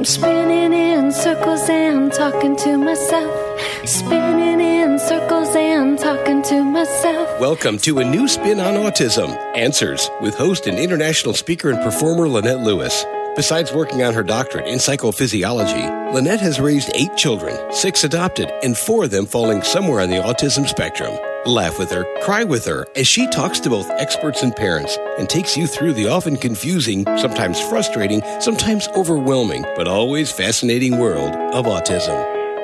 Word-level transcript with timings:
I'm 0.00 0.06
spinning 0.06 0.72
in 0.72 1.12
circles 1.12 1.68
and 1.68 2.10
talking 2.10 2.56
to 2.56 2.78
myself. 2.78 3.60
Spinning 3.84 4.58
in 4.58 4.98
circles 4.98 5.54
and 5.54 5.98
talking 5.98 6.40
to 6.44 6.64
myself. 6.64 7.38
Welcome 7.38 7.76
to 7.80 7.98
a 7.98 8.04
new 8.04 8.26
spin 8.26 8.60
on 8.60 8.76
autism 8.76 9.36
Answers 9.54 10.08
with 10.22 10.34
host 10.36 10.66
and 10.66 10.78
international 10.78 11.34
speaker 11.34 11.68
and 11.68 11.82
performer 11.82 12.30
Lynette 12.30 12.60
Louise. 12.60 13.04
Besides 13.36 13.72
working 13.72 14.02
on 14.02 14.12
her 14.12 14.24
doctorate 14.24 14.66
in 14.66 14.78
psychophysiology, 14.78 16.12
Lynette 16.12 16.40
has 16.40 16.58
raised 16.58 16.90
eight 16.96 17.16
children, 17.16 17.56
six 17.72 18.02
adopted, 18.02 18.50
and 18.64 18.76
four 18.76 19.04
of 19.04 19.12
them 19.12 19.24
falling 19.24 19.62
somewhere 19.62 20.00
on 20.00 20.10
the 20.10 20.16
autism 20.16 20.66
spectrum. 20.68 21.16
Laugh 21.46 21.78
with 21.78 21.92
her, 21.92 22.04
cry 22.22 22.42
with 22.42 22.64
her 22.64 22.86
as 22.96 23.06
she 23.06 23.28
talks 23.28 23.60
to 23.60 23.70
both 23.70 23.88
experts 23.90 24.42
and 24.42 24.54
parents 24.54 24.98
and 25.16 25.28
takes 25.28 25.56
you 25.56 25.68
through 25.68 25.92
the 25.92 26.08
often 26.08 26.36
confusing, 26.36 27.04
sometimes 27.18 27.60
frustrating, 27.60 28.20
sometimes 28.40 28.88
overwhelming, 28.96 29.62
but 29.76 29.86
always 29.86 30.32
fascinating 30.32 30.98
world 30.98 31.32
of 31.54 31.66
autism. 31.66 32.18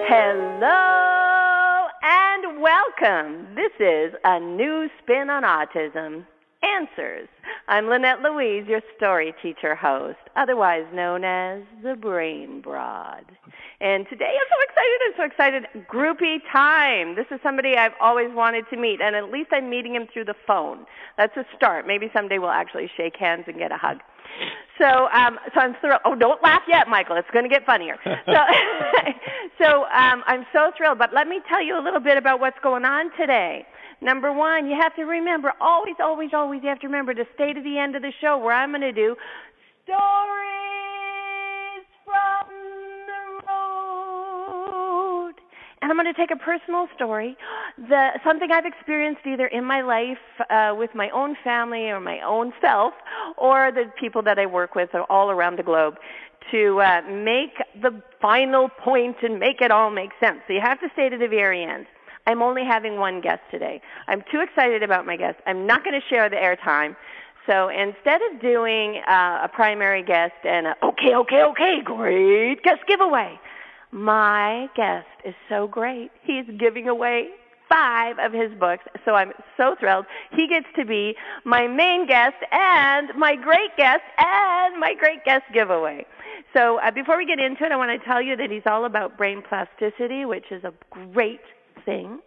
Hello 0.09 1.87
and 2.03 2.61
welcome. 2.61 3.47
This 3.55 3.73
is 3.79 4.15
a 4.25 4.41
new 4.41 4.91
spin 5.01 5.30
on 5.30 5.45
autism. 5.45 6.25
Answers. 6.75 7.29
I'm 7.69 7.87
Lynette 7.87 8.23
Louise, 8.23 8.66
your 8.66 8.80
story 8.97 9.34
teacher 9.43 9.74
host, 9.74 10.19
otherwise 10.34 10.84
known 10.93 11.23
as 11.23 11.62
the 11.83 11.95
Brain 11.95 12.61
Broad. 12.61 13.24
And 13.80 14.07
today 14.09 14.34
I'm 14.34 14.48
so 14.51 14.62
excited. 14.69 14.98
I'm 15.05 15.15
so 15.16 15.24
excited. 15.24 15.87
Groupie 15.88 16.38
time. 16.52 17.15
This 17.15 17.27
is 17.30 17.38
somebody 17.43 17.77
I've 17.77 17.93
always 18.01 18.30
wanted 18.33 18.65
to 18.71 18.77
meet, 18.77 19.01
and 19.01 19.15
at 19.15 19.30
least 19.30 19.51
I'm 19.52 19.71
meeting 19.71 19.95
him 19.95 20.09
through 20.12 20.24
the 20.24 20.34
phone. 20.47 20.87
That's 21.16 21.37
a 21.37 21.45
start. 21.57 21.87
Maybe 21.87 22.10
someday 22.12 22.38
we'll 22.38 22.51
actually 22.51 22.91
shake 22.96 23.16
hands 23.16 23.45
and 23.46 23.59
get 23.59 23.71
a 23.71 23.77
hug. 23.77 23.98
So, 24.79 25.09
um, 25.12 25.38
so 25.55 25.60
I'm 25.60 25.74
thrilled. 25.80 26.01
Oh, 26.05 26.15
don't 26.15 26.43
laugh 26.43 26.62
yet, 26.69 26.88
Michael. 26.88 27.16
It's 27.16 27.30
going 27.33 27.45
to 27.45 27.48
get 27.48 27.65
funnier. 27.65 27.96
So, 28.27 28.35
so 29.65 29.85
um, 29.85 30.24
I'm 30.27 30.45
so 30.52 30.73
thrilled. 30.77 30.98
But 30.98 31.15
let 31.15 31.29
me 31.29 31.41
tell 31.48 31.63
you 31.63 31.79
a 31.79 31.82
little 31.82 32.01
bit 32.01 32.19
about 32.19 32.41
what's 32.41 32.59
going 32.63 32.85
on 32.85 33.10
today. 33.16 33.65
Number 34.01 34.33
one, 34.33 34.66
you 34.66 34.77
have 34.80 34.95
to 34.97 35.05
remember, 35.05 35.52
always, 35.61 35.97
always, 36.01 36.30
always, 36.35 36.63
you 36.63 36.69
have 36.69 36.80
to 36.80 36.87
remember 36.87 37.15
to 37.15 37.25
stay 37.35 37.52
to 37.52 37.61
the 37.61 37.79
end 37.79 37.97
of 37.97 38.03
the 38.03 38.13
show 38.21 38.37
where 38.38 38.55
I'm 38.55 38.71
going 38.71 38.83
to 38.83 38.93
do 38.93 39.16
stories 39.85 39.97
from 42.05 42.49
the 43.07 43.43
road. 43.49 45.35
And 45.80 45.91
I'm 45.91 45.97
going 45.97 46.13
to 46.13 46.15
take 46.15 46.30
a 46.30 46.37
personal 46.37 46.88
story, 46.95 47.37
the, 47.79 48.11
something 48.25 48.51
I've 48.51 48.66
experienced 48.66 49.27
either 49.27 49.47
in 49.47 49.65
my 49.65 49.80
life 49.80 50.19
uh, 50.51 50.75
with 50.77 50.95
my 50.95 51.09
own 51.10 51.37
family 51.43 51.91
or 51.91 52.01
my 52.01 52.21
own 52.21 52.53
self, 52.60 52.95
or 53.37 53.73
the 53.73 53.91
people 53.99 54.23
that 54.23 54.38
I 54.38 54.47
work 54.47 54.75
with 54.75 54.91
all 55.09 55.31
around 55.31 55.57
the 55.59 55.63
globe, 55.63 55.99
to 56.51 56.81
uh, 56.81 57.03
make 57.09 57.57
the 57.81 58.03
final 58.21 58.69
point 58.69 59.16
and 59.23 59.38
make 59.38 59.60
it 59.60 59.71
all 59.71 59.91
make 59.91 60.10
sense. 60.21 60.41
So 60.47 60.53
you 60.53 60.60
have 60.60 60.81
to 60.81 60.88
stay 60.93 61.09
to 61.09 61.16
the 61.16 61.29
very 61.29 61.65
end. 61.65 61.87
I'm 62.27 62.43
only 62.43 62.65
having 62.65 62.99
one 62.99 63.21
guest 63.21 63.41
today. 63.51 63.80
I'm 64.09 64.22
too 64.31 64.41
excited 64.41 64.82
about 64.82 65.06
my 65.06 65.16
guest. 65.16 65.38
I'm 65.47 65.66
not 65.66 65.84
going 65.84 66.00
to 66.00 66.06
share 66.09 66.28
the 66.28 66.37
airtime. 66.37 66.97
So 67.47 67.69
instead 67.69 68.21
of 68.22 68.41
doing 68.41 69.03
uh, 69.09 69.41
a 69.44 69.49
primary 69.53 70.03
guest 70.03 70.34
and 70.44 70.66
a, 70.66 70.75
okay, 70.82 71.15
okay, 71.15 71.43
okay, 71.43 71.81
great 71.84 72.62
guest 72.62 72.81
giveaway, 72.88 73.38
my 73.93 74.69
guest 74.75 75.06
is 75.25 75.34
so 75.49 75.69
great. 75.69 76.10
He's 76.22 76.44
giving 76.59 76.88
away 76.88 77.28
five 77.69 78.19
of 78.19 78.32
his 78.32 78.53
books. 78.59 78.84
So 79.04 79.15
I'm 79.15 79.32
so 79.56 79.77
thrilled. 79.78 80.06
He 80.32 80.49
gets 80.49 80.66
to 80.77 80.84
be 80.84 81.15
my 81.44 81.69
main 81.69 82.06
guest 82.06 82.37
and 82.50 83.10
my 83.16 83.37
great 83.37 83.77
guest 83.77 84.03
and 84.19 84.78
my 84.81 84.94
great 84.94 85.25
guest 85.25 85.44
giveaway. 85.53 86.04
So 86.56 86.81
uh, 86.81 86.91
before 86.91 87.16
we 87.16 87.27
get 87.27 87.38
into 87.38 87.65
it, 87.65 87.72
I 87.72 87.77
want 87.77 87.99
to 87.99 88.04
tell 88.06 88.21
you 88.21 88.37
that 88.37 88.50
he's 88.50 88.62
all 88.66 88.84
about 88.84 89.16
brain 89.16 89.43
plasticity, 89.49 90.25
which 90.25 90.50
is 90.50 90.65
a 90.65 90.72
great 90.91 91.41
thing 91.84 92.21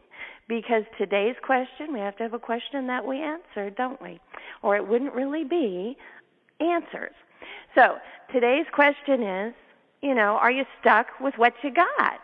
because 0.47 0.83
today's 0.97 1.35
question, 1.43 1.93
we 1.93 1.99
have 1.99 2.17
to 2.17 2.23
have 2.23 2.33
a 2.33 2.39
question 2.39 2.87
that 2.87 3.05
we 3.05 3.21
answer, 3.21 3.69
don't 3.69 4.01
we? 4.01 4.19
Or 4.63 4.75
it 4.75 4.87
wouldn't 4.87 5.13
really 5.13 5.43
be 5.43 5.95
answers. 6.59 7.13
So 7.75 7.97
today's 8.33 8.65
question 8.73 9.23
is, 9.23 9.53
you 10.01 10.15
know, 10.15 10.37
are 10.41 10.51
you 10.51 10.65
stuck 10.81 11.07
with 11.21 11.35
what 11.37 11.53
you 11.63 11.71
got? 11.71 12.19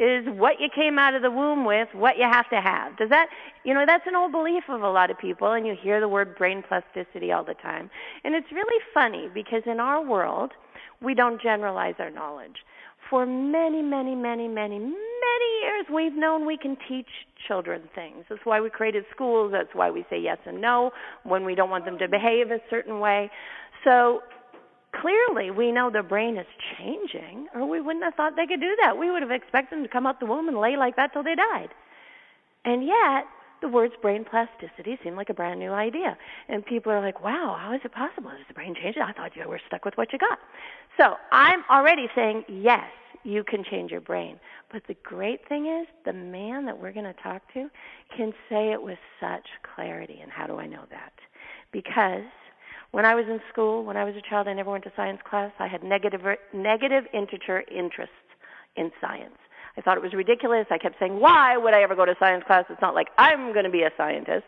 Is 0.00 0.26
what 0.26 0.58
you 0.58 0.68
came 0.74 0.98
out 0.98 1.14
of 1.14 1.22
the 1.22 1.30
womb 1.30 1.64
with 1.64 1.88
what 1.92 2.18
you 2.18 2.24
have 2.24 2.48
to 2.50 2.60
have? 2.60 2.96
Does 2.96 3.10
that, 3.10 3.28
you 3.64 3.72
know, 3.72 3.84
that's 3.86 4.06
an 4.06 4.16
old 4.16 4.32
belief 4.32 4.64
of 4.68 4.82
a 4.82 4.90
lot 4.90 5.12
of 5.12 5.18
people, 5.18 5.52
and 5.52 5.64
you 5.64 5.76
hear 5.80 6.00
the 6.00 6.08
word 6.08 6.36
brain 6.36 6.64
plasticity 6.66 7.30
all 7.30 7.44
the 7.44 7.54
time. 7.54 7.88
And 8.24 8.34
it's 8.34 8.50
really 8.50 8.82
funny 8.92 9.28
because 9.32 9.62
in 9.66 9.78
our 9.78 10.04
world, 10.04 10.50
we 11.00 11.14
don't 11.14 11.40
generalize 11.40 11.94
our 12.00 12.10
knowledge 12.10 12.64
for 13.12 13.26
many, 13.26 13.82
many, 13.82 14.14
many, 14.14 14.48
many, 14.48 14.78
many 14.78 15.50
years, 15.60 15.84
we've 15.92 16.14
known 16.14 16.46
we 16.46 16.56
can 16.56 16.78
teach 16.88 17.08
children 17.46 17.82
things. 17.94 18.24
That's 18.30 18.40
why 18.44 18.58
we 18.58 18.70
created 18.70 19.04
schools. 19.14 19.52
That's 19.52 19.68
why 19.74 19.90
we 19.90 20.06
say 20.08 20.18
yes 20.18 20.38
and 20.46 20.62
no 20.62 20.92
when 21.22 21.44
we 21.44 21.54
don't 21.54 21.68
want 21.68 21.84
them 21.84 21.98
to 21.98 22.08
behave 22.08 22.50
a 22.50 22.58
certain 22.70 23.00
way. 23.00 23.30
So 23.84 24.22
clearly, 24.98 25.50
we 25.50 25.72
know 25.72 25.90
the 25.90 26.02
brain 26.02 26.38
is 26.38 26.46
changing, 26.78 27.48
or 27.54 27.68
we 27.68 27.82
wouldn't 27.82 28.02
have 28.02 28.14
thought 28.14 28.32
they 28.34 28.46
could 28.46 28.60
do 28.60 28.74
that. 28.80 28.96
We 28.96 29.10
would 29.10 29.20
have 29.20 29.30
expected 29.30 29.76
them 29.76 29.82
to 29.84 29.90
come 29.90 30.06
out 30.06 30.18
the 30.18 30.24
womb 30.24 30.48
and 30.48 30.56
lay 30.58 30.78
like 30.78 30.96
that 30.96 31.12
till 31.12 31.22
they 31.22 31.34
died. 31.34 31.68
And 32.64 32.82
yet, 32.82 33.26
the 33.62 33.68
words 33.68 33.94
brain 34.02 34.24
plasticity 34.28 34.98
seem 35.02 35.16
like 35.16 35.30
a 35.30 35.34
brand 35.34 35.58
new 35.58 35.70
idea. 35.70 36.18
And 36.48 36.64
people 36.66 36.92
are 36.92 37.00
like, 37.00 37.22
wow, 37.24 37.56
how 37.58 37.72
is 37.74 37.80
it 37.84 37.92
possible? 37.92 38.30
Does 38.30 38.40
the 38.48 38.54
brain 38.54 38.74
changing? 38.74 39.02
I 39.02 39.12
thought 39.12 39.34
you 39.34 39.48
were 39.48 39.60
stuck 39.66 39.84
with 39.84 39.94
what 39.96 40.12
you 40.12 40.18
got. 40.18 40.38
So 40.98 41.14
I'm 41.30 41.64
already 41.70 42.08
saying, 42.14 42.44
yes, 42.48 42.84
you 43.24 43.44
can 43.44 43.64
change 43.64 43.90
your 43.90 44.00
brain. 44.00 44.38
But 44.70 44.82
the 44.88 44.96
great 45.02 45.48
thing 45.48 45.66
is, 45.66 45.86
the 46.04 46.12
man 46.12 46.66
that 46.66 46.78
we're 46.78 46.92
going 46.92 47.06
to 47.06 47.22
talk 47.22 47.42
to 47.54 47.68
can 48.16 48.32
say 48.50 48.72
it 48.72 48.82
with 48.82 48.98
such 49.20 49.46
clarity. 49.74 50.18
And 50.22 50.30
how 50.30 50.46
do 50.46 50.58
I 50.58 50.66
know 50.66 50.84
that? 50.90 51.12
Because 51.72 52.24
when 52.90 53.06
I 53.06 53.14
was 53.14 53.24
in 53.26 53.40
school, 53.50 53.84
when 53.84 53.96
I 53.96 54.04
was 54.04 54.14
a 54.16 54.28
child, 54.28 54.48
I 54.48 54.52
never 54.52 54.70
went 54.70 54.84
to 54.84 54.92
science 54.96 55.20
class. 55.28 55.52
I 55.58 55.68
had 55.68 55.82
negative, 55.82 56.20
negative 56.52 57.04
integer 57.14 57.62
interests 57.70 58.14
in 58.76 58.90
science. 59.00 59.38
I 59.76 59.80
thought 59.80 59.96
it 59.96 60.02
was 60.02 60.12
ridiculous. 60.12 60.66
I 60.70 60.78
kept 60.78 60.98
saying, 60.98 61.18
why 61.18 61.56
would 61.56 61.74
I 61.74 61.82
ever 61.82 61.94
go 61.94 62.04
to 62.04 62.14
science 62.18 62.44
class? 62.46 62.64
It's 62.68 62.82
not 62.82 62.94
like 62.94 63.08
I'm 63.18 63.52
going 63.52 63.64
to 63.64 63.70
be 63.70 63.82
a 63.82 63.90
scientist. 63.96 64.46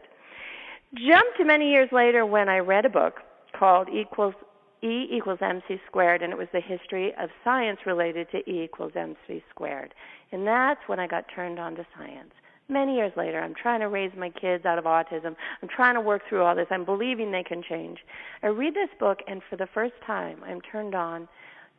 Jump 0.94 1.36
to 1.38 1.44
many 1.44 1.70
years 1.70 1.88
later 1.92 2.24
when 2.26 2.48
I 2.48 2.58
read 2.58 2.84
a 2.84 2.90
book 2.90 3.20
called 3.58 3.88
Equals 3.88 4.34
E 4.82 5.08
equals 5.10 5.38
mc 5.40 5.80
squared, 5.86 6.20
and 6.22 6.30
it 6.30 6.36
was 6.36 6.48
the 6.52 6.60
history 6.60 7.14
of 7.18 7.30
science 7.42 7.80
related 7.86 8.30
to 8.32 8.38
E 8.50 8.64
equals 8.64 8.92
mc 8.94 9.42
squared. 9.48 9.94
And 10.30 10.46
that's 10.46 10.80
when 10.86 11.00
I 11.00 11.06
got 11.06 11.24
turned 11.34 11.58
on 11.58 11.74
to 11.76 11.86
science. 11.96 12.32
Many 12.68 12.96
years 12.96 13.12
later, 13.16 13.40
I'm 13.40 13.54
trying 13.54 13.80
to 13.80 13.88
raise 13.88 14.12
my 14.16 14.30
kids 14.30 14.64
out 14.66 14.78
of 14.78 14.84
autism. 14.84 15.36
I'm 15.62 15.68
trying 15.68 15.94
to 15.94 16.00
work 16.00 16.22
through 16.28 16.42
all 16.42 16.54
this. 16.54 16.66
I'm 16.70 16.84
believing 16.84 17.30
they 17.30 17.42
can 17.42 17.62
change. 17.62 17.98
I 18.42 18.48
read 18.48 18.74
this 18.74 18.90
book, 18.98 19.20
and 19.26 19.42
for 19.48 19.56
the 19.56 19.68
first 19.72 19.94
time, 20.06 20.38
I'm 20.44 20.60
turned 20.60 20.94
on 20.94 21.28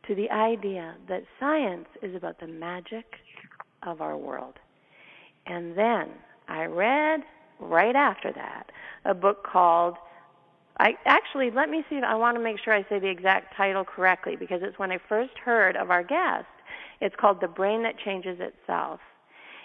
to 0.06 0.14
the 0.14 0.30
idea 0.30 0.94
that 1.08 1.24
science 1.40 1.88
is 2.02 2.14
about 2.14 2.38
the 2.38 2.46
magic 2.46 3.04
of 3.82 4.00
our 4.00 4.16
world. 4.16 4.54
And 5.46 5.76
then 5.76 6.08
I 6.48 6.64
read 6.64 7.22
right 7.60 7.96
after 7.96 8.32
that 8.32 8.70
a 9.04 9.14
book 9.14 9.44
called 9.44 9.96
I 10.78 10.94
actually 11.06 11.50
let 11.50 11.70
me 11.70 11.84
see 11.88 11.96
if 11.96 12.04
I 12.04 12.14
want 12.14 12.36
to 12.36 12.42
make 12.42 12.58
sure 12.62 12.74
I 12.74 12.82
say 12.88 12.98
the 12.98 13.08
exact 13.08 13.56
title 13.56 13.84
correctly 13.84 14.36
because 14.36 14.60
it's 14.62 14.78
when 14.78 14.92
I 14.92 14.98
first 15.08 15.32
heard 15.42 15.76
of 15.76 15.90
our 15.90 16.02
guest. 16.02 16.46
It's 17.00 17.14
called 17.16 17.40
The 17.40 17.48
Brain 17.48 17.82
That 17.84 17.98
Changes 17.98 18.38
Itself. 18.40 19.00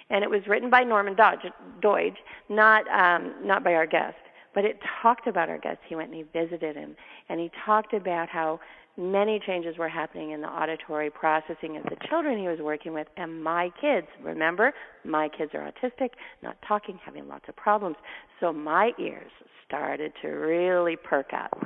And 0.10 0.24
it 0.24 0.30
was 0.30 0.42
written 0.48 0.70
by 0.70 0.84
Norman 0.84 1.16
Doidge, 1.16 2.16
not 2.50 2.88
um, 2.90 3.34
not 3.44 3.64
by 3.64 3.74
our 3.74 3.86
guest, 3.86 4.18
but 4.54 4.66
it 4.66 4.80
talked 5.02 5.28
about 5.28 5.50
our 5.50 5.58
guest. 5.58 5.80
He 5.88 5.96
went 5.96 6.14
and 6.14 6.18
he 6.18 6.24
visited 6.24 6.76
him, 6.76 6.96
and 7.30 7.40
he 7.40 7.50
talked 7.66 7.94
about 7.94 8.28
how 8.28 8.60
many 8.98 9.40
changes 9.46 9.78
were 9.78 9.90
happening 9.90 10.32
in 10.32 10.42
the 10.42 10.48
auditory 10.48 11.10
processing 11.10 11.78
of 11.78 11.84
the 11.84 11.98
children 12.10 12.38
he 12.38 12.48
was 12.48 12.60
working 12.60 12.94
with 12.94 13.08
and 13.18 13.44
my 13.44 13.72
kids. 13.80 14.08
Remember, 14.24 14.74
my 15.04 15.30
kids 15.30 15.52
are 15.54 15.72
autistic, 15.72 16.12
not 16.42 16.58
talking, 16.68 17.00
having 17.04 17.28
lots 17.28 17.46
of 17.48 17.56
problems. 17.56 17.96
So 18.40 18.52
my 18.52 18.92
ears 19.00 19.32
started 19.68 20.12
to 20.22 20.28
really 20.28 20.96
perk 20.96 21.34
up. 21.34 21.58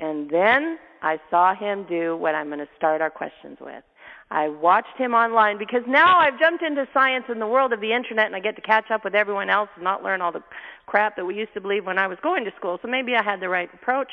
And 0.00 0.28
then 0.28 0.78
I 1.02 1.18
saw 1.30 1.54
him 1.54 1.86
do 1.88 2.16
what 2.16 2.34
I'm 2.34 2.48
going 2.48 2.58
to 2.58 2.68
start 2.76 3.00
our 3.00 3.10
questions 3.10 3.58
with. 3.60 3.84
I 4.30 4.48
watched 4.48 4.96
him 4.98 5.14
online 5.14 5.58
because 5.58 5.82
now 5.86 6.18
I've 6.18 6.38
jumped 6.40 6.64
into 6.64 6.88
science 6.92 7.26
in 7.28 7.38
the 7.38 7.46
world 7.46 7.72
of 7.72 7.80
the 7.80 7.92
internet 7.92 8.26
and 8.26 8.34
I 8.34 8.40
get 8.40 8.56
to 8.56 8.62
catch 8.62 8.90
up 8.90 9.04
with 9.04 9.14
everyone 9.14 9.50
else 9.50 9.68
and 9.76 9.84
not 9.84 10.02
learn 10.02 10.20
all 10.20 10.32
the 10.32 10.42
crap 10.86 11.14
that 11.16 11.24
we 11.24 11.36
used 11.36 11.54
to 11.54 11.60
believe 11.60 11.86
when 11.86 11.98
I 11.98 12.08
was 12.08 12.18
going 12.22 12.44
to 12.44 12.50
school. 12.56 12.78
So 12.82 12.88
maybe 12.88 13.14
I 13.14 13.22
had 13.22 13.40
the 13.40 13.48
right 13.48 13.68
approach. 13.72 14.08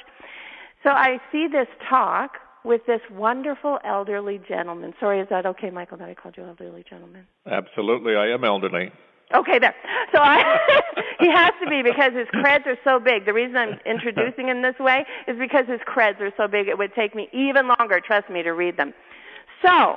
So 0.84 0.90
I 0.90 1.20
see 1.32 1.48
this 1.48 1.68
talk 1.88 2.38
with 2.64 2.86
this 2.86 3.02
wonderful 3.12 3.80
elderly 3.84 4.40
gentleman. 4.48 4.94
Sorry, 5.00 5.20
is 5.20 5.28
that 5.30 5.46
okay, 5.46 5.70
Michael, 5.70 5.98
that 5.98 6.10
I 6.10 6.14
called 6.14 6.36
you 6.38 6.44
elderly 6.44 6.84
gentleman? 6.90 7.26
Absolutely. 7.50 8.16
I 8.16 8.28
am 8.28 8.44
elderly. 8.44 8.92
Okay, 9.34 9.60
there. 9.60 9.76
So 10.14 10.20
I, 10.20 10.60
he 11.20 11.30
has 11.30 11.52
to 11.64 11.70
be 11.70 11.82
because 11.82 12.14
his 12.14 12.28
creds 12.28 12.66
are 12.68 12.78
so 12.84 13.00
big. 13.00 13.26
The 13.26 13.34
reason 13.34 13.56
I'm 13.56 13.80
introducing 13.86 14.48
him 14.48 14.62
this 14.62 14.78
way 14.80 15.06
is 15.28 15.38
because 15.40 15.66
his 15.68 15.80
creds 15.88 16.20
are 16.20 16.32
so 16.36 16.48
big. 16.48 16.68
It 16.68 16.78
would 16.78 16.94
take 16.94 17.16
me 17.16 17.30
even 17.32 17.70
longer, 17.80 18.02
trust 18.06 18.30
me, 18.30 18.44
to 18.44 18.52
read 18.52 18.78
them. 18.78 18.94
So, 19.66 19.96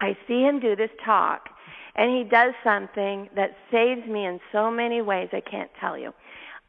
I 0.00 0.16
see 0.26 0.42
him 0.42 0.58
do 0.58 0.74
this 0.74 0.90
talk, 1.04 1.48
and 1.94 2.10
he 2.10 2.24
does 2.24 2.54
something 2.64 3.28
that 3.36 3.56
saves 3.70 4.06
me 4.08 4.26
in 4.26 4.40
so 4.50 4.70
many 4.70 5.00
ways 5.00 5.28
I 5.32 5.40
can't 5.40 5.70
tell 5.80 5.96
you. 5.96 6.12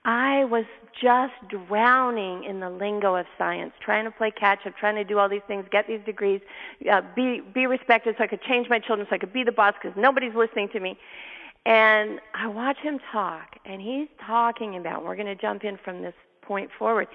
I 0.06 0.46
was 0.46 0.66
just 1.02 1.34
drowning 1.50 2.44
in 2.44 2.60
the 2.60 2.70
lingo 2.70 3.16
of 3.16 3.26
science, 3.38 3.74
trying 3.84 4.06
to 4.06 4.12
play 4.12 4.32
catch 4.32 4.66
up, 4.66 4.78
trying 4.78 4.96
to 4.96 5.04
do 5.04 5.18
all 5.18 5.28
these 5.28 5.42
things, 5.48 5.66
get 5.72 5.88
these 5.88 6.00
degrees, 6.06 6.42
uh, 6.90 7.02
be 7.16 7.42
be 7.54 7.66
respected, 7.66 8.16
so 8.18 8.24
I 8.24 8.28
could 8.28 8.42
change 8.44 8.70
my 8.70 8.80
children, 8.80 9.08
so 9.10 9.16
I 9.16 9.18
could 9.18 9.34
be 9.34 9.44
the 9.44 9.52
boss 9.52 9.74
because 9.82 9.98
nobody's 9.98 10.36
listening 10.36 10.70
to 10.70 10.80
me. 10.80 10.98
And 11.66 12.20
I 12.36 12.48
watch 12.48 12.78
him 12.78 13.00
talk, 13.12 13.58
and 13.66 13.82
he's 13.82 14.08
talking 14.26 14.78
about. 14.78 15.04
We're 15.04 15.16
going 15.16 15.26
to 15.26 15.36
jump 15.36 15.64
in 15.64 15.78
from 15.84 16.04
this 16.04 16.14
point 16.44 16.70
forward. 16.78 17.08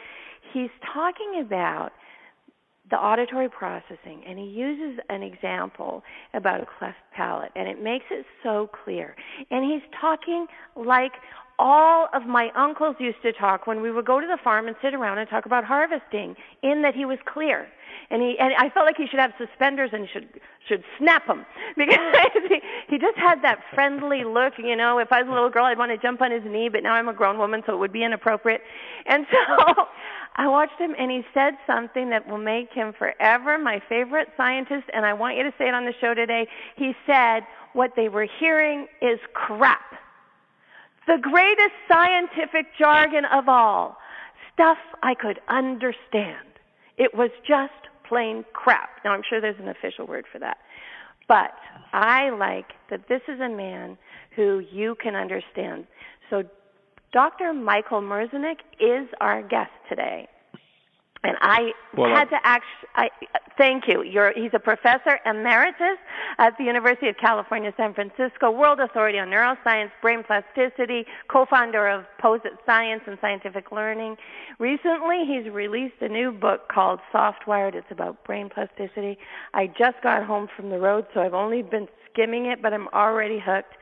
He's 0.53 0.71
talking 0.93 1.41
about 1.41 1.93
the 2.91 2.97
auditory 2.97 3.49
processing, 3.49 4.25
and 4.27 4.37
he 4.37 4.47
uses 4.47 4.99
an 5.09 5.23
example 5.23 6.03
about 6.35 6.61
a 6.61 6.67
cleft 6.79 6.99
palate, 7.15 7.53
and 7.55 7.69
it 7.69 7.81
makes 7.81 8.07
it 8.11 8.27
so 8.43 8.69
clear. 8.85 9.15
And 9.53 9.65
he's 9.65 9.83
talking 10.01 10.47
like 10.75 11.13
all 11.61 12.09
of 12.15 12.27
my 12.27 12.51
uncles 12.57 12.97
used 12.99 13.21
to 13.23 13.33
talk 13.35 13.67
when 13.67 13.83
we 13.83 13.93
would 13.93 14.07
go 14.07 14.19
to 14.19 14.27
the 14.27 14.39
farm 14.43 14.67
and 14.67 14.75
sit 14.81 14.95
around 14.95 15.19
and 15.19 15.29
talk 15.29 15.45
about 15.45 15.63
harvesting, 15.63 16.35
in 16.63 16.81
that 16.83 16.95
he 16.95 17.05
was 17.05 17.19
clear. 17.27 17.69
And 18.11 18.23
he 18.23 18.37
and 18.41 18.55
I 18.59 18.71
felt 18.71 18.87
like 18.87 18.97
he 18.97 19.07
should 19.07 19.21
have 19.21 19.33
suspenders 19.39 19.91
and 19.93 20.09
should 20.11 20.41
should 20.67 20.83
snap 20.99 21.27
them 21.27 21.45
because 21.77 21.99
he, 22.49 22.61
he 22.89 22.99
just 22.99 23.17
had 23.19 23.43
that 23.43 23.61
friendly 23.75 24.25
look. 24.25 24.55
You 24.59 24.75
know, 24.75 24.99
if 24.99 25.13
I 25.13 25.23
was 25.23 25.31
a 25.31 25.33
little 25.33 25.51
girl, 25.51 25.67
I'd 25.67 25.79
want 25.79 25.93
to 25.93 25.99
jump 25.99 26.23
on 26.23 26.33
his 26.33 26.43
knee, 26.45 26.71
but 26.71 26.83
now 26.83 26.95
I'm 26.95 27.09
a 27.09 27.13
grown 27.13 27.39
woman, 27.39 27.63
so 27.67 27.75
it 27.75 27.79
would 27.79 27.93
be 27.93 28.03
inappropriate. 28.03 28.63
And 29.07 29.27
so 29.31 29.85
I 30.37 30.49
watched 30.49 30.81
him, 30.81 30.95
and 30.99 31.11
he 31.11 31.23
said 31.35 31.55
something 31.67 32.09
that 32.11 32.27
will 32.27 32.39
make 32.39 32.73
him 32.73 32.95
forever 32.99 33.59
my 33.59 33.83
favorite 33.89 34.29
scientist. 34.37 34.85
And 34.95 35.05
I 35.05 35.13
want 35.13 35.37
you 35.37 35.43
to 35.45 35.53
say 35.59 35.69
it 35.69 35.75
on 35.75 35.85
the 35.85 35.95
show 36.01 36.15
today. 36.15 36.49
He 36.77 36.95
said, 37.07 37.43
"What 37.75 37.93
they 37.97 38.09
were 38.09 38.27
hearing 38.41 38.89
is 39.03 39.21
crap." 39.35 39.83
The 41.07 41.19
greatest 41.21 41.75
scientific 41.89 42.67
jargon 42.79 43.25
of 43.25 43.49
all. 43.49 43.97
Stuff 44.55 44.79
I 45.03 45.15
could 45.15 45.41
understand. 45.49 46.47
It 46.99 47.15
was 47.15 47.31
just 47.47 47.73
plain 48.07 48.45
crap. 48.53 48.91
Now, 49.05 49.13
I'm 49.13 49.23
sure 49.29 49.41
there's 49.41 49.59
an 49.59 49.69
official 49.69 50.07
word 50.07 50.27
for 50.31 50.39
that. 50.39 50.59
But 51.29 51.53
I 51.93 52.31
like 52.31 52.73
that 52.91 53.09
this 53.09 53.23
is 53.29 53.41
a 53.41 53.49
man 53.49 53.97
who 54.35 54.63
you 54.73 54.97
can 55.01 55.15
understand. 55.15 55.87
So, 56.29 56.43
Dr. 57.13 57.53
Michael 57.53 58.01
Merzenich 58.01 58.61
is 58.79 59.09
our 59.21 59.43
guest 59.43 59.71
today. 59.89 60.29
And 61.23 61.37
I 61.43 61.73
well, 61.97 62.09
had 62.15 62.31
to 62.31 62.37
uh, 62.37 62.41
actually, 62.45 62.89
I, 62.95 63.09
thank 63.59 63.87
you. 63.87 64.03
You're, 64.03 64.33
he's 64.35 64.53
a 64.55 64.59
professor 64.59 65.19
emeritus 65.27 65.99
at 66.39 66.57
the 66.57 66.65
University 66.65 67.09
of 67.09 67.17
California, 67.19 67.75
San 67.77 67.93
Francisco, 67.93 68.51
world 68.51 68.81
authority 68.81 69.19
on 69.19 69.29
neuroscience, 69.29 69.91
brain 70.01 70.23
plasticity, 70.23 71.05
co-founder 71.29 71.89
of 71.89 72.05
Posit 72.19 72.53
Science 72.65 73.03
and 73.07 73.19
Scientific 73.21 73.71
Learning. 73.71 74.17
Recently, 74.59 75.27
he's 75.27 75.53
released 75.53 75.97
a 76.01 76.09
new 76.09 76.33
book 76.33 76.69
called 76.69 77.01
Softwired. 77.13 77.75
It's 77.75 77.91
about 77.91 78.25
brain 78.25 78.49
plasticity. 78.49 79.19
I 79.53 79.67
just 79.67 80.03
got 80.03 80.25
home 80.25 80.49
from 80.57 80.71
the 80.71 80.79
road, 80.79 81.07
so 81.13 81.21
I've 81.21 81.35
only 81.35 81.61
been 81.61 81.87
skimming 82.11 82.47
it, 82.47 82.63
but 82.63 82.73
I'm 82.73 82.89
already 82.89 83.39
hooked. 83.39 83.75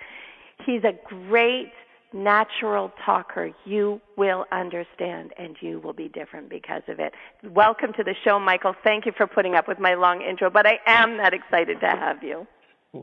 He's 0.66 0.82
a 0.82 0.92
great 1.06 1.70
natural 2.12 2.92
talker, 3.04 3.50
you 3.64 4.00
will 4.16 4.46
understand 4.52 5.32
and 5.38 5.56
you 5.60 5.80
will 5.80 5.92
be 5.92 6.08
different 6.08 6.48
because 6.48 6.82
of 6.88 6.98
it. 6.98 7.12
Welcome 7.42 7.92
to 7.94 8.04
the 8.04 8.14
show, 8.24 8.38
Michael. 8.38 8.74
Thank 8.84 9.06
you 9.06 9.12
for 9.16 9.26
putting 9.26 9.54
up 9.54 9.68
with 9.68 9.78
my 9.78 9.94
long 9.94 10.22
intro, 10.22 10.50
but 10.50 10.66
I 10.66 10.78
am 10.86 11.18
that 11.18 11.34
excited 11.34 11.80
to 11.80 11.86
have 11.86 12.22
you. 12.22 12.46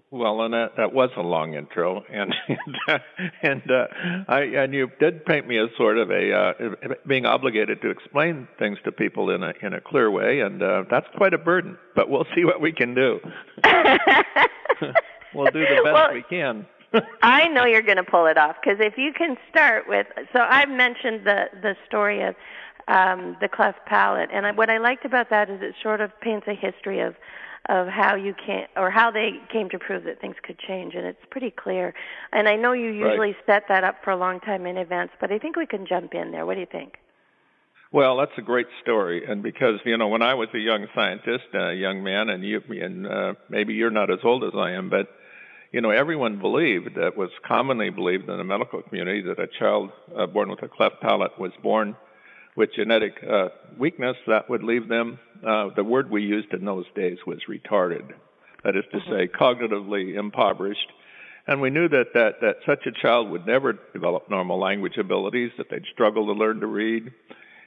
Well, 0.10 0.42
and 0.42 0.54
that, 0.56 0.78
that 0.78 0.94
was 0.94 1.12
a 1.16 1.22
long 1.22 1.54
intro, 1.54 2.04
and 2.12 2.34
and, 2.48 3.02
and 3.44 3.72
uh, 3.72 3.86
I 4.28 4.42
and 4.42 4.74
you 4.74 4.90
did 5.00 5.24
paint 5.26 5.48
me 5.48 5.60
as 5.60 5.70
sort 5.78 6.00
of 6.00 6.10
a 6.10 6.34
uh, 6.34 6.54
being 7.06 7.28
obligated 7.28 7.84
to 7.84 7.92
explain 7.92 8.48
things 8.58 8.80
to 8.86 8.92
people 8.92 9.30
in 9.30 9.44
a 9.44 9.54
in 9.62 9.74
a 9.74 9.82
clear 9.82 10.10
way, 10.10 10.40
and 10.40 10.64
uh, 10.64 10.86
that's 10.90 11.06
quite 11.16 11.36
a 11.36 11.38
burden. 11.38 11.78
But 11.96 12.10
we'll 12.10 12.26
see 12.36 12.46
what 12.46 12.62
we 12.62 12.72
can 12.72 12.96
do. 12.96 13.20
we'll 15.36 15.52
do 15.52 15.60
the 15.60 15.82
best 15.84 15.94
well, 15.94 16.14
we 16.14 16.24
can. 16.24 16.66
I 17.22 17.48
know 17.48 17.66
you're 17.66 17.82
going 17.82 17.98
to 17.98 18.04
pull 18.04 18.26
it 18.28 18.38
off 18.38 18.56
because 18.62 18.80
if 18.80 18.98
you 18.98 19.12
can 19.14 19.38
start 19.50 19.88
with, 19.88 20.08
so 20.34 20.40
I've 20.42 20.70
mentioned 20.70 21.26
the 21.26 21.46
the 21.62 21.76
story 21.88 22.22
of 22.24 22.36
um, 22.88 23.38
the 23.42 23.48
cleft 23.48 23.86
palate, 23.86 24.30
and 24.32 24.46
I, 24.46 24.52
what 24.52 24.70
I 24.70 24.78
liked 24.78 25.06
about 25.06 25.30
that 25.30 25.50
is 25.50 25.62
it 25.62 25.76
sort 25.82 26.02
of 26.02 26.12
paints 26.22 26.48
a 26.48 26.54
history 26.54 27.00
of 27.02 27.16
of 27.68 27.88
how 27.88 28.16
you 28.16 28.36
can 28.36 28.68
or 28.76 28.92
how 28.92 29.10
they 29.10 29.40
came 29.52 29.70
to 29.70 29.80
prove 29.80 30.04
that 30.04 30.22
things 30.22 30.36
could 30.44 30.60
change, 30.60 30.94
and 30.94 31.06
it's 31.06 31.26
pretty 31.32 31.52
clear. 31.52 31.94
And 32.32 32.48
I 32.48 32.56
know 32.56 32.74
you 32.74 32.92
usually 32.92 33.32
right. 33.32 33.46
set 33.46 33.64
that 33.70 33.84
up 33.84 34.04
for 34.04 34.12
a 34.12 34.18
long 34.18 34.40
time 34.40 34.66
in 34.66 34.78
advance, 34.78 35.12
but 35.20 35.32
I 35.32 35.40
think 35.40 35.56
we 35.56 35.66
can 35.66 35.88
jump 35.88 36.14
in 36.14 36.32
there. 36.32 36.46
What 36.46 36.56
do 36.56 36.60
you 36.60 36.68
think? 36.72 36.98
Well, 37.92 38.18
that's 38.18 38.38
a 38.38 38.42
great 38.42 38.68
story, 38.82 39.24
and 39.26 39.42
because 39.42 39.80
you 39.86 39.98
know 39.98 40.10
when 40.10 40.22
I 40.22 40.34
was 40.34 40.50
a 40.54 40.60
young 40.60 40.88
scientist, 40.94 41.46
a 41.54 41.74
young 41.74 42.04
man, 42.04 42.30
and 42.30 42.44
you 42.44 42.62
and 42.70 43.08
uh, 43.08 43.34
maybe 43.50 43.74
you're 43.74 43.90
not 43.90 44.12
as 44.12 44.20
old 44.24 44.44
as 44.44 44.52
I 44.56 44.72
am, 44.72 44.90
but 44.90 45.08
you 45.76 45.82
know, 45.82 45.90
everyone 45.90 46.40
believed 46.40 46.96
that 46.96 47.18
was 47.18 47.30
commonly 47.46 47.90
believed 47.90 48.30
in 48.30 48.38
the 48.38 48.46
medical 48.46 48.82
community 48.82 49.22
that 49.24 49.38
a 49.38 49.48
child 49.60 49.92
uh, 50.18 50.26
born 50.26 50.50
with 50.50 50.64
a 50.64 50.70
cleft 50.70 51.02
palate 51.02 51.38
was 51.38 51.52
born 51.62 51.98
with 52.56 52.70
genetic 52.74 53.22
uh, 53.30 53.50
weakness 53.78 54.16
that 54.26 54.50
would 54.50 54.64
leave 54.64 54.88
them. 54.88 55.20
Uh, 55.46 55.68
the 55.76 55.84
word 55.84 56.10
we 56.10 56.24
used 56.24 56.54
in 56.54 56.64
those 56.64 56.86
days 56.96 57.18
was 57.28 57.40
retarded. 57.50 58.10
That 58.64 58.78
is 58.78 58.86
to 58.94 59.00
mm-hmm. 59.00 59.12
say, 59.12 59.28
cognitively 59.28 60.18
impoverished. 60.18 60.94
And 61.46 61.60
we 61.60 61.70
knew 61.72 61.90
that, 61.90 62.14
that, 62.14 62.36
that 62.40 62.56
such 62.66 62.86
a 62.86 63.02
child 63.02 63.30
would 63.32 63.46
never 63.46 63.78
develop 63.92 64.30
normal 64.30 64.58
language 64.58 64.96
abilities, 64.96 65.52
that 65.58 65.70
they'd 65.70 65.84
struggle 65.92 66.26
to 66.28 66.32
learn 66.32 66.62
to 66.62 66.68
read. 66.68 67.12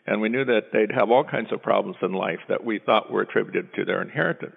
And 0.06 0.22
we 0.22 0.30
knew 0.30 0.46
that 0.46 0.72
they'd 0.72 0.92
have 0.92 1.10
all 1.10 1.24
kinds 1.24 1.52
of 1.52 1.60
problems 1.60 1.98
in 2.00 2.14
life 2.14 2.40
that 2.48 2.64
we 2.64 2.78
thought 2.78 3.12
were 3.12 3.20
attributed 3.20 3.74
to 3.74 3.84
their 3.84 4.00
inheritance. 4.00 4.54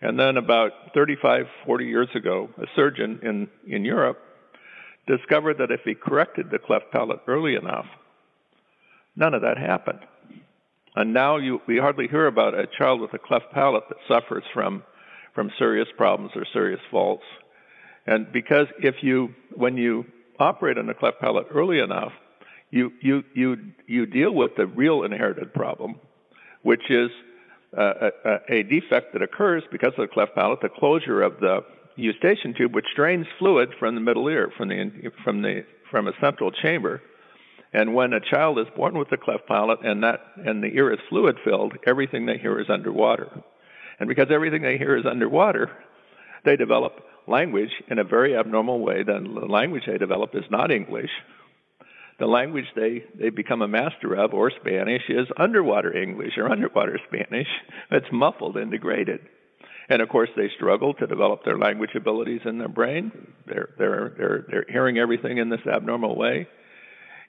And 0.00 0.18
then 0.18 0.36
about 0.36 0.72
35, 0.94 1.46
40 1.66 1.84
years 1.84 2.08
ago, 2.14 2.48
a 2.58 2.66
surgeon 2.76 3.20
in, 3.22 3.48
in 3.66 3.84
Europe 3.84 4.18
discovered 5.06 5.58
that 5.58 5.70
if 5.70 5.80
he 5.84 5.94
corrected 5.94 6.50
the 6.50 6.58
cleft 6.58 6.92
palate 6.92 7.20
early 7.26 7.56
enough, 7.56 7.86
none 9.16 9.34
of 9.34 9.42
that 9.42 9.58
happened. 9.58 10.00
And 10.94 11.12
now 11.12 11.36
you, 11.36 11.60
we 11.66 11.78
hardly 11.78 12.06
hear 12.08 12.26
about 12.26 12.54
a 12.54 12.66
child 12.78 13.00
with 13.00 13.12
a 13.14 13.18
cleft 13.18 13.46
palate 13.52 13.84
that 13.88 13.98
suffers 14.06 14.44
from, 14.54 14.84
from 15.34 15.50
serious 15.58 15.88
problems 15.96 16.32
or 16.34 16.44
serious 16.52 16.80
faults. 16.90 17.24
And 18.06 18.32
because 18.32 18.66
if 18.80 18.96
you, 19.02 19.34
when 19.54 19.76
you 19.76 20.04
operate 20.38 20.78
on 20.78 20.88
a 20.88 20.94
cleft 20.94 21.20
palate 21.20 21.46
early 21.52 21.80
enough, 21.80 22.12
you, 22.70 22.92
you, 23.00 23.22
you, 23.34 23.56
you 23.86 24.06
deal 24.06 24.34
with 24.34 24.52
the 24.56 24.66
real 24.66 25.02
inherited 25.02 25.52
problem, 25.54 25.96
which 26.62 26.90
is 26.90 27.10
uh, 27.76 28.10
a, 28.24 28.38
a, 28.48 28.62
defect 28.62 29.12
that 29.12 29.22
occurs 29.22 29.62
because 29.70 29.92
of 29.98 30.08
the 30.08 30.12
cleft 30.12 30.34
palate, 30.34 30.60
the 30.60 30.68
closure 30.68 31.22
of 31.22 31.38
the 31.40 31.60
eustachian 31.96 32.54
tube, 32.54 32.74
which 32.74 32.86
drains 32.96 33.26
fluid 33.38 33.70
from 33.78 33.94
the 33.94 34.00
middle 34.00 34.28
ear, 34.28 34.50
from 34.56 34.68
the 34.68 34.90
from 35.24 35.42
the 35.42 35.64
from 35.90 36.08
a 36.08 36.12
central 36.20 36.50
chamber. 36.50 37.02
And 37.72 37.94
when 37.94 38.14
a 38.14 38.20
child 38.20 38.58
is 38.58 38.66
born 38.74 38.96
with 38.96 39.12
a 39.12 39.18
cleft 39.18 39.46
palate 39.46 39.80
and 39.84 40.02
that 40.02 40.20
and 40.36 40.62
the 40.62 40.68
ear 40.68 40.92
is 40.92 40.98
fluid 41.08 41.36
filled, 41.44 41.74
everything 41.86 42.24
they 42.24 42.38
hear 42.38 42.58
is 42.58 42.70
underwater. 42.70 43.28
And 44.00 44.08
because 44.08 44.28
everything 44.30 44.62
they 44.62 44.78
hear 44.78 44.96
is 44.96 45.04
underwater, 45.04 45.70
they 46.44 46.56
develop 46.56 47.02
language 47.26 47.70
in 47.88 47.98
a 47.98 48.04
very 48.04 48.36
abnormal 48.36 48.80
way. 48.80 49.02
The 49.02 49.18
language 49.18 49.82
they 49.86 49.98
develop 49.98 50.34
is 50.34 50.44
not 50.50 50.70
English, 50.70 51.10
the 52.18 52.26
language 52.26 52.66
they, 52.74 53.04
they 53.14 53.30
become 53.30 53.62
a 53.62 53.68
master 53.68 54.14
of, 54.14 54.34
or 54.34 54.50
Spanish, 54.50 55.02
is 55.08 55.28
underwater 55.36 55.96
English 55.96 56.36
or 56.36 56.50
underwater 56.50 56.98
Spanish. 57.06 57.48
It's 57.90 58.06
muffled 58.12 58.56
and 58.56 58.70
degraded. 58.70 59.20
And 59.88 60.02
of 60.02 60.08
course, 60.10 60.28
they 60.36 60.50
struggle 60.56 60.92
to 60.94 61.06
develop 61.06 61.44
their 61.44 61.56
language 61.56 61.94
abilities 61.94 62.42
in 62.44 62.58
their 62.58 62.68
brain. 62.68 63.10
They're, 63.46 63.70
they're, 63.78 64.12
they're, 64.18 64.44
they're 64.50 64.66
hearing 64.68 64.98
everything 64.98 65.38
in 65.38 65.48
this 65.48 65.66
abnormal 65.66 66.16
way. 66.16 66.46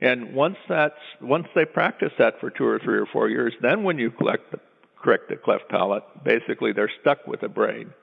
And 0.02 0.34
once 0.34 0.58
that's, 0.68 1.00
once 1.22 1.48
they 1.56 1.66
practice 1.66 2.12
that 2.20 2.40
for 2.40 2.50
two 2.50 2.66
or 2.66 2.80
three 2.80 2.98
or 2.98 3.06
four 3.06 3.30
years, 3.30 3.54
then 3.62 3.84
when 3.84 3.98
you 3.98 4.12
collect 4.12 4.52
the, 4.52 4.60
correct 5.02 5.30
the 5.30 5.38
cleft 5.38 5.70
palate, 5.70 6.04
basically 6.24 6.74
they're 6.74 6.92
stuck 7.02 7.26
with 7.28 7.44
a 7.44 7.50
brain. 7.50 7.94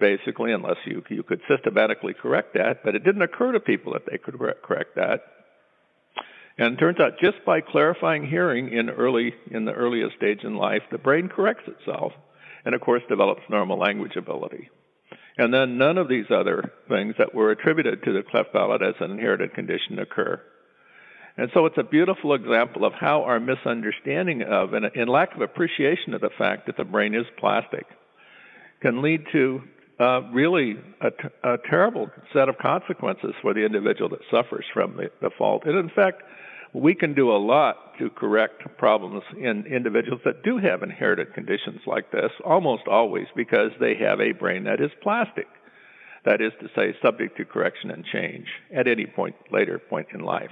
Basically, 0.00 0.52
unless 0.52 0.78
you, 0.86 1.04
you 1.10 1.22
could 1.22 1.42
systematically 1.48 2.14
correct 2.14 2.54
that, 2.54 2.82
but 2.82 2.94
it 2.94 3.04
didn't 3.04 3.22
occur 3.22 3.52
to 3.52 3.60
people 3.60 3.92
that 3.92 4.06
they 4.10 4.18
could 4.18 4.38
correct 4.62 4.96
that. 4.96 5.22
And 6.60 6.78
turns 6.78 7.00
out 7.00 7.18
just 7.18 7.42
by 7.46 7.62
clarifying 7.62 8.28
hearing 8.28 8.70
in 8.70 8.90
early 8.90 9.32
in 9.50 9.64
the 9.64 9.72
earliest 9.72 10.14
stage 10.16 10.44
in 10.44 10.56
life, 10.56 10.82
the 10.92 10.98
brain 10.98 11.30
corrects 11.30 11.66
itself 11.66 12.12
and 12.66 12.74
of 12.74 12.82
course 12.82 13.02
develops 13.08 13.40
normal 13.48 13.78
language 13.78 14.14
ability. 14.14 14.68
And 15.38 15.54
then 15.54 15.78
none 15.78 15.96
of 15.96 16.10
these 16.10 16.26
other 16.30 16.70
things 16.86 17.14
that 17.16 17.34
were 17.34 17.50
attributed 17.50 18.02
to 18.02 18.12
the 18.12 18.22
cleft 18.22 18.52
palate 18.52 18.82
as 18.82 18.94
an 19.00 19.10
inherited 19.10 19.54
condition 19.54 19.98
occur. 19.98 20.38
And 21.38 21.50
so 21.54 21.64
it's 21.64 21.78
a 21.78 21.82
beautiful 21.82 22.34
example 22.34 22.84
of 22.84 22.92
how 22.92 23.22
our 23.22 23.40
misunderstanding 23.40 24.42
of 24.42 24.74
and, 24.74 24.84
and 24.84 25.08
lack 25.08 25.34
of 25.34 25.40
appreciation 25.40 26.12
of 26.12 26.20
the 26.20 26.28
fact 26.36 26.66
that 26.66 26.76
the 26.76 26.84
brain 26.84 27.14
is 27.14 27.24
plastic 27.38 27.86
can 28.82 29.00
lead 29.00 29.24
to 29.32 29.62
uh, 29.98 30.20
really 30.30 30.76
a, 31.00 31.10
t- 31.10 31.28
a 31.42 31.56
terrible 31.70 32.10
set 32.34 32.50
of 32.50 32.58
consequences 32.58 33.32
for 33.40 33.54
the 33.54 33.64
individual 33.64 34.10
that 34.10 34.20
suffers 34.30 34.66
from 34.74 34.98
the, 34.98 35.10
the 35.22 35.30
fault. 35.38 35.64
And 35.64 35.78
in 35.78 35.88
fact, 35.88 36.22
we 36.72 36.94
can 36.94 37.14
do 37.14 37.30
a 37.30 37.38
lot 37.38 37.98
to 37.98 38.10
correct 38.10 38.62
problems 38.78 39.22
in 39.36 39.66
individuals 39.66 40.20
that 40.24 40.42
do 40.42 40.58
have 40.58 40.82
inherited 40.82 41.34
conditions 41.34 41.80
like 41.86 42.10
this, 42.12 42.30
almost 42.44 42.86
always 42.88 43.26
because 43.34 43.72
they 43.80 43.94
have 43.96 44.20
a 44.20 44.32
brain 44.32 44.64
that 44.64 44.80
is 44.80 44.90
plastic. 45.02 45.46
That 46.24 46.40
is 46.40 46.52
to 46.60 46.68
say, 46.76 46.94
subject 47.02 47.36
to 47.38 47.44
correction 47.44 47.90
and 47.90 48.04
change 48.04 48.46
at 48.74 48.86
any 48.86 49.06
point 49.06 49.34
later 49.50 49.78
point 49.78 50.08
in 50.12 50.20
life. 50.20 50.50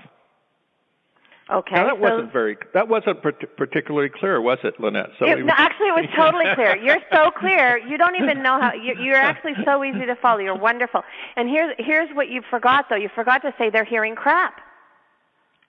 Okay. 1.51 1.77
Now, 1.77 1.85
that 1.85 1.97
so 1.97 2.01
wasn't 2.01 2.33
very. 2.33 2.59
That 2.75 2.89
wasn't 2.89 3.23
particularly 3.23 4.11
clear, 4.11 4.41
was 4.41 4.59
it, 4.65 4.79
Lynette? 4.79 5.11
So 5.19 5.27
it, 5.27 5.45
no, 5.45 5.55
actually, 5.57 5.89
it 5.89 5.97
was 5.97 6.09
totally 6.17 6.45
clear. 6.55 6.77
You're 6.77 7.01
so 7.13 7.31
clear. 7.31 7.79
You 7.79 7.97
don't 7.97 8.17
even 8.17 8.43
know 8.43 8.61
how. 8.61 8.73
You're, 8.75 8.99
you're 8.99 9.17
actually 9.17 9.55
so 9.65 9.83
easy 9.83 10.05
to 10.05 10.17
follow. 10.17 10.41
You're 10.41 10.59
wonderful. 10.59 11.03
And 11.37 11.49
here's 11.49 11.75
here's 11.79 12.15
what 12.15 12.29
you 12.29 12.43
forgot 12.51 12.87
though. 12.91 12.97
You 12.97 13.09
forgot 13.15 13.41
to 13.43 13.55
say 13.59 13.71
they're 13.71 13.85
hearing 13.85 14.15
crap. 14.15 14.61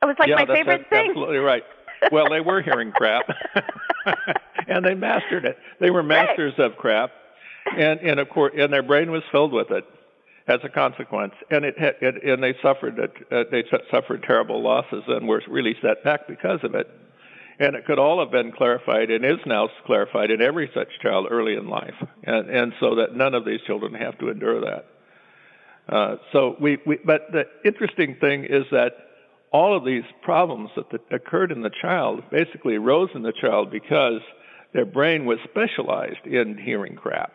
It 0.02 0.06
was 0.06 0.16
like 0.18 0.30
yeah, 0.30 0.36
my 0.36 0.46
that's, 0.46 0.58
favorite 0.58 0.78
that's 0.80 0.90
thing. 0.90 1.10
Absolutely 1.10 1.38
right. 1.38 1.64
Well, 2.12 2.30
they 2.30 2.40
were 2.40 2.62
hearing 2.62 2.92
crap, 2.92 3.26
and 4.68 4.86
they 4.86 4.94
mastered 4.94 5.46
it. 5.46 5.58
They 5.80 5.92
were 5.92 6.04
masters 6.04 6.54
right. 6.58 6.72
of 6.72 6.78
crap, 6.78 7.12
and 7.78 8.00
and 8.00 8.20
of 8.20 8.30
course, 8.30 8.54
and 8.58 8.72
their 8.72 8.84
brain 8.84 9.12
was 9.12 9.24
filled 9.32 9.52
with 9.52 9.72
it 9.72 9.86
as 10.48 10.60
a 10.64 10.70
consequence, 10.70 11.34
and 11.52 11.66
it, 11.66 11.76
it 11.78 12.24
and 12.24 12.42
they 12.42 12.56
suffered 12.62 13.00
uh, 13.00 13.44
they 13.52 13.64
suffered 13.92 14.24
terrible 14.24 14.62
losses 14.62 15.04
and 15.08 15.28
were 15.28 15.42
really 15.48 15.76
set 15.82 16.04
back 16.04 16.28
because 16.28 16.60
of 16.64 16.76
it. 16.76 16.90
And 17.62 17.76
it 17.76 17.86
could 17.86 18.00
all 18.00 18.22
have 18.22 18.32
been 18.32 18.54
clarified 18.54 19.12
and 19.12 19.26
is 19.26 19.46
now 19.46 19.68
clarified 19.86 20.32
in 20.32 20.42
every 20.42 20.72
such 20.74 20.88
child 21.02 21.28
early 21.30 21.56
in 21.56 21.68
life, 21.68 21.96
and 22.24 22.50
and 22.50 22.74
so 22.80 22.96
that 22.96 23.16
none 23.16 23.36
of 23.36 23.44
these 23.44 23.60
children 23.68 23.94
have 23.96 24.18
to 24.20 24.30
endure 24.30 24.62
that. 24.62 24.86
Uh, 25.90 26.16
so 26.32 26.56
we, 26.62 26.78
we, 26.86 27.00
but 27.04 27.32
the 27.32 27.46
interesting 27.66 28.16
thing 28.22 28.46
is 28.46 28.64
that 28.72 29.09
all 29.52 29.76
of 29.76 29.86
these 29.86 30.04
problems 30.22 30.70
that 30.76 30.90
the, 30.92 31.16
occurred 31.16 31.52
in 31.52 31.62
the 31.62 31.72
child 31.82 32.24
basically 32.32 32.76
arose 32.76 33.10
in 33.16 33.24
the 33.24 33.34
child 33.34 33.72
because 33.72 34.22
their 34.74 34.86
brain 34.86 35.26
was 35.26 35.40
specialized 35.50 36.26
in 36.26 36.58
hearing 36.58 36.96
crap, 36.96 37.34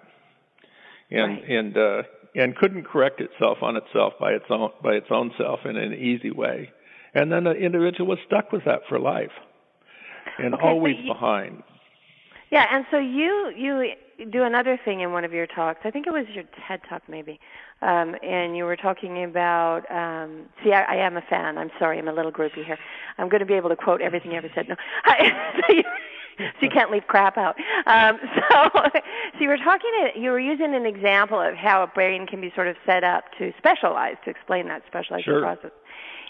and 1.10 1.38
right. 1.38 1.50
and 1.50 1.76
uh, 1.76 2.02
and 2.36 2.56
couldn't 2.56 2.84
correct 2.84 3.20
itself 3.20 3.58
on 3.62 3.76
itself 3.76 4.14
by 4.20 4.32
its 4.32 4.44
own 4.50 4.70
by 4.82 4.92
its 4.94 5.08
own 5.10 5.32
self 5.36 5.60
in 5.64 5.76
an 5.76 5.92
easy 5.94 6.30
way. 6.30 6.70
And 7.14 7.30
then 7.30 7.44
the 7.44 7.52
individual 7.52 8.08
was 8.08 8.18
stuck 8.26 8.52
with 8.52 8.64
that 8.64 8.82
for 8.88 8.98
life, 8.98 9.32
and 10.38 10.54
okay, 10.54 10.66
always 10.66 10.96
you, 10.98 11.12
behind. 11.12 11.62
Yeah, 12.50 12.66
and 12.70 12.84
so 12.90 12.98
you 12.98 13.52
you 13.56 13.94
do 14.32 14.42
another 14.44 14.78
thing 14.84 15.00
in 15.00 15.12
one 15.12 15.24
of 15.24 15.32
your 15.32 15.46
talks. 15.46 15.80
I 15.84 15.90
think 15.90 16.06
it 16.06 16.12
was 16.12 16.24
your 16.32 16.44
TED 16.66 16.80
talk, 16.88 17.02
maybe, 17.08 17.40
um, 17.82 18.14
and 18.22 18.56
you 18.56 18.64
were 18.64 18.76
talking 18.76 19.24
about. 19.24 19.90
Um, 19.90 20.46
see, 20.62 20.72
I, 20.72 20.82
I 20.82 20.96
am 20.96 21.16
a 21.16 21.22
fan. 21.22 21.58
I'm 21.58 21.70
sorry, 21.78 21.98
I'm 21.98 22.08
a 22.08 22.12
little 22.12 22.32
groupie 22.32 22.64
here. 22.64 22.78
I'm 23.18 23.28
going 23.28 23.40
to 23.40 23.46
be 23.46 23.54
able 23.54 23.70
to 23.70 23.76
quote 23.76 24.00
everything 24.00 24.32
you 24.32 24.38
ever 24.38 24.50
said. 24.54 24.68
No, 24.68 24.76
so 25.08 25.74
you, 25.74 25.82
so 26.38 26.44
you 26.62 26.70
can't 26.70 26.90
leave 26.90 27.06
crap 27.06 27.36
out. 27.36 27.56
Um, 27.86 28.18
so, 28.50 28.70
so 28.74 29.40
you 29.40 29.48
were 29.48 29.58
talking. 29.58 29.90
To, 30.02 30.20
you 30.20 30.30
were 30.30 30.40
using 30.40 30.74
an 30.74 30.86
example 30.86 31.40
of 31.40 31.54
how 31.54 31.82
a 31.82 31.86
brain 31.86 32.26
can 32.26 32.40
be 32.40 32.52
sort 32.54 32.68
of 32.68 32.76
set 32.86 33.04
up 33.04 33.24
to 33.38 33.52
specialize 33.58 34.16
to 34.24 34.30
explain 34.30 34.68
that 34.68 34.82
specialization 34.86 35.32
sure. 35.32 35.40
process, 35.40 35.72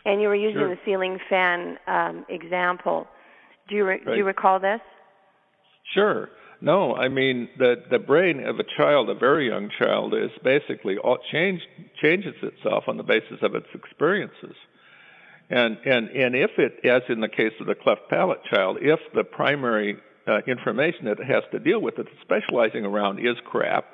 and 0.04 0.20
you 0.20 0.28
were 0.28 0.36
using 0.36 0.60
sure. 0.60 0.68
the 0.68 0.78
ceiling 0.84 1.18
fan 1.28 1.78
um, 1.86 2.24
example. 2.28 3.06
Do 3.68 3.76
you 3.76 3.84
re- 3.84 3.94
right. 3.94 4.04
do 4.04 4.16
you 4.16 4.24
recall 4.24 4.58
this? 4.58 4.80
Sure. 5.92 6.28
No, 6.64 6.94
I 6.94 7.09
mean 7.09 7.50
the 7.59 7.75
the 7.90 7.99
brain 7.99 8.40
of 8.42 8.59
a 8.59 8.64
child, 8.78 9.11
a 9.11 9.14
very 9.14 9.49
young 9.49 9.68
child, 9.78 10.14
is 10.14 10.30
basically 10.42 10.97
all 10.97 11.18
change 11.30 11.61
changes 12.00 12.35
itself 12.42 12.85
on 12.88 12.97
the 12.97 13.02
basis 13.02 13.38
of 13.42 13.54
its 13.54 13.66
experiences. 13.75 14.56
And 15.50 15.76
and 15.85 16.09
and 16.09 16.35
if 16.35 16.52
it, 16.56 16.80
as 16.88 17.02
in 17.11 17.21
the 17.21 17.28
case 17.28 17.52
of 17.61 17.66
the 17.66 17.75
cleft 17.75 18.09
palate 18.09 18.40
child, 18.50 18.78
if 18.80 18.99
the 19.14 19.25
primary 19.25 19.99
uh, 20.26 20.38
information 20.47 21.04
that 21.04 21.21
it 21.21 21.26
has 21.26 21.42
to 21.52 21.59
deal 21.59 21.83
with, 21.83 21.97
that 21.97 22.06
it's 22.06 22.21
specializing 22.23 22.87
around, 22.87 23.18
is 23.18 23.37
crap, 23.44 23.85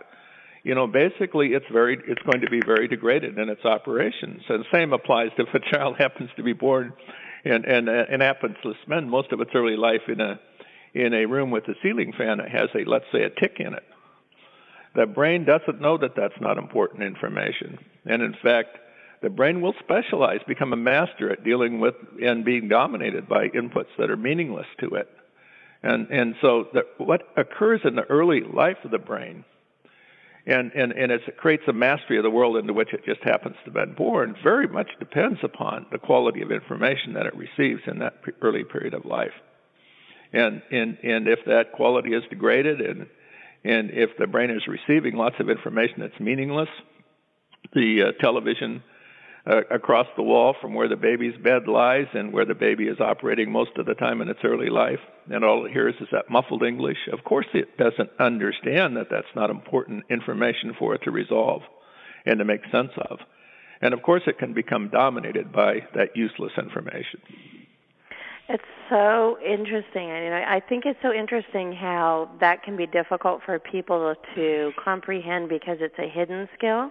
you 0.63 0.77
know, 0.77 0.87
basically 0.87 1.49
it's 1.49 1.67
very 1.73 1.99
it's 2.07 2.23
going 2.23 2.41
to 2.43 2.51
be 2.51 2.61
very 2.65 2.87
degraded 2.87 3.37
in 3.37 3.49
its 3.49 3.65
operations. 3.65 4.43
And 4.49 4.61
the 4.61 4.69
same 4.73 4.93
applies 4.93 5.31
if 5.39 5.49
a 5.53 5.59
child 5.75 5.97
happens 5.99 6.31
to 6.37 6.45
be 6.45 6.53
born 6.53 6.93
and 7.45 7.65
and 7.65 7.89
and 7.89 8.23
happens 8.23 8.55
to 8.63 8.75
spend 8.85 9.11
most 9.11 9.33
of 9.33 9.41
its 9.41 9.51
early 9.57 9.77
life 9.77 10.07
in 10.07 10.21
a 10.21 10.39
in 10.95 11.15
a 11.15 11.27
room 11.27 11.51
with 11.51 11.69
a 11.69 11.75
ceiling 11.83 12.13
fan 12.17 12.39
that 12.39 12.51
has 12.51 12.69
a 12.75 12.85
let's 12.85 13.05
say 13.13 13.23
a 13.23 13.31
tick 13.31 13.57
in 13.59 13.75
it. 13.75 13.85
The 14.95 15.07
brain 15.07 15.45
doesn't 15.45 15.81
know 15.81 15.99
that 15.99 16.17
that's 16.17 16.41
not 16.41 16.59
important 16.59 17.03
information, 17.03 17.79
and 18.05 18.23
in 18.23 18.35
fact 18.43 18.79
the 19.23 19.31
brain 19.31 19.61
will 19.61 19.75
specialize, 19.81 20.41
become 20.47 20.73
a 20.73 20.77
master 20.77 21.31
at 21.31 21.45
dealing 21.45 21.79
with 21.79 21.95
and 22.23 22.45
being 22.45 22.69
dominated 22.69 23.29
by 23.29 23.49
inputs 23.49 23.95
that 23.99 24.11
are 24.11 24.17
meaningless 24.17 24.67
to 24.81 24.95
it. 24.95 25.09
And 25.83 26.09
and 26.11 26.35
so 26.41 26.69
the, 26.73 26.87
what 26.99 27.23
occurs 27.37 27.81
in 27.85 27.95
the 27.95 28.05
early 28.05 28.41
life 28.41 28.79
of 28.85 28.91
the 28.91 28.99
brain, 28.99 29.45
and 30.47 30.73
and 30.75 30.93
and 30.93 31.13
it 31.13 31.23
creates 31.37 31.65
a 31.69 31.73
mastery 31.73 32.19
of 32.19 32.23
the 32.23 32.31
world 32.31 32.57
into 32.57 32.73
which 32.73 32.93
it 32.93 33.05
just 33.05 33.23
happens 33.23 33.57
to 33.65 33.73
have 33.73 33.75
been 33.75 33.95
born, 33.95 34.37
very 34.43 34.69
much 34.69 34.89
depends 34.99 35.39
upon 35.43 35.87
the 35.93 35.99
quality 35.99 36.43
of 36.43 36.51
information 36.51 37.15
that 37.15 37.27
it 37.27 37.35
receives 37.37 37.83
in 37.87 37.99
that 37.99 38.15
early 38.43 38.65
period 38.65 38.95
of 38.95 39.05
life. 39.05 39.33
And 40.33 40.63
and 40.71 40.99
and 41.03 41.29
if 41.29 41.41
that 41.47 41.73
quality 41.73 42.15
is 42.15 42.23
degraded, 42.31 42.81
and 42.81 43.07
and 43.65 43.91
if 43.91 44.11
the 44.19 44.27
brain 44.27 44.51
is 44.51 44.63
receiving 44.67 45.17
lots 45.17 45.37
of 45.41 45.51
information 45.51 45.97
that's 45.99 46.19
meaningless, 46.21 46.69
the 47.75 48.03
uh, 48.03 48.23
television 48.23 48.83
uh, 49.47 49.63
across 49.71 50.07
the 50.17 50.23
wall 50.23 50.55
from 50.61 50.75
where 50.75 50.89
the 50.89 50.97
baby's 50.97 51.37
bed 51.43 51.67
lies 51.67 52.07
and 52.13 52.33
where 52.33 52.45
the 52.45 52.55
baby 52.55 52.85
is 52.85 53.01
operating 53.01 53.51
most 53.51 53.71
of 53.79 53.87
the 53.87 53.95
time 53.95 54.21
in 54.21 54.29
its 54.29 54.41
early 54.45 54.69
life. 54.69 55.01
And 55.31 55.45
all 55.45 55.65
it 55.65 55.73
hears 55.73 55.95
is 56.01 56.09
that 56.13 56.31
muffled 56.31 56.63
English. 56.63 56.99
Of 57.13 57.25
course, 57.25 57.47
it 57.55 57.77
doesn't 57.79 58.11
understand 58.19 58.97
that 58.97 59.09
that's 59.11 59.35
not 59.35 59.51
important 59.51 60.05
information 60.11 60.75
for 60.79 60.95
it 60.95 61.03
to 61.05 61.11
resolve 61.11 61.63
and 62.27 62.39
to 62.39 62.45
make 62.45 62.61
sense 62.71 62.93
of. 62.97 63.19
And 63.81 63.95
of 63.95 64.03
course, 64.03 64.23
it 64.27 64.39
can 64.39 64.53
become 64.53 64.91
dominated 64.91 65.53
by 65.53 65.87
that 65.95 66.15
useless 66.15 66.53
information. 66.59 67.21
It's 68.53 68.65
so 68.89 69.39
interesting. 69.47 70.11
I 70.11 70.21
mean, 70.21 70.33
I 70.33 70.59
think 70.59 70.85
it's 70.85 70.99
so 71.03 71.13
interesting 71.13 71.73
how 71.73 72.29
that 72.41 72.65
can 72.65 72.77
be 72.77 72.85
difficult 72.85 73.43
for 73.47 73.61
people 73.61 74.13
to 74.35 74.73
comprehend 74.83 75.49
because 75.49 75.79
it's 75.81 75.99
a 76.01 76.09
hidden 76.09 76.49
skill. 76.59 76.91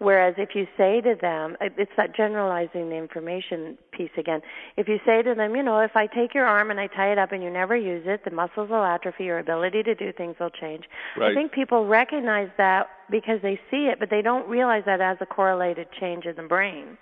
Whereas 0.00 0.34
if 0.36 0.50
you 0.54 0.66
say 0.76 1.00
to 1.00 1.16
them, 1.18 1.56
it's 1.60 1.90
that 1.96 2.14
generalizing 2.14 2.90
the 2.90 2.96
information 2.96 3.78
piece 3.90 4.10
again. 4.18 4.42
If 4.76 4.86
you 4.86 4.98
say 5.06 5.22
to 5.22 5.34
them, 5.34 5.56
you 5.56 5.62
know, 5.62 5.80
if 5.80 5.96
I 5.96 6.06
take 6.06 6.34
your 6.34 6.44
arm 6.44 6.70
and 6.70 6.78
I 6.78 6.88
tie 6.88 7.10
it 7.10 7.18
up 7.18 7.32
and 7.32 7.42
you 7.42 7.50
never 7.50 7.74
use 7.74 8.04
it, 8.06 8.22
the 8.24 8.30
muscles 8.30 8.68
will 8.68 8.84
atrophy, 8.84 9.24
your 9.24 9.38
ability 9.38 9.82
to 9.84 9.94
do 9.94 10.12
things 10.12 10.36
will 10.38 10.50
change. 10.50 10.84
Right. 11.16 11.32
I 11.32 11.34
think 11.34 11.52
people 11.52 11.86
recognize 11.86 12.50
that 12.58 12.90
because 13.10 13.40
they 13.42 13.58
see 13.70 13.86
it, 13.86 13.98
but 13.98 14.10
they 14.10 14.22
don't 14.22 14.46
realize 14.46 14.82
that 14.84 15.00
as 15.00 15.16
a 15.20 15.26
correlated 15.26 15.88
change 15.98 16.26
in 16.26 16.36
the 16.36 16.42
brain. 16.42 16.98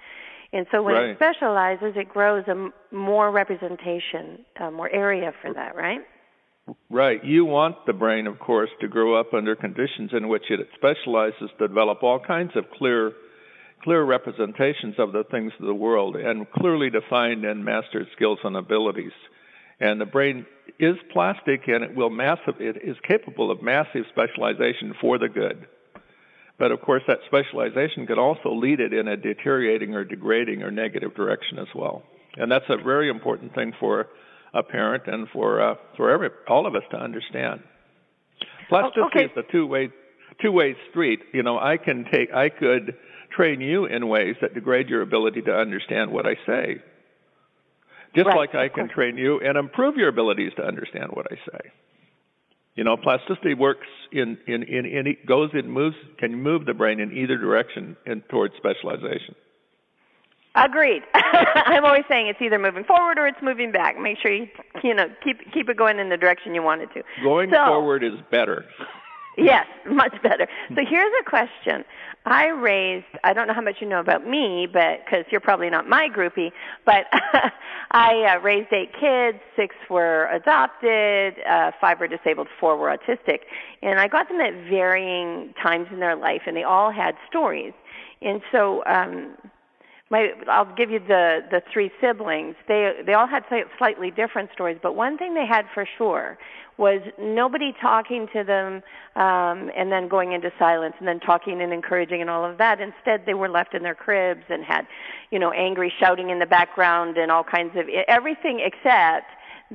And 0.56 0.66
so 0.70 0.82
when 0.82 0.94
right. 0.94 1.10
it 1.10 1.18
specializes, 1.18 1.92
it 1.96 2.08
grows 2.08 2.44
a 2.46 2.52
m- 2.52 2.72
more 2.90 3.30
representation, 3.30 4.38
uh, 4.58 4.70
more 4.70 4.90
area 4.90 5.32
for 5.42 5.52
that, 5.52 5.76
right? 5.76 6.00
Right. 6.88 7.22
You 7.22 7.44
want 7.44 7.84
the 7.84 7.92
brain, 7.92 8.26
of 8.26 8.38
course, 8.38 8.70
to 8.80 8.88
grow 8.88 9.20
up 9.20 9.34
under 9.34 9.54
conditions 9.54 10.12
in 10.14 10.28
which 10.28 10.50
it 10.50 10.66
specializes 10.74 11.50
to 11.58 11.68
develop 11.68 12.02
all 12.02 12.18
kinds 12.18 12.52
of 12.56 12.64
clear, 12.70 13.12
clear 13.84 14.02
representations 14.02 14.94
of 14.98 15.12
the 15.12 15.24
things 15.24 15.52
of 15.60 15.66
the 15.66 15.74
world 15.74 16.16
and 16.16 16.50
clearly 16.52 16.88
defined 16.88 17.44
and 17.44 17.62
mastered 17.62 18.06
skills 18.16 18.38
and 18.42 18.56
abilities. 18.56 19.12
And 19.78 20.00
the 20.00 20.06
brain 20.06 20.46
is 20.78 20.96
plastic 21.12 21.68
and 21.68 21.84
it 21.84 21.94
will 21.94 22.08
massive, 22.08 22.60
it 22.60 22.78
is 22.82 22.96
capable 23.06 23.50
of 23.50 23.62
massive 23.62 24.06
specialization 24.08 24.94
for 25.02 25.18
the 25.18 25.28
good. 25.28 25.66
But 26.58 26.72
of 26.72 26.80
course, 26.80 27.02
that 27.06 27.18
specialization 27.26 28.06
could 28.06 28.18
also 28.18 28.54
lead 28.54 28.80
it 28.80 28.92
in 28.92 29.08
a 29.08 29.16
deteriorating 29.16 29.94
or 29.94 30.04
degrading 30.04 30.62
or 30.62 30.70
negative 30.70 31.14
direction 31.14 31.58
as 31.58 31.68
well. 31.74 32.02
And 32.36 32.50
that's 32.50 32.64
a 32.68 32.76
very 32.76 33.10
important 33.10 33.54
thing 33.54 33.72
for 33.78 34.08
a 34.54 34.62
parent 34.62 35.04
and 35.06 35.28
for 35.32 35.60
uh, 35.60 35.74
for 35.96 36.10
every 36.10 36.30
all 36.48 36.66
of 36.66 36.74
us 36.74 36.82
to 36.90 36.96
understand. 36.96 37.62
Plasticity 38.68 39.00
okay. 39.06 39.24
is 39.24 39.30
a 39.36 39.52
two 39.52 39.66
way 39.66 39.90
two 40.40 40.52
way 40.52 40.76
street. 40.90 41.20
You 41.32 41.42
know, 41.42 41.58
I 41.58 41.76
can 41.76 42.06
take 42.10 42.32
I 42.32 42.48
could 42.48 42.96
train 43.34 43.60
you 43.60 43.84
in 43.86 44.08
ways 44.08 44.36
that 44.40 44.54
degrade 44.54 44.88
your 44.88 45.02
ability 45.02 45.42
to 45.42 45.52
understand 45.52 46.10
what 46.10 46.26
I 46.26 46.36
say. 46.46 46.82
Just 48.14 48.28
right, 48.28 48.36
like 48.36 48.54
I 48.54 48.68
can 48.68 48.88
train 48.88 49.18
you 49.18 49.40
and 49.40 49.58
improve 49.58 49.96
your 49.96 50.08
abilities 50.08 50.52
to 50.56 50.64
understand 50.64 51.10
what 51.12 51.26
I 51.30 51.36
say. 51.36 51.70
You 52.76 52.84
know, 52.84 52.96
plasticity 52.96 53.54
works 53.54 53.86
in 54.12 54.38
in 54.46 54.62
in, 54.62 54.84
in 54.84 55.06
it 55.06 55.26
goes 55.26 55.50
in 55.54 55.70
moves 55.70 55.96
can 56.18 56.42
move 56.42 56.66
the 56.66 56.74
brain 56.74 57.00
in 57.00 57.10
either 57.16 57.36
direction 57.36 57.96
in 58.04 58.20
towards 58.22 58.54
specialization. 58.56 59.34
Agreed. 60.54 61.02
I'm 61.14 61.84
always 61.84 62.04
saying 62.08 62.28
it's 62.28 62.40
either 62.40 62.58
moving 62.58 62.84
forward 62.84 63.18
or 63.18 63.26
it's 63.26 63.40
moving 63.42 63.72
back. 63.72 63.98
Make 63.98 64.18
sure 64.18 64.30
you 64.30 64.46
you 64.84 64.94
know 64.94 65.06
keep 65.24 65.52
keep 65.52 65.68
it 65.70 65.76
going 65.76 65.98
in 65.98 66.10
the 66.10 66.18
direction 66.18 66.54
you 66.54 66.62
want 66.62 66.82
it 66.82 66.90
to. 66.94 67.02
Going 67.22 67.50
so, 67.50 67.64
forward 67.64 68.04
is 68.04 68.14
better. 68.30 68.66
Yes, 69.36 69.66
much 69.86 70.14
better. 70.22 70.48
So 70.74 70.82
here's 70.88 71.12
a 71.20 71.28
question. 71.28 71.84
I 72.24 72.46
raised, 72.46 73.06
I 73.22 73.32
don't 73.32 73.46
know 73.46 73.54
how 73.54 73.60
much 73.60 73.76
you 73.80 73.86
know 73.88 74.00
about 74.00 74.26
me, 74.26 74.66
but 74.70 75.04
because 75.04 75.24
you're 75.30 75.40
probably 75.40 75.70
not 75.70 75.88
my 75.88 76.08
groupie, 76.08 76.50
but 76.84 77.06
I 77.92 78.34
uh, 78.36 78.40
raised 78.40 78.72
eight 78.72 78.92
kids, 78.98 79.38
six 79.54 79.76
were 79.88 80.26
adopted, 80.32 81.34
uh, 81.48 81.70
five 81.80 82.00
were 82.00 82.08
disabled, 82.08 82.48
four 82.58 82.76
were 82.76 82.96
autistic. 82.96 83.40
And 83.82 84.00
I 84.00 84.08
got 84.08 84.28
them 84.28 84.40
at 84.40 84.54
varying 84.68 85.54
times 85.62 85.86
in 85.92 86.00
their 86.00 86.16
life, 86.16 86.42
and 86.46 86.56
they 86.56 86.64
all 86.64 86.90
had 86.90 87.14
stories. 87.28 87.74
And 88.22 88.40
so, 88.50 88.82
um, 88.86 89.36
my 90.10 90.28
I'll 90.48 90.72
give 90.76 90.90
you 90.90 91.00
the 91.00 91.40
the 91.50 91.62
three 91.72 91.90
siblings. 92.00 92.54
They 92.68 92.92
they 93.04 93.14
all 93.14 93.26
had 93.26 93.44
slightly 93.78 94.10
different 94.10 94.50
stories, 94.52 94.78
but 94.82 94.94
one 94.94 95.18
thing 95.18 95.34
they 95.34 95.46
had 95.46 95.66
for 95.74 95.86
sure 95.98 96.38
was 96.78 97.00
nobody 97.18 97.74
talking 97.80 98.28
to 98.32 98.44
them 98.44 98.82
um 99.16 99.70
and 99.76 99.90
then 99.90 100.08
going 100.08 100.32
into 100.32 100.52
silence 100.58 100.94
and 100.98 101.08
then 101.08 101.18
talking 101.18 101.60
and 101.60 101.72
encouraging 101.72 102.20
and 102.20 102.30
all 102.30 102.44
of 102.44 102.58
that. 102.58 102.80
Instead, 102.80 103.24
they 103.26 103.34
were 103.34 103.48
left 103.48 103.74
in 103.74 103.82
their 103.82 103.94
cribs 103.94 104.44
and 104.48 104.64
had, 104.64 104.86
you 105.30 105.38
know, 105.38 105.50
angry 105.50 105.92
shouting 105.98 106.30
in 106.30 106.38
the 106.38 106.46
background 106.46 107.16
and 107.16 107.32
all 107.32 107.44
kinds 107.44 107.76
of 107.76 107.86
everything 108.06 108.60
except 108.60 109.30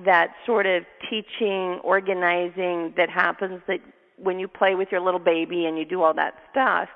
that 0.05 0.29
sort 0.45 0.65
of 0.65 0.83
teaching, 1.09 1.79
organizing 1.83 2.93
that 2.95 3.09
happens 3.09 3.61
that 3.67 3.79
when 4.15 4.39
you 4.39 4.47
play 4.47 4.75
with 4.75 4.87
your 4.91 5.01
little 5.01 5.19
baby 5.19 5.65
and 5.65 5.77
you 5.77 5.83
do 5.83 6.01
all 6.01 6.13
that 6.13 6.35
stuff 6.51 6.87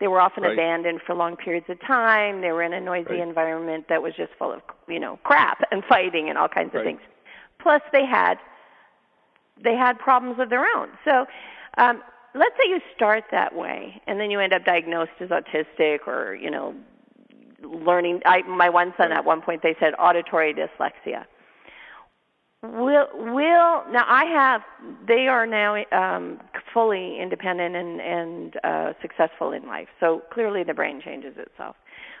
they 0.00 0.08
were 0.08 0.20
often 0.20 0.42
right. 0.42 0.54
abandoned 0.54 1.00
for 1.06 1.14
long 1.14 1.36
periods 1.36 1.66
of 1.68 1.78
time. 1.80 2.40
They 2.40 2.52
were 2.52 2.62
in 2.62 2.72
a 2.72 2.80
noisy 2.80 3.10
right. 3.10 3.20
environment 3.20 3.86
that 3.88 4.02
was 4.02 4.14
just 4.16 4.32
full 4.38 4.52
of, 4.52 4.62
you 4.88 4.98
know, 4.98 5.18
crap 5.24 5.62
and 5.70 5.84
fighting 5.84 6.28
and 6.28 6.38
all 6.38 6.48
kinds 6.48 6.72
right. 6.72 6.80
of 6.80 6.86
things. 6.86 7.00
Plus, 7.60 7.82
they 7.92 8.04
had 8.04 8.38
they 9.62 9.74
had 9.74 9.98
problems 9.98 10.40
of 10.40 10.48
their 10.48 10.64
own. 10.74 10.88
So, 11.04 11.26
um, 11.76 12.02
let's 12.34 12.54
say 12.56 12.70
you 12.70 12.80
start 12.96 13.24
that 13.30 13.54
way, 13.54 14.00
and 14.06 14.18
then 14.18 14.30
you 14.30 14.40
end 14.40 14.54
up 14.54 14.64
diagnosed 14.64 15.12
as 15.20 15.28
autistic, 15.28 16.06
or 16.06 16.34
you 16.34 16.50
know, 16.50 16.74
learning. 17.62 18.22
I, 18.24 18.40
my 18.42 18.70
one 18.70 18.94
son 18.96 19.12
at 19.12 19.24
one 19.24 19.42
point 19.42 19.62
they 19.62 19.76
said 19.78 19.92
auditory 19.98 20.54
dyslexia 20.54 21.26
will 22.62 23.06
will 23.14 23.84
now 23.90 24.04
i 24.06 24.24
have 24.26 24.60
they 25.08 25.26
are 25.28 25.46
now 25.46 25.76
um 25.92 26.38
fully 26.74 27.18
independent 27.20 27.74
and 27.74 28.00
and 28.00 28.56
uh 28.64 28.92
successful 29.00 29.52
in 29.52 29.66
life. 29.66 29.88
So 29.98 30.22
clearly 30.32 30.62
the 30.62 30.74
brain 30.74 31.00
changes 31.04 31.34
itself. 31.36 31.76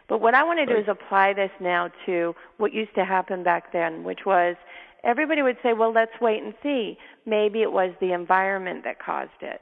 But 0.08 0.20
what 0.20 0.34
i 0.34 0.42
want 0.42 0.58
to 0.60 0.66
do 0.66 0.80
is 0.80 0.88
apply 0.88 1.34
this 1.34 1.50
now 1.60 1.90
to 2.06 2.34
what 2.56 2.72
used 2.72 2.94
to 2.94 3.04
happen 3.04 3.42
back 3.42 3.72
then 3.72 4.02
which 4.02 4.20
was 4.24 4.56
everybody 5.04 5.42
would 5.42 5.58
say 5.62 5.74
well 5.74 5.92
let's 5.92 6.18
wait 6.20 6.42
and 6.42 6.54
see. 6.62 6.96
Maybe 7.26 7.60
it 7.60 7.72
was 7.72 7.92
the 8.00 8.12
environment 8.12 8.84
that 8.84 8.98
caused 8.98 9.42
it. 9.42 9.60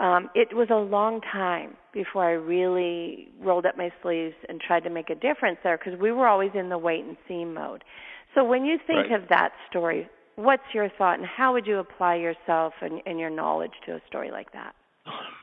Um 0.00 0.28
it 0.34 0.56
was 0.56 0.68
a 0.70 0.76
long 0.76 1.20
time 1.20 1.76
before 1.92 2.24
i 2.24 2.32
really 2.32 3.28
rolled 3.40 3.64
up 3.64 3.76
my 3.76 3.92
sleeves 4.02 4.34
and 4.48 4.60
tried 4.60 4.82
to 4.84 4.90
make 4.90 5.08
a 5.08 5.14
difference 5.14 5.58
there 5.62 5.78
because 5.78 5.98
we 6.00 6.10
were 6.10 6.26
always 6.26 6.50
in 6.54 6.68
the 6.68 6.78
wait 6.78 7.04
and 7.04 7.16
see 7.28 7.44
mode 7.44 7.84
so 8.34 8.44
when 8.44 8.64
you 8.64 8.78
think 8.86 9.10
right. 9.10 9.12
of 9.12 9.28
that 9.28 9.52
story, 9.68 10.08
what's 10.36 10.62
your 10.72 10.88
thought, 10.96 11.18
and 11.18 11.26
how 11.26 11.52
would 11.52 11.66
you 11.66 11.78
apply 11.78 12.16
yourself 12.16 12.72
and, 12.80 13.00
and 13.06 13.18
your 13.18 13.30
knowledge 13.30 13.72
to 13.86 13.92
a 13.92 14.00
story 14.08 14.30
like 14.30 14.52
that? 14.52 14.74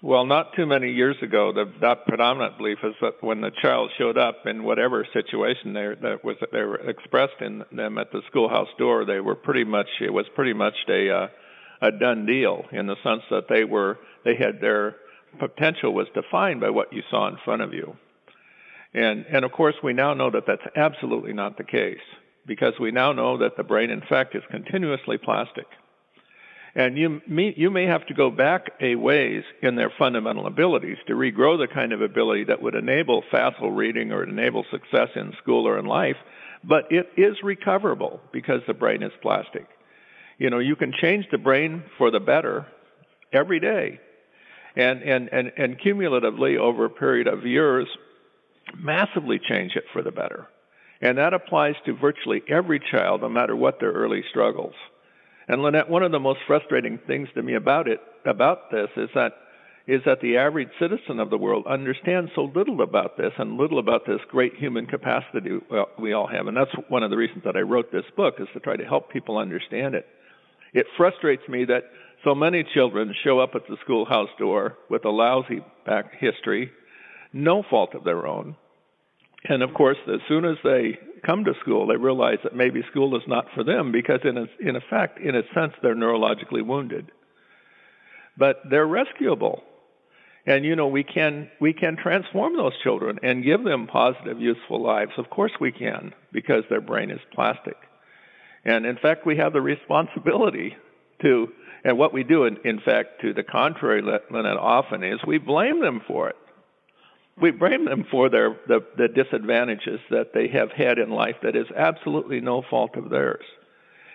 Well, 0.01 0.25
not 0.25 0.55
too 0.55 0.65
many 0.65 0.91
years 0.91 1.17
ago, 1.21 1.51
the 1.51 1.65
that 1.81 2.05
predominant 2.05 2.57
belief 2.57 2.77
is 2.83 2.93
that 3.01 3.21
when 3.21 3.41
the 3.41 3.51
child 3.61 3.91
showed 3.97 4.17
up 4.17 4.45
in 4.45 4.63
whatever 4.63 5.05
situation 5.11 5.73
they 5.73 5.95
that 6.01 6.23
was 6.23 6.37
they 6.51 6.61
were 6.61 6.77
expressed 6.89 7.41
in 7.41 7.63
them 7.71 7.97
at 7.97 8.11
the 8.11 8.21
schoolhouse 8.27 8.69
door, 8.77 9.03
they 9.03 9.19
were 9.19 9.35
pretty 9.35 9.63
much 9.63 9.87
it 9.99 10.13
was 10.13 10.25
pretty 10.35 10.53
much 10.53 10.75
a 10.87 11.09
uh, 11.09 11.27
a 11.81 11.91
done 11.91 12.25
deal 12.25 12.65
in 12.71 12.85
the 12.85 12.95
sense 13.03 13.23
that 13.31 13.49
they 13.49 13.63
were 13.63 13.97
they 14.23 14.35
had 14.35 14.61
their 14.61 14.95
potential 15.39 15.93
was 15.93 16.07
defined 16.13 16.61
by 16.61 16.69
what 16.69 16.93
you 16.93 17.01
saw 17.09 17.27
in 17.27 17.37
front 17.43 17.63
of 17.63 17.73
you. 17.73 17.95
And 18.93 19.25
and 19.25 19.43
of 19.43 19.51
course 19.51 19.75
we 19.83 19.93
now 19.93 20.13
know 20.13 20.29
that 20.29 20.43
that's 20.45 20.65
absolutely 20.75 21.33
not 21.33 21.57
the 21.57 21.63
case 21.63 21.97
because 22.47 22.73
we 22.79 22.91
now 22.91 23.11
know 23.11 23.37
that 23.37 23.57
the 23.57 23.63
brain, 23.63 23.89
in 23.89 24.01
fact, 24.01 24.35
is 24.35 24.43
continuously 24.49 25.17
plastic. 25.17 25.67
And 26.75 26.97
you 26.97 27.21
may, 27.27 27.53
you 27.57 27.71
may 27.71 27.85
have 27.85 28.05
to 28.05 28.13
go 28.13 28.29
back 28.29 28.71
a 28.79 28.95
ways 28.95 29.43
in 29.63 29.75
their 29.75 29.91
fundamental 29.97 30.45
abilities 30.45 30.97
to 31.07 31.13
regrow 31.13 31.57
the 31.57 31.67
kind 31.73 31.91
of 31.91 32.01
ability 32.01 32.45
that 32.45 32.61
would 32.61 32.75
enable 32.75 33.23
facile 33.31 33.71
reading 33.71 34.11
or 34.11 34.23
enable 34.23 34.63
success 34.69 35.09
in 35.15 35.33
school 35.41 35.67
or 35.67 35.79
in 35.79 35.85
life, 35.85 36.17
but 36.63 36.91
it 36.91 37.09
is 37.17 37.35
recoverable 37.41 38.21
because 38.31 38.61
the 38.67 38.75
brain 38.75 39.01
is 39.01 39.11
plastic. 39.23 39.65
You 40.37 40.51
know, 40.51 40.59
you 40.59 40.75
can 40.75 40.93
change 40.93 41.25
the 41.31 41.39
brain 41.39 41.83
for 41.97 42.11
the 42.11 42.19
better 42.19 42.67
every 43.33 43.59
day. 43.59 43.99
And, 44.75 45.01
and, 45.01 45.29
and, 45.31 45.51
and 45.57 45.79
cumulatively 45.79 46.57
over 46.57 46.85
a 46.85 46.89
period 46.91 47.25
of 47.25 47.43
years, 47.43 47.87
massively 48.77 49.39
change 49.39 49.75
it 49.75 49.85
for 49.91 50.03
the 50.03 50.11
better. 50.11 50.47
And 51.01 51.17
that 51.17 51.33
applies 51.33 51.75
to 51.85 51.93
virtually 51.93 52.41
every 52.49 52.79
child, 52.79 53.21
no 53.21 53.29
matter 53.29 53.55
what 53.55 53.79
their 53.79 53.91
early 53.91 54.23
struggles. 54.29 54.73
And 55.47 55.61
Lynette, 55.61 55.89
one 55.89 56.03
of 56.03 56.11
the 56.11 56.19
most 56.19 56.39
frustrating 56.47 56.99
things 57.07 57.29
to 57.35 57.43
me 57.43 57.53
about 57.53 57.87
it, 57.87 57.99
about 58.25 58.71
this, 58.71 58.89
is 58.97 59.09
that 59.15 59.33
is 59.87 60.01
that 60.05 60.19
the 60.19 60.35
average 60.35 60.67
citizen 60.79 61.17
of 61.17 61.29
the 61.29 61.37
world 61.37 61.65
understands 61.65 62.29
so 62.35 62.51
little 62.53 62.81
about 62.81 63.15
this 63.15 63.31
and 63.37 63.57
little 63.57 63.79
about 63.79 64.05
this 64.05 64.19
great 64.27 64.53
human 64.55 64.85
capacity 64.85 65.49
we 65.97 66.11
all 66.11 66.27
have. 66.27 66.47
And 66.47 66.57
that's 66.57 66.71
one 66.89 67.03
of 67.03 67.09
the 67.09 67.15
reasons 67.15 67.45
that 67.45 67.55
I 67.55 67.61
wrote 67.61 67.89
this 67.89 68.03
book 68.17 68.35
is 68.39 68.49
to 68.51 68.59
try 68.59 68.75
to 68.75 68.83
help 68.83 69.09
people 69.09 69.37
understand 69.37 69.95
it. 69.95 70.05
It 70.73 70.87
frustrates 70.97 71.47
me 71.47 71.63
that 71.65 71.85
so 72.25 72.35
many 72.35 72.65
children 72.73 73.15
show 73.23 73.39
up 73.39 73.55
at 73.55 73.65
the 73.69 73.77
schoolhouse 73.85 74.29
door 74.37 74.77
with 74.89 75.05
a 75.05 75.09
lousy 75.09 75.63
back 75.85 76.11
history, 76.19 76.69
no 77.31 77.63
fault 77.69 77.95
of 77.95 78.03
their 78.03 78.27
own, 78.27 78.57
and 79.45 79.61
of 79.63 79.73
course, 79.73 79.97
as 80.07 80.19
soon 80.27 80.45
as 80.45 80.57
they 80.63 80.97
come 81.25 81.45
to 81.45 81.53
school, 81.61 81.87
they 81.87 81.95
realize 81.95 82.39
that 82.43 82.55
maybe 82.55 82.81
school 82.89 83.15
is 83.15 83.23
not 83.27 83.45
for 83.53 83.63
them 83.63 83.91
because, 83.91 84.19
in 84.23 84.37
a, 84.37 84.45
in 84.59 84.75
effect, 84.75 85.19
in 85.19 85.35
a 85.35 85.43
sense, 85.53 85.73
they're 85.81 85.95
neurologically 85.95 86.65
wounded. 86.65 87.11
But 88.37 88.61
they're 88.69 88.87
rescuable, 88.87 89.63
and 90.45 90.63
you 90.63 90.75
know 90.75 90.87
we 90.87 91.03
can 91.03 91.49
we 91.59 91.73
can 91.73 91.97
transform 91.97 92.55
those 92.55 92.73
children 92.83 93.19
and 93.23 93.43
give 93.43 93.63
them 93.63 93.87
positive, 93.87 94.39
useful 94.39 94.81
lives. 94.81 95.11
Of 95.17 95.29
course, 95.29 95.53
we 95.59 95.71
can 95.71 96.13
because 96.31 96.63
their 96.69 96.81
brain 96.81 97.09
is 97.09 97.19
plastic, 97.33 97.77
and 98.63 98.85
in 98.85 98.97
fact, 98.97 99.25
we 99.25 99.37
have 99.37 99.53
the 99.53 99.61
responsibility 99.61 100.75
to. 101.21 101.49
And 101.83 101.97
what 101.97 102.11
we 102.11 102.23
do, 102.23 102.43
in, 102.43 102.57
in 102.65 102.81
fact, 102.81 103.21
to 103.21 103.33
the 103.33 103.43
contrary, 103.43 104.01
Lynette, 104.01 104.57
often 104.57 105.03
is 105.03 105.19
we 105.25 105.37
blame 105.37 105.79
them 105.79 106.01
for 106.05 106.27
it 106.27 106.35
we 107.39 107.51
blame 107.51 107.85
them 107.85 108.05
for 108.09 108.29
their 108.29 108.57
the, 108.67 108.83
the 108.97 109.07
disadvantages 109.07 109.99
that 110.09 110.33
they 110.33 110.47
have 110.47 110.71
had 110.71 110.97
in 110.97 111.09
life 111.09 111.35
that 111.43 111.55
is 111.55 111.67
absolutely 111.75 112.41
no 112.41 112.63
fault 112.69 112.95
of 112.95 113.09
theirs. 113.09 113.43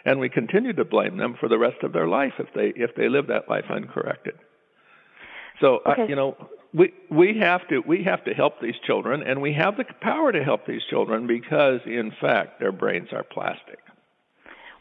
And 0.04 0.18
we 0.18 0.28
continue 0.28 0.72
to 0.72 0.84
blame 0.84 1.16
them 1.16 1.36
for 1.38 1.48
the 1.48 1.58
rest 1.58 1.82
of 1.84 1.92
their 1.92 2.08
life 2.08 2.32
if 2.38 2.48
they 2.54 2.72
if 2.76 2.94
they 2.96 3.08
live 3.08 3.28
that 3.28 3.48
life 3.48 3.66
uncorrected. 3.70 4.34
So 5.60 5.80
uh, 5.86 5.92
okay. 5.92 6.02
uh, 6.02 6.06
you 6.06 6.16
know 6.16 6.36
we 6.74 6.92
we 7.10 7.38
have 7.38 7.66
to 7.68 7.80
we 7.80 8.02
have 8.04 8.24
to 8.24 8.34
help 8.34 8.60
these 8.60 8.74
children 8.84 9.22
and 9.22 9.40
we 9.40 9.52
have 9.52 9.76
the 9.76 9.84
power 10.00 10.32
to 10.32 10.42
help 10.42 10.66
these 10.66 10.82
children 10.90 11.26
because 11.26 11.80
in 11.86 12.12
fact 12.20 12.58
their 12.58 12.72
brains 12.72 13.08
are 13.12 13.22
plastic. 13.22 13.78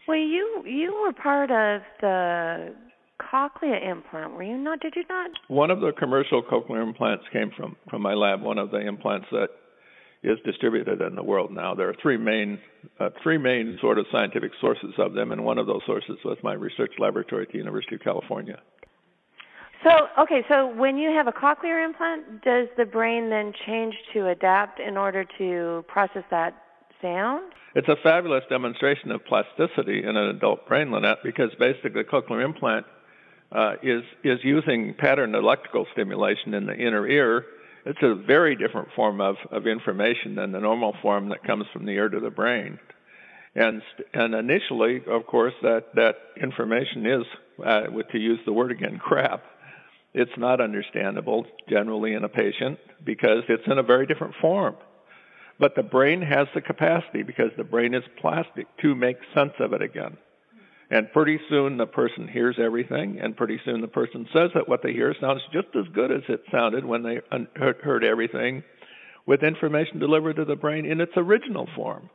Well 0.08 0.18
you 0.18 0.64
you 0.66 1.00
were 1.04 1.14
part 1.14 1.52
of 1.52 1.82
the 2.02 2.74
cochlea 3.30 3.78
implant, 3.78 4.34
were 4.34 4.44
you 4.44 4.58
not? 4.58 4.80
Did 4.80 4.96
you 4.96 5.04
not? 5.10 5.32
One 5.48 5.72
of 5.72 5.82
the 5.82 5.92
commercial 5.92 6.42
cochlear 6.42 6.82
implants 6.82 7.26
came 7.32 7.52
from 7.56 7.76
from 7.90 8.02
my 8.02 8.14
lab. 8.14 8.42
One 8.42 8.58
of 8.58 8.72
the 8.72 8.80
implants 8.80 9.28
that 9.32 9.50
is 10.24 10.38
distributed 10.46 11.02
in 11.02 11.16
the 11.16 11.24
world 11.24 11.52
now. 11.52 11.74
There 11.74 11.90
are 11.90 11.96
three 12.02 12.18
main 12.18 12.60
uh, 13.00 13.10
three 13.24 13.38
main 13.38 13.78
sort 13.82 13.98
of 13.98 14.06
scientific 14.12 14.52
sources 14.60 14.94
of 14.98 15.14
them, 15.14 15.32
and 15.32 15.44
one 15.44 15.58
of 15.58 15.68
those 15.68 15.82
sources 15.86 16.18
was 16.24 16.38
my 16.44 16.54
research 16.54 16.94
laboratory 17.00 17.44
at 17.44 17.52
the 17.52 17.58
University 17.58 17.96
of 17.96 18.02
California. 18.02 18.60
So, 19.84 19.90
okay, 20.20 20.44
so 20.48 20.68
when 20.68 20.98
you 20.98 21.10
have 21.10 21.26
a 21.26 21.32
cochlear 21.32 21.84
implant, 21.84 22.44
does 22.44 22.68
the 22.78 22.86
brain 22.86 23.32
then 23.32 23.52
change 23.66 23.96
to 24.14 24.28
adapt 24.28 24.80
in 24.80 24.96
order 24.96 25.26
to 25.40 25.84
process 25.88 26.24
that 26.30 26.54
sound? 27.02 27.54
It's 27.74 27.88
a 27.88 27.96
fabulous 28.04 28.44
demonstration 28.48 29.12
of 29.12 29.26
plasticity 29.26 30.04
in 30.04 30.18
an 30.18 30.28
adult 30.36 30.68
brain, 30.68 30.92
Lynette, 30.92 31.24
because 31.24 31.50
basically 31.58 31.92
the 31.92 32.04
cochlear 32.04 32.46
implant 32.46 32.86
uh, 33.52 33.74
is 33.84 34.04
is 34.24 34.40
using 34.44 34.94
pattern 34.94 35.36
electrical 35.36 35.86
stimulation 35.92 36.54
in 36.54 36.66
the 36.66 36.76
inner 36.76 37.08
ear. 37.08 37.46
It's 37.86 38.00
a 38.02 38.16
very 38.16 38.56
different 38.56 38.90
form 38.96 39.20
of, 39.20 39.38
of 39.50 39.66
information 39.66 40.36
than 40.36 40.52
the 40.52 40.60
normal 40.60 40.96
form 41.02 41.30
that 41.30 41.44
comes 41.44 41.66
from 41.74 41.86
the 41.86 41.94
ear 41.94 42.10
to 42.10 42.20
the 42.20 42.30
brain. 42.30 42.80
And 43.56 43.82
and 44.14 44.34
initially, 44.34 45.02
of 45.08 45.26
course, 45.26 45.54
that 45.62 45.94
that 45.96 46.16
information 46.42 47.06
is, 47.06 47.24
uh, 47.66 47.82
to 47.88 48.20
use 48.20 48.40
the 48.46 48.54
word 48.54 48.72
again, 48.72 48.98
crap. 48.98 49.44
It's 50.14 50.32
not 50.38 50.62
understandable 50.62 51.46
generally 51.70 52.14
in 52.14 52.24
a 52.24 52.30
patient 52.30 52.80
because 53.04 53.44
it's 53.50 53.64
in 53.66 53.78
a 53.78 53.84
very 53.84 54.06
different 54.06 54.36
form. 54.42 54.76
But 55.60 55.76
the 55.76 55.84
brain 55.84 56.22
has 56.22 56.48
the 56.54 56.62
capacity 56.62 57.24
because 57.24 57.52
the 57.56 57.64
brain 57.64 57.94
is 57.94 58.04
plastic 58.20 58.68
to 58.82 58.96
make 58.96 59.18
sense 59.36 59.54
of 59.60 59.74
it 59.74 59.82
again. 59.82 60.18
And 60.92 61.12
pretty 61.14 61.40
soon 61.50 61.78
the 61.78 61.86
person 61.86 62.28
hears 62.28 62.58
everything, 62.60 63.20
and 63.22 63.36
pretty 63.36 63.60
soon 63.64 63.80
the 63.80 63.88
person 63.88 64.28
says 64.34 64.52
that 64.54 64.68
what 64.68 64.84
they 64.84 64.92
hear 64.92 65.16
sounds 65.22 65.42
just 65.54 65.70
as 65.74 65.86
good 65.94 66.12
as 66.12 66.24
it 66.28 66.44
sounded 66.52 66.84
when 66.84 67.02
they 67.02 67.20
heard 67.56 68.04
everything, 68.04 68.62
with 69.26 69.42
information 69.42 70.00
delivered 70.00 70.36
to 70.36 70.46
the 70.46 70.58
brain 70.58 70.86
in 70.86 71.00
its 71.00 71.14
original 71.16 71.68
form. 71.76 72.10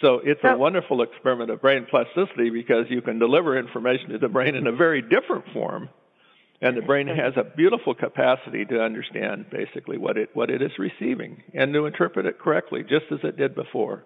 So 0.00 0.20
it's 0.24 0.40
a 0.42 0.56
wonderful 0.56 1.02
experiment 1.02 1.50
of 1.50 1.60
brain 1.60 1.86
plasticity 1.88 2.50
because 2.50 2.86
you 2.88 3.00
can 3.00 3.20
deliver 3.20 3.56
information 3.56 4.08
to 4.08 4.18
the 4.18 4.28
brain 4.28 4.56
in 4.56 4.66
a 4.66 4.72
very 4.72 5.00
different 5.00 5.44
form 5.52 5.88
and 6.62 6.76
the 6.76 6.82
brain 6.82 7.08
has 7.08 7.34
a 7.36 7.44
beautiful 7.56 7.92
capacity 7.94 8.64
to 8.64 8.80
understand 8.80 9.46
basically 9.50 9.98
what 9.98 10.16
it 10.16 10.30
what 10.32 10.48
it 10.48 10.62
is 10.62 10.70
receiving 10.78 11.42
and 11.52 11.74
to 11.74 11.86
interpret 11.86 12.24
it 12.24 12.38
correctly 12.38 12.82
just 12.82 13.04
as 13.10 13.18
it 13.24 13.36
did 13.36 13.54
before 13.54 14.04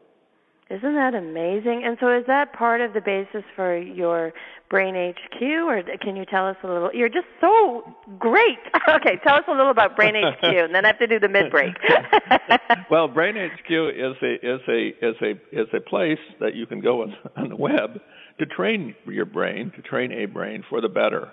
isn't 0.69 0.95
that 0.95 1.15
amazing? 1.15 1.85
And 1.85 1.97
so 2.01 2.17
is 2.17 2.25
that 2.27 2.53
part 2.53 2.81
of 2.81 2.93
the 2.93 3.01
basis 3.01 3.45
for 3.55 3.77
your 3.77 4.33
brain 4.69 4.97
hq 5.15 5.41
or 5.41 5.81
can 6.03 6.17
you 6.17 6.25
tell 6.25 6.49
us 6.49 6.57
a 6.65 6.67
little 6.67 6.91
you're 6.93 7.09
just 7.09 7.29
so 7.41 7.85
great. 8.19 8.59
Okay 8.89 9.17
tell 9.25 9.37
us 9.37 9.45
a 9.47 9.53
little 9.53 9.71
about 9.71 9.95
brain 9.95 10.15
hq 10.15 10.43
and 10.43 10.75
then 10.75 10.85
i 10.85 10.89
have 10.89 10.99
to 10.99 11.07
do 11.07 11.21
the 11.21 11.29
mid 11.29 11.53
break 11.53 11.73
well 12.91 13.07
brain 13.07 13.37
hq 13.37 13.71
is 13.71 14.17
a 14.23 14.35
is 14.45 14.61
a 14.69 14.89
is 15.07 15.15
a 15.23 15.31
is 15.53 15.69
a 15.73 15.81
place 15.81 16.19
that 16.41 16.57
you 16.57 16.67
can 16.67 16.81
go 16.81 17.03
on, 17.03 17.15
on 17.37 17.49
the 17.49 17.55
web 17.55 18.01
to 18.39 18.47
train 18.47 18.95
your 19.07 19.25
brain 19.25 19.73
to 19.77 19.83
train 19.83 20.13
a 20.13 20.27
brain 20.27 20.65
for 20.69 20.81
the 20.81 20.89
better. 20.89 21.31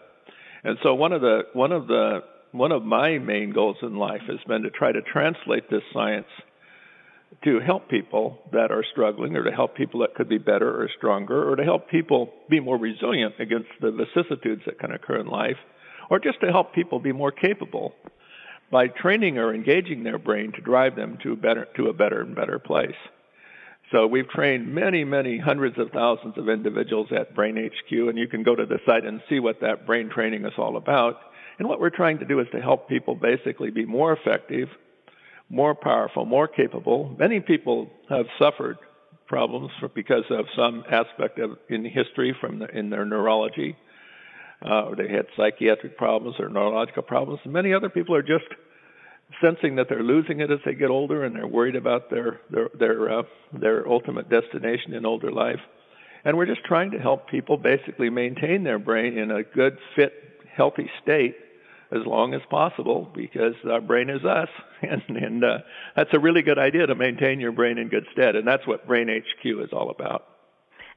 And 0.63 0.77
so 0.83 0.93
one 0.93 1.11
of 1.11 1.21
the 1.21 1.43
one 1.53 1.71
of 1.71 1.87
the 1.87 2.21
one 2.51 2.71
of 2.71 2.83
my 2.83 3.17
main 3.17 3.51
goals 3.51 3.77
in 3.81 3.95
life 3.95 4.21
has 4.27 4.39
been 4.47 4.61
to 4.63 4.69
try 4.69 4.91
to 4.91 5.01
translate 5.01 5.69
this 5.69 5.81
science 5.91 6.27
to 7.43 7.59
help 7.59 7.89
people 7.89 8.39
that 8.51 8.71
are 8.71 8.83
struggling 8.91 9.35
or 9.35 9.43
to 9.43 9.51
help 9.51 9.75
people 9.75 10.01
that 10.01 10.15
could 10.15 10.29
be 10.29 10.37
better 10.37 10.69
or 10.69 10.89
stronger 10.97 11.49
or 11.49 11.55
to 11.55 11.63
help 11.63 11.89
people 11.89 12.31
be 12.49 12.59
more 12.59 12.77
resilient 12.77 13.35
against 13.39 13.69
the 13.81 13.91
vicissitudes 13.91 14.61
that 14.65 14.79
can 14.79 14.91
occur 14.91 15.19
in 15.19 15.27
life 15.27 15.57
or 16.09 16.19
just 16.19 16.39
to 16.41 16.51
help 16.51 16.73
people 16.73 16.99
be 16.99 17.11
more 17.11 17.31
capable 17.31 17.93
by 18.71 18.87
training 18.87 19.37
or 19.37 19.53
engaging 19.53 20.03
their 20.03 20.17
brain 20.17 20.51
to 20.51 20.61
drive 20.61 20.95
them 20.95 21.17
to 21.23 21.35
better 21.35 21.67
to 21.75 21.87
a 21.87 21.93
better 21.93 22.21
and 22.21 22.35
better 22.35 22.59
place. 22.59 22.95
So 23.91 24.07
we've 24.07 24.27
trained 24.27 24.73
many, 24.73 25.03
many 25.03 25.37
hundreds 25.37 25.77
of 25.77 25.91
thousands 25.91 26.37
of 26.37 26.49
individuals 26.49 27.09
at 27.15 27.35
Brain 27.35 27.57
HQ, 27.57 27.91
and 27.91 28.17
you 28.17 28.27
can 28.27 28.41
go 28.41 28.55
to 28.55 28.65
the 28.65 28.79
site 28.87 29.05
and 29.05 29.21
see 29.29 29.39
what 29.39 29.61
that 29.61 29.85
brain 29.85 30.09
training 30.09 30.45
is 30.45 30.53
all 30.57 30.77
about. 30.77 31.17
And 31.59 31.67
what 31.67 31.79
we're 31.79 31.91
trying 31.91 32.17
to 32.19 32.25
do 32.25 32.39
is 32.39 32.47
to 32.53 32.61
help 32.61 32.89
people 32.89 33.13
basically 33.13 33.69
be 33.69 33.85
more 33.85 34.11
effective, 34.11 34.69
more 35.53 35.75
powerful, 35.75 36.25
more 36.25 36.47
capable. 36.47 37.15
Many 37.17 37.39
people 37.39 37.87
have 38.09 38.25
suffered 38.39 38.77
problems 39.27 39.69
for, 39.79 39.87
because 39.87 40.23
of 40.31 40.45
some 40.55 40.83
aspect 40.89 41.37
of 41.37 41.57
in 41.69 41.85
history 41.85 42.35
from 42.41 42.59
the, 42.59 42.67
in 42.77 42.89
their 42.89 43.05
neurology, 43.05 43.75
uh, 44.65 44.85
or 44.85 44.95
they 44.95 45.07
had 45.07 45.27
psychiatric 45.37 45.95
problems 45.95 46.39
or 46.39 46.49
neurological 46.49 47.03
problems. 47.03 47.39
Many 47.45 47.73
other 47.73 47.89
people 47.89 48.15
are 48.15 48.23
just 48.23 48.45
sensing 49.41 49.75
that 49.75 49.89
they're 49.89 50.03
losing 50.03 50.39
it 50.39 50.49
as 50.49 50.59
they 50.65 50.73
get 50.73 50.89
older 50.89 51.23
and 51.23 51.35
they're 51.35 51.47
worried 51.47 51.75
about 51.75 52.09
their 52.09 52.41
their 52.49 52.69
their 52.77 53.19
uh, 53.19 53.23
their 53.53 53.87
ultimate 53.87 54.29
destination 54.29 54.93
in 54.93 55.05
older 55.05 55.31
life. 55.31 55.61
And 56.25 56.35
we're 56.35 56.47
just 56.47 56.63
trying 56.63 56.91
to 56.91 56.99
help 56.99 57.29
people 57.29 57.57
basically 57.57 58.09
maintain 58.09 58.63
their 58.63 58.79
brain 58.79 59.17
in 59.17 59.29
a 59.29 59.43
good, 59.43 59.77
fit, 59.95 60.13
healthy 60.55 60.89
state 61.01 61.35
as 61.93 62.05
long 62.05 62.33
as 62.33 62.41
possible 62.49 63.09
because 63.13 63.55
our 63.69 63.81
brain 63.81 64.09
is 64.09 64.25
us, 64.25 64.49
and, 64.81 65.17
and 65.17 65.43
uh, 65.43 65.59
that's 65.95 66.13
a 66.13 66.19
really 66.19 66.41
good 66.41 66.59
idea 66.59 66.87
to 66.87 66.95
maintain 66.95 67.39
your 67.39 67.51
brain 67.51 67.77
in 67.77 67.89
good 67.89 68.05
stead, 68.11 68.35
and 68.35 68.47
that's 68.47 68.65
what 68.65 68.87
Brain 68.87 69.07
HQ 69.07 69.45
is 69.45 69.69
all 69.71 69.89
about 69.89 70.25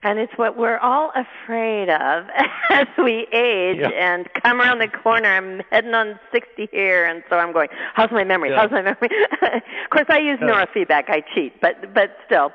and 0.03 0.19
it's 0.19 0.33
what 0.37 0.57
we're 0.57 0.79
all 0.79 1.11
afraid 1.15 1.89
of 1.89 2.27
as 2.71 2.87
we 2.99 3.27
age 3.33 3.79
yeah. 3.81 3.89
and 3.89 4.29
come 4.43 4.61
around 4.61 4.79
the 4.79 4.89
corner. 4.89 5.29
I'm 5.29 5.63
heading 5.71 5.95
on 5.95 6.19
60 6.33 6.69
here, 6.71 7.05
and 7.05 7.23
so 7.29 7.37
I'm 7.37 7.53
going, 7.53 7.69
"How's 7.95 8.11
my 8.11 8.25
memory? 8.25 8.51
Yeah. 8.51 8.61
How's 8.61 8.71
my 8.71 8.83
memory?" 8.83 9.09
of 9.43 9.91
course, 9.91 10.07
I 10.09 10.19
use 10.19 10.39
yeah. 10.41 10.49
neurofeedback. 10.49 11.09
I 11.09 11.25
cheat, 11.35 11.61
but 11.61 11.95
but 11.95 12.17
still. 12.27 12.53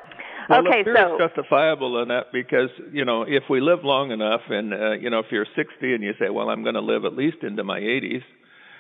Well, 0.49 0.67
okay, 0.67 0.83
the 0.83 0.93
so 0.95 1.15
is 1.15 1.29
justifiable 1.29 2.01
in 2.01 2.09
that 2.09 2.31
because 2.31 2.69
you 2.91 3.05
know 3.05 3.23
if 3.23 3.43
we 3.49 3.61
live 3.61 3.83
long 3.83 4.11
enough, 4.11 4.41
and 4.49 4.73
uh, 4.73 4.91
you 4.91 5.09
know 5.09 5.19
if 5.19 5.27
you're 5.31 5.45
60 5.55 5.93
and 5.93 6.03
you 6.03 6.13
say, 6.19 6.29
"Well, 6.29 6.49
I'm 6.49 6.63
going 6.63 6.75
to 6.75 6.81
live 6.81 7.05
at 7.05 7.15
least 7.15 7.37
into 7.43 7.63
my 7.63 7.79
80s," 7.79 8.23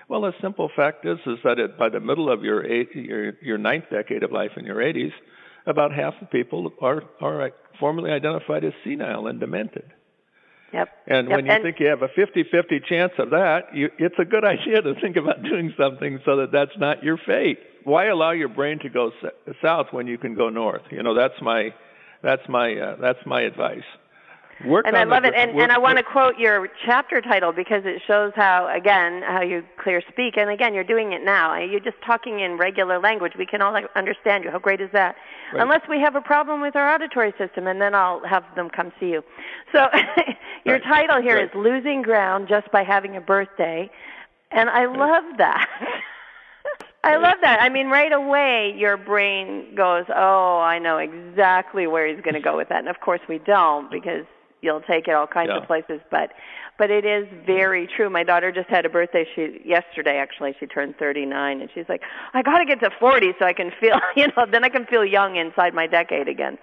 well, 0.07 0.21
the 0.21 0.33
simple 0.41 0.69
fact 0.75 1.05
is 1.05 1.19
is 1.25 1.37
that 1.43 1.57
it, 1.57 1.77
by 1.77 1.89
the 1.89 1.99
middle 1.99 2.29
of 2.31 2.43
your 2.43 2.65
eight, 2.65 2.93
your 2.93 3.33
your 3.41 3.57
ninth 3.57 3.85
decade 3.89 4.23
of 4.23 4.31
life 4.31 4.51
in 4.57 4.65
your 4.65 4.77
80s, 4.77 5.13
about 5.65 5.93
half 5.93 6.13
the 6.19 6.25
people 6.25 6.73
are 6.81 7.03
are 7.21 7.51
formally 7.79 8.11
identified 8.11 8.65
as 8.65 8.73
senile 8.83 9.27
and 9.27 9.39
demented. 9.39 9.93
Yep. 10.73 10.89
And 11.07 11.27
yep. 11.27 11.37
when 11.37 11.45
you 11.45 11.51
and 11.51 11.63
think 11.63 11.79
you 11.79 11.87
have 11.87 12.01
a 12.01 12.07
50-50 12.07 12.85
chance 12.87 13.11
of 13.19 13.31
that, 13.31 13.73
you, 13.73 13.89
it's 13.99 14.15
a 14.19 14.25
good 14.25 14.45
idea 14.55 14.81
to 14.81 14.95
think 15.01 15.17
about 15.17 15.43
doing 15.43 15.73
something 15.77 16.19
so 16.25 16.37
that 16.37 16.51
that's 16.51 16.77
not 16.77 17.03
your 17.03 17.17
fate. 17.17 17.59
Why 17.83 18.05
allow 18.05 18.31
your 18.31 18.49
brain 18.49 18.79
to 18.79 18.89
go 18.89 19.11
south 19.61 19.87
when 19.91 20.07
you 20.07 20.17
can 20.17 20.35
go 20.35 20.49
north? 20.49 20.83
You 20.91 21.03
know, 21.03 21.13
that's 21.13 21.41
my 21.41 21.73
that's 22.21 22.47
my 22.47 22.75
uh, 22.75 22.95
that's 22.99 23.25
my 23.25 23.41
advice. 23.41 23.83
Work 24.65 24.85
and 24.85 24.95
I 24.95 25.03
love 25.05 25.23
it. 25.23 25.33
And, 25.35 25.55
work, 25.55 25.63
and 25.63 25.71
I 25.71 25.79
want 25.79 25.97
to 25.97 26.03
quote 26.03 26.37
your 26.37 26.69
chapter 26.85 27.21
title 27.21 27.51
because 27.51 27.83
it 27.85 28.01
shows 28.05 28.31
how, 28.35 28.69
again, 28.73 29.23
how 29.25 29.41
you 29.41 29.63
clear 29.81 30.01
speak. 30.09 30.37
And 30.37 30.49
again, 30.49 30.73
you're 30.73 30.83
doing 30.83 31.13
it 31.13 31.23
now. 31.23 31.57
You're 31.57 31.79
just 31.79 31.97
talking 32.05 32.41
in 32.41 32.57
regular 32.57 32.99
language. 32.99 33.33
We 33.37 33.45
can 33.45 33.61
all 33.61 33.75
understand 33.95 34.43
you. 34.43 34.51
How 34.51 34.59
great 34.59 34.81
is 34.81 34.89
that? 34.93 35.15
Right. 35.53 35.63
Unless 35.63 35.81
we 35.89 35.99
have 35.99 36.15
a 36.15 36.21
problem 36.21 36.61
with 36.61 36.75
our 36.75 36.93
auditory 36.93 37.33
system, 37.37 37.67
and 37.67 37.81
then 37.81 37.95
I'll 37.95 38.21
have 38.27 38.43
them 38.55 38.69
come 38.69 38.91
see 38.99 39.07
you. 39.07 39.23
So 39.71 39.87
your 40.65 40.75
right. 40.75 40.83
title 40.83 41.21
here 41.21 41.37
right. 41.37 41.45
is 41.45 41.51
Losing 41.55 42.01
Ground 42.01 42.47
Just 42.47 42.71
by 42.71 42.83
Having 42.83 43.17
a 43.17 43.21
Birthday. 43.21 43.89
And 44.51 44.69
I 44.69 44.85
love 44.85 45.23
that. 45.37 45.67
I 47.03 47.17
love 47.17 47.37
that. 47.41 47.61
I 47.61 47.69
mean, 47.69 47.87
right 47.87 48.11
away, 48.11 48.75
your 48.77 48.95
brain 48.95 49.73
goes, 49.75 50.05
"Oh, 50.15 50.59
I 50.59 50.77
know 50.77 50.97
exactly 50.97 51.87
where 51.87 52.07
he's 52.07 52.21
going 52.21 52.35
to 52.35 52.41
go 52.41 52.55
with 52.55 52.69
that." 52.69 52.79
And 52.79 52.89
of 52.89 52.99
course, 52.99 53.21
we 53.27 53.39
don't 53.39 53.89
because 53.89 54.25
you'll 54.61 54.81
take 54.81 55.07
it 55.07 55.11
all 55.11 55.27
kinds 55.27 55.49
yeah. 55.51 55.57
of 55.57 55.67
places 55.67 55.99
but 56.09 56.31
but 56.77 56.89
it 56.89 57.05
is 57.05 57.27
very 57.45 57.87
true 57.87 58.09
my 58.09 58.23
daughter 58.23 58.51
just 58.51 58.69
had 58.69 58.85
a 58.85 58.89
birthday 58.89 59.25
she 59.35 59.59
yesterday 59.65 60.17
actually 60.17 60.55
she 60.59 60.65
turned 60.65 60.95
39 60.97 61.61
and 61.61 61.69
she's 61.73 61.85
like 61.89 62.01
i 62.33 62.41
got 62.41 62.59
to 62.59 62.65
get 62.65 62.79
to 62.79 62.89
40 62.99 63.33
so 63.39 63.45
i 63.45 63.53
can 63.53 63.71
feel 63.79 63.99
you 64.15 64.27
know 64.27 64.45
then 64.49 64.63
i 64.63 64.69
can 64.69 64.85
feel 64.85 65.03
young 65.03 65.35
inside 65.35 65.73
my 65.73 65.87
decade 65.87 66.27
again 66.27 66.57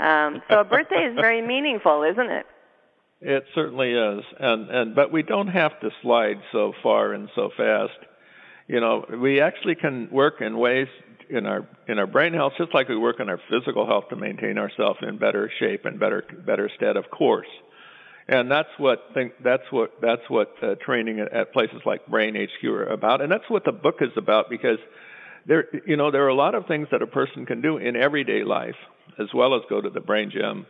um 0.00 0.42
so 0.50 0.60
a 0.60 0.64
birthday 0.64 1.06
is 1.10 1.14
very 1.14 1.40
meaningful 1.46 2.02
isn't 2.02 2.30
it 2.30 2.46
it 3.20 3.44
certainly 3.54 3.92
is 3.92 4.24
and 4.38 4.68
and 4.70 4.94
but 4.94 5.12
we 5.12 5.22
don't 5.22 5.48
have 5.48 5.78
to 5.80 5.90
slide 6.02 6.40
so 6.52 6.72
far 6.82 7.12
and 7.12 7.28
so 7.34 7.50
fast 7.56 7.98
you 8.66 8.80
know 8.80 9.04
we 9.20 9.40
actually 9.40 9.74
can 9.74 10.08
work 10.10 10.40
in 10.40 10.56
ways 10.58 10.88
in 11.28 11.46
our 11.46 11.66
in 11.88 11.98
our 11.98 12.06
brain 12.06 12.32
health 12.32 12.54
just 12.58 12.74
like 12.74 12.88
we 12.88 12.96
work 12.96 13.20
on 13.20 13.28
our 13.28 13.40
physical 13.50 13.86
health 13.86 14.08
to 14.10 14.16
maintain 14.16 14.58
ourselves 14.58 14.98
in 15.02 15.18
better 15.18 15.50
shape 15.58 15.84
and 15.84 15.98
better 15.98 16.24
better 16.46 16.70
stead 16.76 16.96
of 16.96 17.10
course. 17.10 17.48
And 18.26 18.50
that's 18.50 18.70
what 18.78 19.10
think 19.12 19.34
that's 19.42 19.70
what 19.70 20.00
that's 20.00 20.28
what 20.28 20.54
uh, 20.62 20.76
training 20.76 21.20
at 21.20 21.52
places 21.52 21.82
like 21.84 22.06
brain 22.06 22.34
hq 22.34 22.64
are 22.64 22.84
about. 22.84 23.20
And 23.20 23.30
that's 23.30 23.48
what 23.48 23.64
the 23.64 23.72
book 23.72 23.96
is 24.00 24.12
about 24.16 24.48
because 24.48 24.78
there 25.46 25.66
you 25.86 25.96
know 25.96 26.10
there 26.10 26.24
are 26.24 26.28
a 26.28 26.34
lot 26.34 26.54
of 26.54 26.66
things 26.66 26.88
that 26.90 27.02
a 27.02 27.06
person 27.06 27.44
can 27.44 27.60
do 27.60 27.76
in 27.76 27.96
everyday 27.96 28.44
life 28.44 28.76
as 29.18 29.28
well 29.34 29.54
as 29.54 29.62
go 29.68 29.80
to 29.80 29.90
the 29.90 30.00
brain 30.00 30.30
gym 30.30 30.66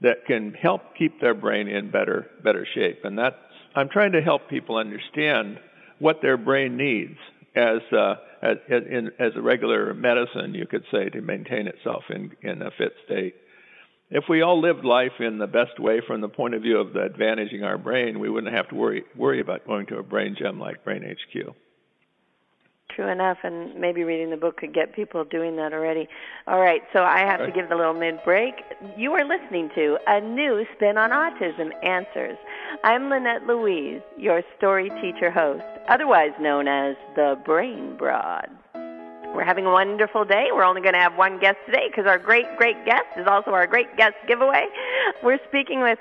that 0.00 0.26
can 0.26 0.52
help 0.52 0.82
keep 0.96 1.20
their 1.20 1.34
brain 1.34 1.68
in 1.68 1.90
better 1.90 2.30
better 2.42 2.66
shape. 2.74 3.04
And 3.04 3.18
that's 3.18 3.36
i'm 3.74 3.90
trying 3.90 4.12
to 4.12 4.22
help 4.22 4.48
people 4.48 4.76
understand 4.76 5.58
what 5.98 6.22
their 6.22 6.36
brain 6.36 6.76
needs 6.76 7.18
as 7.54 7.80
uh, 7.92 8.14
as, 8.42 8.56
in, 8.68 9.10
as 9.18 9.32
a 9.34 9.42
regular 9.42 9.92
medicine, 9.94 10.54
you 10.54 10.66
could 10.66 10.84
say, 10.92 11.08
to 11.08 11.20
maintain 11.20 11.66
itself 11.66 12.04
in, 12.10 12.32
in 12.42 12.62
a 12.62 12.70
fit 12.70 12.92
state. 13.04 13.34
If 14.10 14.24
we 14.28 14.42
all 14.42 14.60
lived 14.60 14.84
life 14.84 15.18
in 15.18 15.38
the 15.38 15.46
best 15.48 15.80
way 15.80 16.00
from 16.06 16.20
the 16.20 16.28
point 16.28 16.54
of 16.54 16.62
view 16.62 16.78
of 16.78 16.92
the 16.92 17.08
advantaging 17.08 17.64
our 17.64 17.78
brain, 17.78 18.20
we 18.20 18.30
wouldn't 18.30 18.54
have 18.54 18.68
to 18.68 18.74
worry 18.76 19.04
worry 19.16 19.40
about 19.40 19.66
going 19.66 19.86
to 19.86 19.98
a 19.98 20.02
brain 20.02 20.36
gym 20.38 20.60
like 20.60 20.84
Brain 20.84 21.02
HQ. 21.02 21.54
True 22.96 23.08
enough, 23.08 23.36
and 23.42 23.74
maybe 23.74 24.04
reading 24.04 24.30
the 24.30 24.38
book 24.38 24.56
could 24.56 24.72
get 24.72 24.94
people 24.94 25.22
doing 25.22 25.56
that 25.56 25.74
already. 25.74 26.08
All 26.46 26.60
right, 26.60 26.80
so 26.94 27.02
I 27.02 27.18
have 27.18 27.40
to 27.40 27.52
give 27.52 27.68
the 27.68 27.76
little 27.76 27.92
mid 27.92 28.24
break. 28.24 28.54
You 28.96 29.12
are 29.12 29.22
listening 29.22 29.68
to 29.74 29.98
a 30.06 30.18
new 30.18 30.64
spin 30.74 30.96
on 30.96 31.10
autism 31.10 31.72
answers. 31.84 32.38
I'm 32.84 33.10
Lynette 33.10 33.46
Louise, 33.46 34.00
your 34.16 34.40
story 34.56 34.88
teacher 35.02 35.30
host, 35.30 35.62
otherwise 35.90 36.30
known 36.40 36.68
as 36.68 36.96
the 37.16 37.38
Brain 37.44 37.98
Broad. 37.98 38.48
We're 39.34 39.44
having 39.44 39.66
a 39.66 39.72
wonderful 39.72 40.24
day. 40.24 40.46
We're 40.50 40.64
only 40.64 40.80
going 40.80 40.94
to 40.94 41.00
have 41.00 41.16
one 41.16 41.38
guest 41.38 41.58
today 41.66 41.88
because 41.90 42.06
our 42.06 42.18
great, 42.18 42.46
great 42.56 42.82
guest 42.86 43.04
is 43.18 43.26
also 43.26 43.50
our 43.50 43.66
great 43.66 43.94
guest 43.98 44.14
giveaway. 44.26 44.64
We're 45.22 45.40
speaking 45.48 45.82
with 45.82 45.98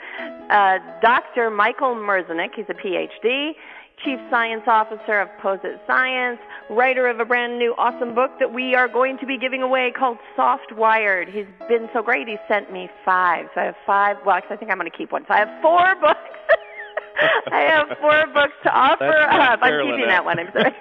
uh, 0.49 0.77
Dr. 1.01 1.49
Michael 1.49 1.95
Merzenich. 1.95 2.55
He's 2.55 2.65
a 2.69 2.73
PhD. 2.73 3.51
Chief 4.03 4.19
Science 4.29 4.63
Officer 4.67 5.19
of 5.19 5.29
Posit 5.41 5.81
Science, 5.88 6.39
writer 6.69 7.08
of 7.08 7.19
a 7.19 7.25
brand 7.25 7.58
new 7.58 7.73
awesome 7.77 8.13
book 8.13 8.31
that 8.39 8.53
we 8.53 8.75
are 8.75 8.88
going 8.88 9.17
to 9.19 9.25
be 9.25 9.38
giving 9.38 9.62
away 9.62 9.91
called 9.97 10.17
Soft 10.36 10.71
Wired. 10.73 11.29
He's 11.29 11.45
been 11.67 11.89
so 11.93 12.01
great, 12.01 12.27
he 12.27 12.38
sent 12.47 12.71
me 12.71 12.89
five. 13.03 13.47
So 13.55 13.62
I 13.62 13.65
have 13.65 13.75
five, 13.86 14.17
well, 14.25 14.36
I 14.49 14.55
think 14.55 14.69
I'm 14.69 14.77
going 14.77 14.89
to 14.89 14.97
keep 14.97 15.12
one. 15.12 15.23
So 15.27 15.34
I 15.34 15.39
have 15.39 15.62
four 15.62 15.95
books. 16.01 16.19
I 17.51 17.62
have 17.62 17.97
four 17.99 18.27
books 18.34 18.53
to 18.63 18.73
offer 18.77 19.05
up. 19.05 19.60
I'm 19.62 19.86
keeping 19.86 20.08
that 20.08 20.25
one, 20.25 20.39
I'm 20.39 20.51
sorry. 20.51 20.73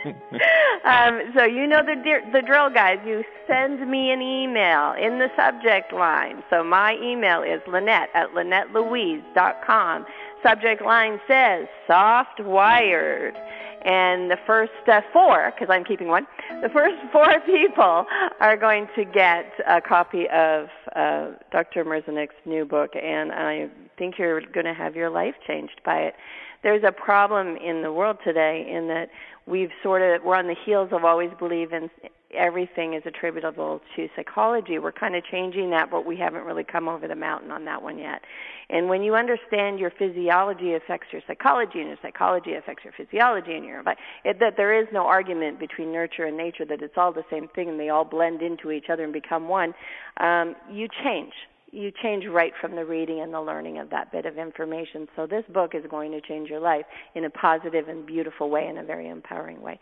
um, 0.84 1.32
so 1.36 1.44
you 1.44 1.66
know 1.66 1.82
the 1.82 2.20
the 2.32 2.42
drill, 2.42 2.70
guys. 2.70 2.98
You 3.04 3.24
send 3.46 3.88
me 3.88 4.10
an 4.10 4.22
email 4.22 4.92
in 4.92 5.18
the 5.18 5.28
subject 5.36 5.92
line. 5.92 6.42
So 6.50 6.62
my 6.62 6.96
email 7.02 7.42
is 7.42 7.60
Lynette 7.66 8.10
at 8.14 8.30
LynetteLouise.com. 8.30 10.06
Subject 10.42 10.82
line 10.84 11.20
says 11.26 11.66
soft 11.86 12.40
wired. 12.40 13.34
And 13.82 14.30
the 14.30 14.38
first 14.44 14.72
uh, 14.88 15.02
four, 15.12 15.52
because 15.54 15.72
I'm 15.72 15.84
keeping 15.84 16.08
one, 16.08 16.26
the 16.62 16.68
first 16.68 16.96
four 17.12 17.28
people 17.46 18.06
are 18.40 18.56
going 18.56 18.88
to 18.96 19.04
get 19.04 19.52
a 19.66 19.80
copy 19.80 20.28
of 20.28 20.68
uh, 20.96 21.28
Dr. 21.52 21.84
Merzenich's 21.84 22.34
new 22.44 22.64
book, 22.64 22.90
and 23.00 23.30
I 23.32 23.68
think 23.96 24.18
you're 24.18 24.40
going 24.40 24.66
to 24.66 24.74
have 24.74 24.96
your 24.96 25.10
life 25.10 25.34
changed 25.46 25.80
by 25.84 25.98
it. 26.00 26.14
There's 26.62 26.82
a 26.84 26.90
problem 26.90 27.56
in 27.56 27.82
the 27.82 27.92
world 27.92 28.18
today 28.24 28.68
in 28.68 28.88
that 28.88 29.10
we've 29.46 29.70
sort 29.82 30.02
of 30.02 30.24
we're 30.24 30.36
on 30.36 30.48
the 30.48 30.56
heels 30.66 30.88
of 30.92 31.04
always 31.04 31.30
believing 31.38 31.88
everything 32.34 32.94
is 32.94 33.02
attributable 33.06 33.80
to 33.96 34.08
psychology. 34.14 34.78
We're 34.78 34.92
kind 34.92 35.16
of 35.16 35.24
changing 35.24 35.70
that, 35.70 35.90
but 35.90 36.04
we 36.04 36.16
haven't 36.16 36.44
really 36.44 36.64
come 36.64 36.88
over 36.88 37.08
the 37.08 37.14
mountain 37.14 37.50
on 37.50 37.64
that 37.64 37.82
one 37.82 37.98
yet. 37.98 38.22
And 38.68 38.88
when 38.88 39.02
you 39.02 39.14
understand 39.14 39.78
your 39.78 39.90
physiology 39.98 40.74
affects 40.74 41.06
your 41.10 41.22
psychology, 41.26 41.78
and 41.80 41.88
your 41.88 41.96
psychology 42.02 42.54
affects 42.54 42.84
your 42.84 42.92
physiology, 42.92 43.54
and 43.54 43.64
your 43.64 43.82
it, 44.24 44.38
that 44.40 44.56
there 44.56 44.78
is 44.78 44.86
no 44.92 45.06
argument 45.06 45.58
between 45.58 45.92
nurture 45.92 46.26
and 46.26 46.36
nature, 46.36 46.66
that 46.66 46.82
it's 46.82 46.98
all 46.98 47.12
the 47.12 47.24
same 47.30 47.48
thing, 47.48 47.70
and 47.70 47.80
they 47.80 47.88
all 47.88 48.04
blend 48.04 48.42
into 48.42 48.70
each 48.70 48.90
other 48.90 49.04
and 49.04 49.12
become 49.12 49.48
one. 49.48 49.72
Um, 50.18 50.54
you 50.70 50.88
change 51.02 51.32
you 51.72 51.92
change 52.02 52.24
right 52.26 52.52
from 52.60 52.76
the 52.76 52.84
reading 52.84 53.20
and 53.20 53.32
the 53.32 53.40
learning 53.40 53.78
of 53.78 53.90
that 53.90 54.10
bit 54.10 54.26
of 54.26 54.38
information. 54.38 55.08
So 55.16 55.26
this 55.26 55.44
book 55.52 55.74
is 55.74 55.84
going 55.90 56.12
to 56.12 56.20
change 56.20 56.48
your 56.48 56.60
life 56.60 56.86
in 57.14 57.24
a 57.24 57.30
positive 57.30 57.88
and 57.88 58.06
beautiful 58.06 58.50
way, 58.50 58.66
in 58.66 58.78
a 58.78 58.84
very 58.84 59.08
empowering 59.08 59.60
way, 59.60 59.78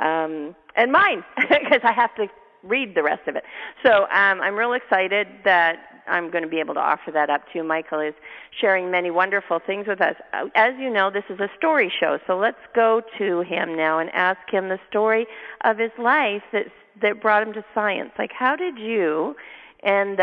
um, 0.00 0.54
and 0.76 0.92
mine 0.92 1.24
because 1.36 1.80
I 1.84 1.92
have 1.92 2.14
to 2.16 2.26
read 2.64 2.94
the 2.94 3.02
rest 3.02 3.28
of 3.28 3.36
it. 3.36 3.44
So 3.84 4.02
um, 4.04 4.40
I'm 4.40 4.56
real 4.56 4.72
excited 4.72 5.28
that 5.44 6.02
I'm 6.08 6.30
going 6.30 6.42
to 6.42 6.48
be 6.48 6.58
able 6.58 6.74
to 6.74 6.80
offer 6.80 7.10
that 7.12 7.30
up 7.30 7.42
to 7.52 7.58
you. 7.58 7.64
Michael 7.64 8.00
is 8.00 8.14
sharing 8.60 8.90
many 8.90 9.10
wonderful 9.10 9.60
things 9.64 9.86
with 9.86 10.00
us. 10.00 10.16
As 10.54 10.72
you 10.78 10.90
know, 10.90 11.10
this 11.10 11.24
is 11.30 11.38
a 11.38 11.48
story 11.56 11.92
show, 12.00 12.18
so 12.26 12.36
let's 12.36 12.58
go 12.74 13.02
to 13.18 13.42
him 13.42 13.76
now 13.76 13.98
and 13.98 14.10
ask 14.10 14.40
him 14.50 14.68
the 14.68 14.80
story 14.88 15.26
of 15.64 15.78
his 15.78 15.92
life 15.98 16.42
that 16.52 16.66
that 17.00 17.22
brought 17.22 17.46
him 17.46 17.52
to 17.52 17.64
science. 17.74 18.10
Like, 18.18 18.32
how 18.32 18.56
did 18.56 18.76
you 18.76 19.36
and 19.84 20.18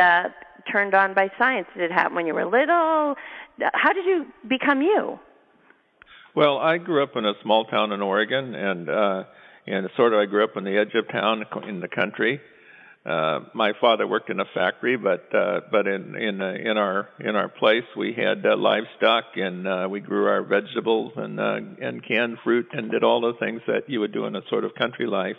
turned 0.72 0.94
on 0.94 1.14
by 1.14 1.30
science? 1.38 1.68
Did 1.76 1.84
it 1.84 1.92
happen 1.92 2.16
when 2.16 2.28
you 2.28 2.34
were 2.34 2.46
little? 2.46 3.16
How 3.74 3.94
did 3.94 4.06
you 4.06 4.26
become 4.48 4.82
you? 4.82 5.20
Well, 6.36 6.58
I 6.58 6.78
grew 6.78 7.02
up 7.02 7.16
in 7.16 7.26
a 7.26 7.34
small 7.44 7.66
town 7.66 7.92
in 7.94 8.02
Oregon, 8.02 8.56
and 8.56 8.90
uh, 8.90 9.24
and 9.68 9.90
sort 9.96 10.14
of 10.14 10.20
I 10.20 10.26
grew 10.26 10.44
up 10.44 10.58
on 10.58 10.64
the 10.64 10.78
edge 10.78 10.94
of 10.96 11.08
town 11.10 11.46
in 11.68 11.80
the 11.80 11.88
country. 11.88 12.42
Uh, 13.06 13.42
my 13.54 13.72
father 13.80 14.08
worked 14.08 14.32
in 14.32 14.40
a 14.40 14.46
factory, 14.54 14.98
but 14.98 15.34
uh, 15.34 15.62
but 15.72 15.88
in 15.88 16.16
in 16.16 16.42
uh, 16.42 16.54
in 16.54 16.78
our 16.78 17.08
in 17.20 17.36
our 17.36 17.48
place 17.48 17.84
we 17.96 18.14
had 18.14 18.44
uh, 18.46 18.58
livestock 18.58 19.26
and 19.36 19.68
uh, 19.68 19.88
we 19.90 20.00
grew 20.00 20.26
our 20.26 20.42
vegetables 20.42 21.14
and 21.16 21.40
uh, 21.40 21.60
and 21.82 22.04
canned 22.04 22.40
fruit 22.44 22.68
and 22.74 22.90
did 22.90 23.04
all 23.04 23.22
the 23.22 23.34
things 23.40 23.62
that 23.68 23.88
you 23.88 24.00
would 24.00 24.12
do 24.12 24.26
in 24.26 24.36
a 24.36 24.42
sort 24.50 24.66
of 24.66 24.74
country 24.74 25.06
life. 25.06 25.38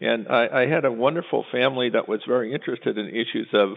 And 0.00 0.26
I, 0.28 0.62
I 0.62 0.66
had 0.66 0.86
a 0.86 0.90
wonderful 0.90 1.44
family 1.52 1.90
that 1.90 2.08
was 2.08 2.20
very 2.26 2.54
interested 2.54 2.96
in 2.96 3.08
issues 3.10 3.48
of 3.52 3.74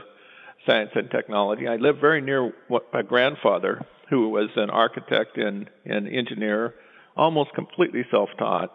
science 0.66 0.92
and 0.96 1.10
technology. 1.12 1.68
I 1.68 1.76
lived 1.76 2.00
very 2.00 2.22
near 2.22 2.54
my 2.70 3.02
grandfather, 3.02 3.86
who 4.10 4.30
was 4.30 4.50
an 4.56 4.70
architect 4.70 5.38
and 5.38 5.70
an 5.86 6.08
engineer, 6.08 6.76
almost 7.16 7.54
completely 7.54 8.06
self-taught, 8.12 8.72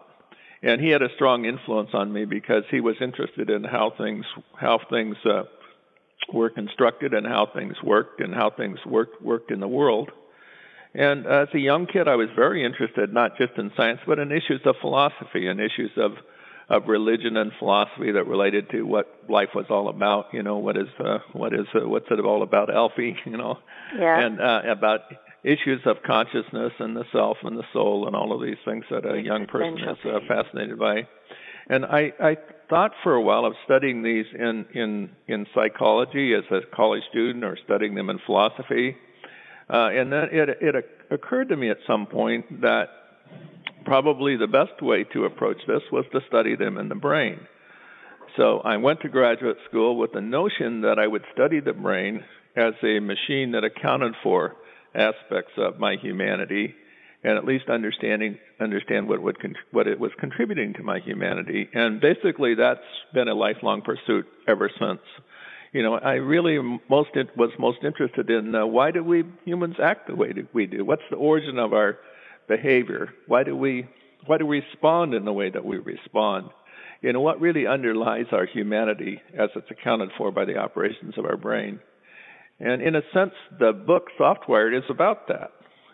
and 0.63 0.81
he 0.81 0.89
had 0.89 1.03
a 1.03 1.15
strong 1.15 1.45
influence 1.45 1.91
on 1.93 2.13
me 2.13 2.25
because 2.25 2.65
he 2.71 2.81
was 2.81 2.97
interested 3.01 3.49
in 3.49 3.65
how 3.65 3.93
things 3.97 4.25
how 4.57 4.81
things 4.91 5.17
uh, 5.25 5.45
were 6.33 6.51
constructed 6.51 7.15
and 7.15 7.27
how 7.27 7.47
things 7.55 7.77
worked 7.83 8.21
and 8.21 8.35
how 8.35 8.51
things 8.51 8.79
worked 8.85 9.23
worked 9.23 9.51
in 9.51 9.61
the 9.61 9.69
world. 9.69 10.11
And 10.95 11.27
as 11.27 11.49
a 11.55 11.59
young 11.59 11.87
kid, 11.87 12.09
I 12.09 12.17
was 12.17 12.29
very 12.35 12.65
interested 12.65 13.13
not 13.13 13.37
just 13.39 13.53
in 13.57 13.71
science 13.77 14.01
but 14.07 14.19
in 14.19 14.33
issues 14.33 14.61
of 14.65 14.75
philosophy 14.81 15.47
and 15.47 15.61
issues 15.61 15.93
of 15.97 16.13
of 16.69 16.87
religion 16.87 17.37
and 17.37 17.51
philosophy 17.59 18.13
that 18.13 18.27
related 18.27 18.71
to 18.71 18.83
what 18.83 19.07
life 19.29 19.49
was 19.55 19.67
all 19.71 19.89
about. 19.89 20.27
You 20.33 20.43
know, 20.43 20.59
what 20.59 20.77
is 20.77 20.89
uh, 20.99 21.19
what 21.33 21.55
is 21.55 21.67
uh, 21.75 21.89
what's 21.89 22.07
it 22.11 22.21
all 22.21 22.43
about, 22.43 22.73
Alfie? 22.73 23.17
You 23.27 23.37
know, 23.37 23.59
yeah. 23.99 24.21
and 24.21 24.41
uh, 24.41 24.63
about 24.71 25.01
issues 25.45 25.81
of 25.87 25.97
consciousness 26.05 26.73
and 26.79 26.97
the 26.97 27.05
self 27.13 27.37
and 27.43 27.57
the 27.57 27.65
soul 27.73 28.07
and 28.07 28.17
all 28.17 28.33
of 28.33 28.43
these 28.43 28.59
things 28.65 28.85
that 28.91 29.07
a 29.07 29.21
young 29.21 29.47
person 29.47 29.79
is 29.79 29.99
uh, 30.05 30.19
fascinated 30.27 30.79
by. 30.79 31.07
And 31.69 31.85
I, 31.85 32.13
I 32.19 32.37
thought 32.71 32.93
for 33.03 33.15
a 33.15 33.21
while 33.21 33.45
of 33.45 33.55
studying 33.65 34.03
these 34.03 34.25
in, 34.35 34.65
in, 34.75 35.11
in 35.27 35.47
psychology 35.55 36.33
as 36.35 36.45
a 36.51 36.61
college 36.75 37.03
student 37.11 37.45
or 37.45 37.59
studying 37.65 37.95
them 37.95 38.09
in 38.09 38.19
philosophy. 38.25 38.97
Uh, 39.71 39.91
and 39.93 40.11
then 40.11 40.29
it, 40.33 40.49
it 40.63 40.75
occurred 41.11 41.51
to 41.51 41.57
me 41.57 41.69
at 41.69 41.77
some 41.87 42.07
point 42.07 42.63
that 42.63 42.89
probably 43.89 44.37
the 44.37 44.47
best 44.47 44.83
way 44.83 45.03
to 45.03 45.25
approach 45.25 45.57
this 45.67 45.83
was 45.91 46.05
to 46.13 46.21
study 46.29 46.55
them 46.55 46.77
in 46.77 46.91
the 46.91 46.95
brain. 46.95 47.41
So 48.37 48.61
I 48.61 48.77
went 48.77 49.01
to 49.01 49.09
graduate 49.09 49.57
school 49.69 49.97
with 49.97 50.13
the 50.13 50.21
notion 50.21 50.83
that 50.83 50.99
I 50.99 51.07
would 51.07 51.25
study 51.33 51.61
the 51.61 51.73
brain 51.73 52.23
as 52.55 52.75
a 52.83 53.01
machine 53.01 53.53
that 53.53 53.65
accounted 53.65 54.13
for 54.23 54.57
aspects 54.95 55.53
of 55.57 55.81
my 55.81 55.97
humanity 55.97 56.75
and 57.25 57.37
at 57.37 57.47
least 57.47 57.69
understanding 57.69 58.39
understand 58.61 59.09
what 59.09 59.23
would 59.23 59.37
what 59.73 59.87
it 59.89 59.99
was 59.99 60.13
contributing 60.21 60.75
to 60.75 60.83
my 60.83 60.99
humanity. 60.99 61.69
And 61.73 62.01
basically 62.01 62.55
that's 62.55 62.81
been 63.15 63.29
a 63.29 63.35
lifelong 63.35 63.83
pursuit 63.83 64.27
ever 64.47 64.71
since. 64.79 65.01
You 65.73 65.83
know 65.83 65.95
i 65.95 66.15
really 66.15 66.59
most 66.89 67.11
was 67.37 67.51
most 67.59 67.79
interested 67.83 68.31
in 68.31 68.55
uh, 68.55 68.67
why 68.67 68.91
do 68.91 69.03
we 69.03 69.25
humans 69.45 69.77
act 69.83 70.09
the 70.09 70.15
way 70.15 70.33
we 70.53 70.67
do? 70.67 70.85
What's 70.85 71.03
the 71.11 71.17
origin 71.17 71.59
of 71.59 71.73
our 71.73 71.99
behavior? 72.49 73.11
Why 73.27 73.45
do 73.45 73.57
we 73.57 73.87
why 74.27 74.39
do 74.39 74.47
we 74.47 74.61
respond 74.61 75.15
in 75.15 75.25
the 75.25 75.33
way 75.33 75.51
that 75.51 75.65
we 75.65 75.79
respond? 75.79 76.51
You 77.01 77.13
know, 77.13 77.21
what 77.21 77.41
really 77.41 77.67
underlies 77.67 78.27
our 78.33 78.47
humanity 78.47 79.21
as 79.39 79.51
it's 79.55 79.71
accounted 79.71 80.11
for 80.19 80.33
by 80.33 80.45
the 80.45 80.57
operations 80.57 81.15
of 81.17 81.25
our 81.25 81.37
brain? 81.37 81.79
And 82.59 82.83
in 82.83 82.97
a 82.97 83.03
sense, 83.15 83.33
the 83.59 83.73
book 83.73 84.09
Soft 84.19 84.49
Wired 84.49 84.75
is 84.75 84.83
about 84.91 85.29
that. 85.29 85.53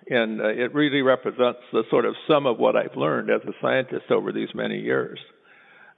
And 0.09 0.41
uh, 0.41 0.49
it 0.49 0.75
really 0.75 1.03
represents 1.03 1.61
the 1.73 1.83
sort 1.91 2.07
of 2.07 2.15
sum 2.27 2.47
of 2.47 2.59
what 2.59 2.77
I've 2.77 2.97
learned 2.97 3.31
as 3.31 3.43
a 3.47 3.53
scientist 3.61 4.11
over 4.11 4.33
these 4.33 4.49
many 4.55 4.79
years 4.81 5.19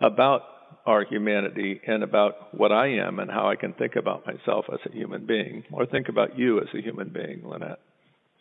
about 0.00 0.42
our 0.84 1.04
humanity 1.04 1.80
and 1.86 2.02
about 2.02 2.56
what 2.56 2.72
I 2.72 2.88
am 2.88 3.18
and 3.18 3.30
how 3.30 3.48
I 3.48 3.56
can 3.56 3.72
think 3.72 3.96
about 3.96 4.26
myself 4.26 4.66
as 4.72 4.80
a 4.86 4.92
human 4.92 5.26
being 5.26 5.64
or 5.72 5.86
think 5.86 6.08
about 6.08 6.38
you 6.38 6.60
as 6.60 6.68
a 6.74 6.82
human 6.82 7.08
being, 7.08 7.42
Lynette. 7.44 7.80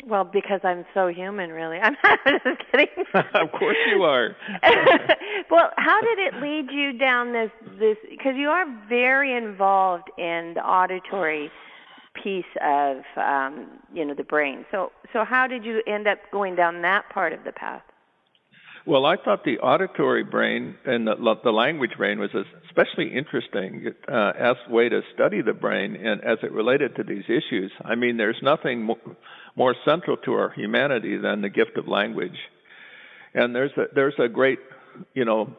Well, 0.05 0.23
because 0.23 0.59
I'm 0.63 0.85
so 0.93 1.07
human, 1.07 1.51
really. 1.51 1.77
I'm 1.81 1.95
just 2.43 2.61
kidding. 2.71 2.87
of 3.13 3.51
course 3.51 3.77
you 3.91 4.03
are. 4.03 4.35
well, 5.49 5.71
how 5.77 6.01
did 6.01 6.19
it 6.19 6.41
lead 6.41 6.71
you 6.71 6.97
down 6.97 7.33
this 7.33 7.49
this? 7.79 7.97
Because 8.09 8.33
you 8.35 8.49
are 8.49 8.65
very 8.87 9.35
involved 9.35 10.09
in 10.17 10.53
the 10.55 10.61
auditory 10.61 11.49
piece 12.23 12.45
of 12.61 12.97
um, 13.17 13.67
you 13.93 14.05
know 14.05 14.13
the 14.13 14.23
brain. 14.23 14.65
So, 14.71 14.91
so 15.11 15.23
how 15.25 15.47
did 15.47 15.65
you 15.65 15.81
end 15.87 16.07
up 16.07 16.19
going 16.31 16.55
down 16.55 16.81
that 16.83 17.09
part 17.09 17.33
of 17.33 17.43
the 17.43 17.51
path? 17.51 17.81
Well, 18.87 19.07
I 19.07 19.15
thought 19.17 19.43
the 19.43 19.57
auditory 19.59 20.23
brain 20.23 20.75
and 20.85 21.07
the, 21.07 21.15
the 21.43 21.49
language 21.49 21.93
brain 21.97 22.19
was 22.19 22.29
especially 22.67 23.15
interesting 23.15 23.87
uh, 24.07 24.33
as 24.37 24.55
a 24.67 24.71
way 24.71 24.89
to 24.89 25.01
study 25.15 25.41
the 25.41 25.53
brain 25.53 25.95
and 25.95 26.23
as 26.23 26.37
it 26.43 26.51
related 26.51 26.95
to 26.97 27.03
these 27.03 27.23
issues. 27.27 27.71
I 27.83 27.95
mean, 27.95 28.17
there's 28.17 28.37
nothing 28.43 28.83
more, 28.83 28.99
more 29.55 29.75
central 29.85 30.17
to 30.17 30.33
our 30.33 30.51
humanity 30.51 31.17
than 31.17 31.41
the 31.41 31.49
gift 31.49 31.77
of 31.77 31.87
language, 31.87 32.37
and 33.33 33.55
there's 33.55 33.71
a, 33.75 33.85
there's 33.95 34.13
a 34.19 34.27
great 34.27 34.59
you 35.15 35.25
know 35.25 35.51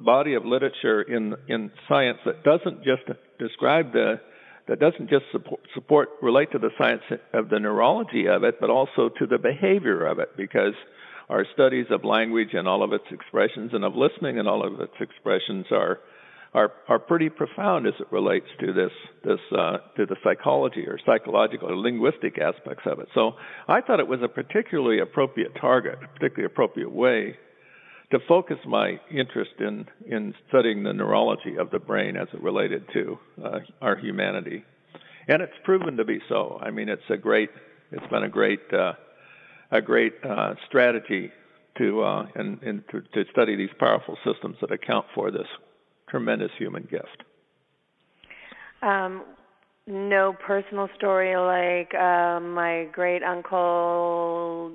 body 0.00 0.34
of 0.34 0.44
literature 0.44 1.00
in 1.00 1.34
in 1.48 1.70
science 1.88 2.18
that 2.26 2.44
doesn't 2.44 2.84
just 2.84 3.02
describe 3.38 3.92
the 3.92 4.20
that 4.68 4.78
doesn't 4.78 5.08
just 5.08 5.24
support, 5.32 5.60
support 5.74 6.08
relate 6.20 6.52
to 6.52 6.58
the 6.58 6.70
science 6.78 7.02
of 7.32 7.48
the 7.48 7.58
neurology 7.58 8.28
of 8.28 8.44
it, 8.44 8.60
but 8.60 8.68
also 8.68 9.08
to 9.18 9.26
the 9.26 9.38
behavior 9.38 10.06
of 10.06 10.18
it 10.18 10.36
because 10.36 10.74
our 11.28 11.46
studies 11.54 11.86
of 11.90 12.04
language 12.04 12.50
and 12.52 12.68
all 12.68 12.82
of 12.82 12.92
its 12.92 13.04
expressions 13.10 13.72
and 13.72 13.84
of 13.84 13.94
listening 13.94 14.38
and 14.38 14.48
all 14.48 14.66
of 14.66 14.80
its 14.80 14.94
expressions 15.00 15.66
are 15.70 16.00
are 16.54 16.72
are 16.88 16.98
pretty 16.98 17.28
profound 17.28 17.86
as 17.86 17.94
it 17.98 18.06
relates 18.12 18.46
to 18.60 18.72
this 18.72 18.92
this 19.24 19.40
uh, 19.52 19.78
to 19.96 20.06
the 20.06 20.16
psychology 20.22 20.86
or 20.86 20.98
psychological 21.04 21.70
or 21.70 21.76
linguistic 21.76 22.38
aspects 22.38 22.84
of 22.86 23.00
it. 23.00 23.08
So 23.14 23.32
I 23.68 23.80
thought 23.80 24.00
it 24.00 24.08
was 24.08 24.20
a 24.22 24.28
particularly 24.28 25.00
appropriate 25.00 25.52
target, 25.60 25.98
a 26.02 26.08
particularly 26.08 26.46
appropriate 26.46 26.92
way 26.92 27.36
to 28.12 28.18
focus 28.28 28.58
my 28.66 29.00
interest 29.10 29.52
in 29.58 29.86
in 30.06 30.34
studying 30.48 30.84
the 30.84 30.92
neurology 30.92 31.56
of 31.58 31.70
the 31.70 31.80
brain 31.80 32.16
as 32.16 32.28
it 32.32 32.40
related 32.40 32.84
to 32.92 33.18
uh, 33.44 33.58
our 33.82 33.96
humanity, 33.96 34.64
and 35.26 35.42
it's 35.42 35.52
proven 35.64 35.96
to 35.96 36.04
be 36.04 36.20
so. 36.28 36.60
I 36.62 36.70
mean, 36.70 36.88
it's 36.88 37.10
a 37.10 37.16
great 37.16 37.50
it's 37.90 38.06
been 38.10 38.24
a 38.24 38.28
great 38.28 38.72
uh, 38.72 38.92
a 39.74 39.82
great 39.82 40.14
uh, 40.24 40.54
strategy 40.68 41.30
to 41.76 42.02
uh, 42.02 42.26
and, 42.36 42.62
and 42.62 42.84
to, 42.90 43.00
to 43.12 43.30
study 43.32 43.56
these 43.56 43.70
powerful 43.78 44.16
systems 44.24 44.56
that 44.60 44.70
account 44.70 45.04
for 45.14 45.30
this 45.30 45.48
tremendous 46.08 46.50
human 46.56 46.84
gift. 46.84 47.24
Um, 48.80 49.24
no 49.86 50.32
personal 50.46 50.88
story 50.96 51.36
like 51.36 51.92
uh, 51.94 52.38
my 52.40 52.86
great 52.92 53.22
uncle 53.22 54.72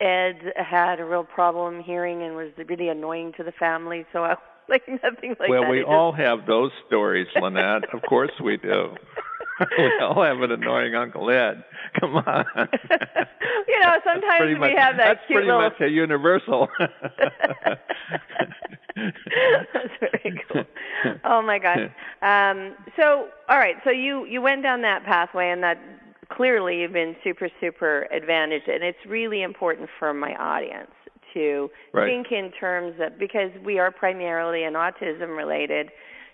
Ed 0.00 0.52
had 0.56 1.00
a 1.00 1.04
real 1.04 1.24
problem 1.24 1.80
hearing 1.82 2.22
and 2.22 2.34
was 2.34 2.50
really 2.68 2.88
annoying 2.88 3.32
to 3.36 3.44
the 3.44 3.52
family. 3.52 4.06
So 4.12 4.24
I 4.24 4.30
was 4.30 4.38
like 4.68 4.88
nothing 4.88 5.36
like 5.38 5.50
well, 5.50 5.62
that. 5.62 5.68
Well, 5.68 5.70
we 5.70 5.84
all 5.84 6.12
have 6.12 6.46
those 6.46 6.70
stories, 6.86 7.26
Lynette. 7.40 7.92
of 7.92 8.00
course 8.08 8.32
we 8.42 8.56
do. 8.56 8.94
we 9.78 9.98
all 10.00 10.22
have 10.22 10.40
an 10.40 10.52
annoying 10.52 10.94
Uncle 10.94 11.30
Ed. 11.30 11.64
Come 11.98 12.16
on. 12.16 12.44
you 13.68 13.80
know, 13.80 13.98
sometimes 14.04 14.46
we 14.46 14.54
much, 14.54 14.76
have 14.76 14.96
that 14.96 15.16
that's 15.16 15.26
cute 15.26 15.36
pretty 15.36 15.46
little. 15.46 15.62
much 15.62 15.80
a 15.80 15.88
universal. 15.88 16.68
that's 18.94 19.94
very 20.00 20.40
cool. 20.52 20.64
Oh 21.24 21.42
my 21.42 21.58
gosh. 21.58 21.90
Um, 22.22 22.74
so, 22.96 23.28
all 23.48 23.58
right. 23.58 23.76
So 23.84 23.90
you 23.90 24.24
you 24.26 24.40
went 24.40 24.62
down 24.62 24.82
that 24.82 25.04
pathway, 25.04 25.50
and 25.50 25.62
that 25.62 25.78
clearly 26.30 26.80
you've 26.80 26.92
been 26.92 27.16
super 27.24 27.48
super 27.60 28.06
advantaged, 28.12 28.68
and 28.68 28.84
it's 28.84 28.98
really 29.06 29.42
important 29.42 29.88
for 29.98 30.14
my 30.14 30.34
audience 30.34 30.90
to 31.34 31.70
right. 31.92 32.06
think 32.06 32.32
in 32.32 32.50
terms 32.52 32.94
of 33.00 33.18
because 33.18 33.50
we 33.64 33.78
are 33.78 33.90
primarily 33.90 34.64
an 34.64 34.74
autism 34.74 35.36
related 35.36 35.90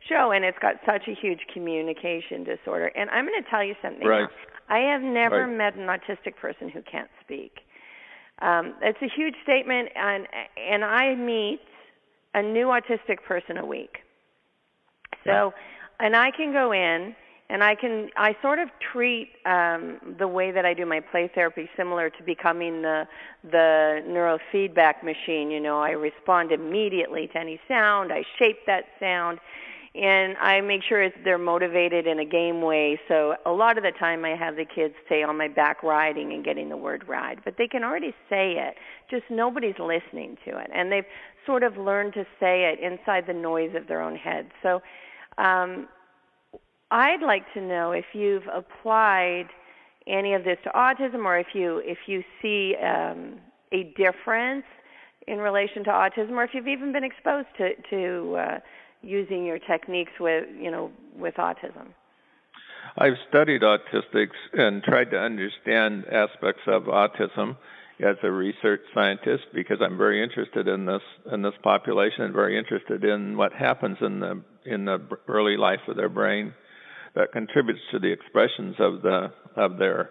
show 0.09 0.33
and 0.33 0.45
it's 0.45 0.59
got 0.61 0.75
such 0.87 1.09
a 1.09 1.15
huge 1.15 1.41
communication 1.53 2.45
disorder 2.45 2.87
and 2.97 3.11
i'm 3.11 3.27
going 3.27 3.43
to 3.43 3.49
tell 3.51 3.65
you 3.65 3.75
something 3.83 4.07
right. 4.07 4.29
i 4.69 4.79
have 4.79 5.03
never 5.03 5.47
right. 5.47 5.57
met 5.57 5.77
an 5.77 5.87
autistic 5.87 6.37
person 6.37 6.69
who 6.69 6.83
can't 6.83 7.11
speak 7.23 7.61
um, 8.43 8.75
it's 8.83 9.01
a 9.01 9.09
huge 9.09 9.35
statement 9.43 9.89
and 9.95 10.27
and 10.57 10.85
i 10.85 11.15
meet 11.15 11.61
a 12.35 12.43
new 12.43 12.67
autistic 12.67 13.23
person 13.27 13.57
a 13.59 13.65
week 13.67 13.99
so 15.25 15.31
yeah. 15.31 15.51
and 16.07 16.17
i 16.17 16.31
can 16.31 16.53
go 16.53 16.73
in 16.73 17.15
and 17.51 17.63
I 17.63 17.75
can 17.75 18.09
I 18.17 18.37
sort 18.41 18.59
of 18.59 18.69
treat 18.93 19.29
um, 19.45 19.99
the 20.19 20.27
way 20.27 20.51
that 20.51 20.65
I 20.65 20.73
do 20.73 20.87
my 20.87 21.01
play 21.01 21.31
therapy 21.35 21.69
similar 21.77 22.09
to 22.11 22.23
becoming 22.23 22.83
the 22.83 23.07
the 23.45 24.03
neurofeedback 24.09 25.03
machine. 25.03 25.51
You 25.51 25.61
know, 25.61 25.81
I 25.81 25.91
respond 25.91 26.53
immediately 26.53 27.29
to 27.29 27.39
any 27.39 27.61
sound. 27.69 28.13
I 28.13 28.25
shape 28.39 28.61
that 28.67 28.85
sound, 28.99 29.41
and 29.95 30.37
I 30.39 30.61
make 30.61 30.83
sure 30.83 31.03
it's, 31.03 31.17
they're 31.25 31.39
motivated 31.39 32.07
in 32.07 32.19
a 32.19 32.25
game 32.25 32.63
way. 32.63 32.99
So 33.07 33.37
a 33.47 33.53
lot 33.53 33.79
of 33.79 33.85
the 33.85 33.93
time, 33.93 34.25
I 34.25 34.35
have 34.37 34.57
the 34.57 34.65
kids 34.65 34.95
say 35.09 35.23
on 35.23 35.37
my 35.37 35.49
back 35.49 35.83
riding 35.83 36.33
and 36.33 36.45
getting 36.45 36.69
the 36.69 36.77
word 36.77 37.05
ride, 37.07 37.41
but 37.45 37.55
they 37.59 37.69
can 37.69 37.85
already 37.85 38.15
say 38.29 38.57
it. 38.57 38.75
Just 39.11 39.25
nobody's 39.31 39.79
listening 39.79 40.37
to 40.45 40.59
it, 40.59 40.71
and 40.75 40.91
they've 40.91 41.07
sort 41.47 41.63
of 41.63 41.77
learned 41.77 42.15
to 42.15 42.25
say 42.41 42.73
it 42.73 42.81
inside 42.81 43.27
the 43.27 43.35
noise 43.35 43.75
of 43.75 43.87
their 43.87 44.01
own 44.01 44.17
head. 44.17 44.51
So. 44.63 44.83
Um, 45.39 45.89
I'd 46.91 47.23
like 47.23 47.53
to 47.55 47.61
know 47.61 47.91
if 47.91 48.05
you've 48.13 48.47
applied 48.55 49.47
any 50.07 50.35
of 50.35 50.45
this 50.45 50.59
to 50.65 50.71
autism, 50.71 51.25
or 51.25 51.39
if 51.39 51.49
you 51.53 51.83
if 51.85 51.99
you 52.07 52.23
see 52.41 52.77
um, 52.77 53.41
a 53.73 53.93
difference 53.97 54.65
in 55.27 55.39
relation 55.39 55.83
to 55.85 55.91
autism, 55.91 56.33
or 56.33 56.45
if 56.45 56.51
you've 56.53 56.69
even 56.69 56.93
been 56.93 57.03
exposed 57.03 57.49
to 57.59 57.71
to 57.91 58.37
uh, 58.37 58.59
using 59.05 59.45
your 59.45 59.59
techniques 59.59 60.13
with 60.19 60.47
you 60.59 60.71
know 60.71 60.91
with 61.17 61.35
autism. 61.35 61.89
I've 62.97 63.15
studied 63.29 63.63
autistics 63.63 64.37
and 64.53 64.83
tried 64.83 65.11
to 65.11 65.19
understand 65.19 66.05
aspects 66.07 66.63
of 66.67 66.85
autism 66.85 67.57
as 68.01 68.17
a 68.23 68.31
research 68.31 68.83
scientist 68.93 69.45
because 69.53 69.79
I'm 69.81 69.97
very 69.97 70.23
interested 70.23 70.69
in 70.69 70.87
this 70.87 71.03
in 71.33 71.43
this 71.43 71.55
population 71.63 72.23
and 72.23 72.35
very 72.35 72.59
interested 72.59 73.05
in 73.05 73.37
what 73.37 73.53
happens 73.53 73.99
in 74.01 74.21
the 74.21 74.43
in 74.65 74.85
the 74.85 75.01
early 75.29 75.57
life 75.57 75.81
of 75.89 75.97
their 75.97 76.09
brain 76.09 76.55
that 77.15 77.33
contributes 77.33 77.81
to 77.93 77.99
the 77.99 78.11
expressions 78.11 78.77
of 78.79 79.03
the 79.03 79.33
of 79.57 79.79
their 79.79 80.11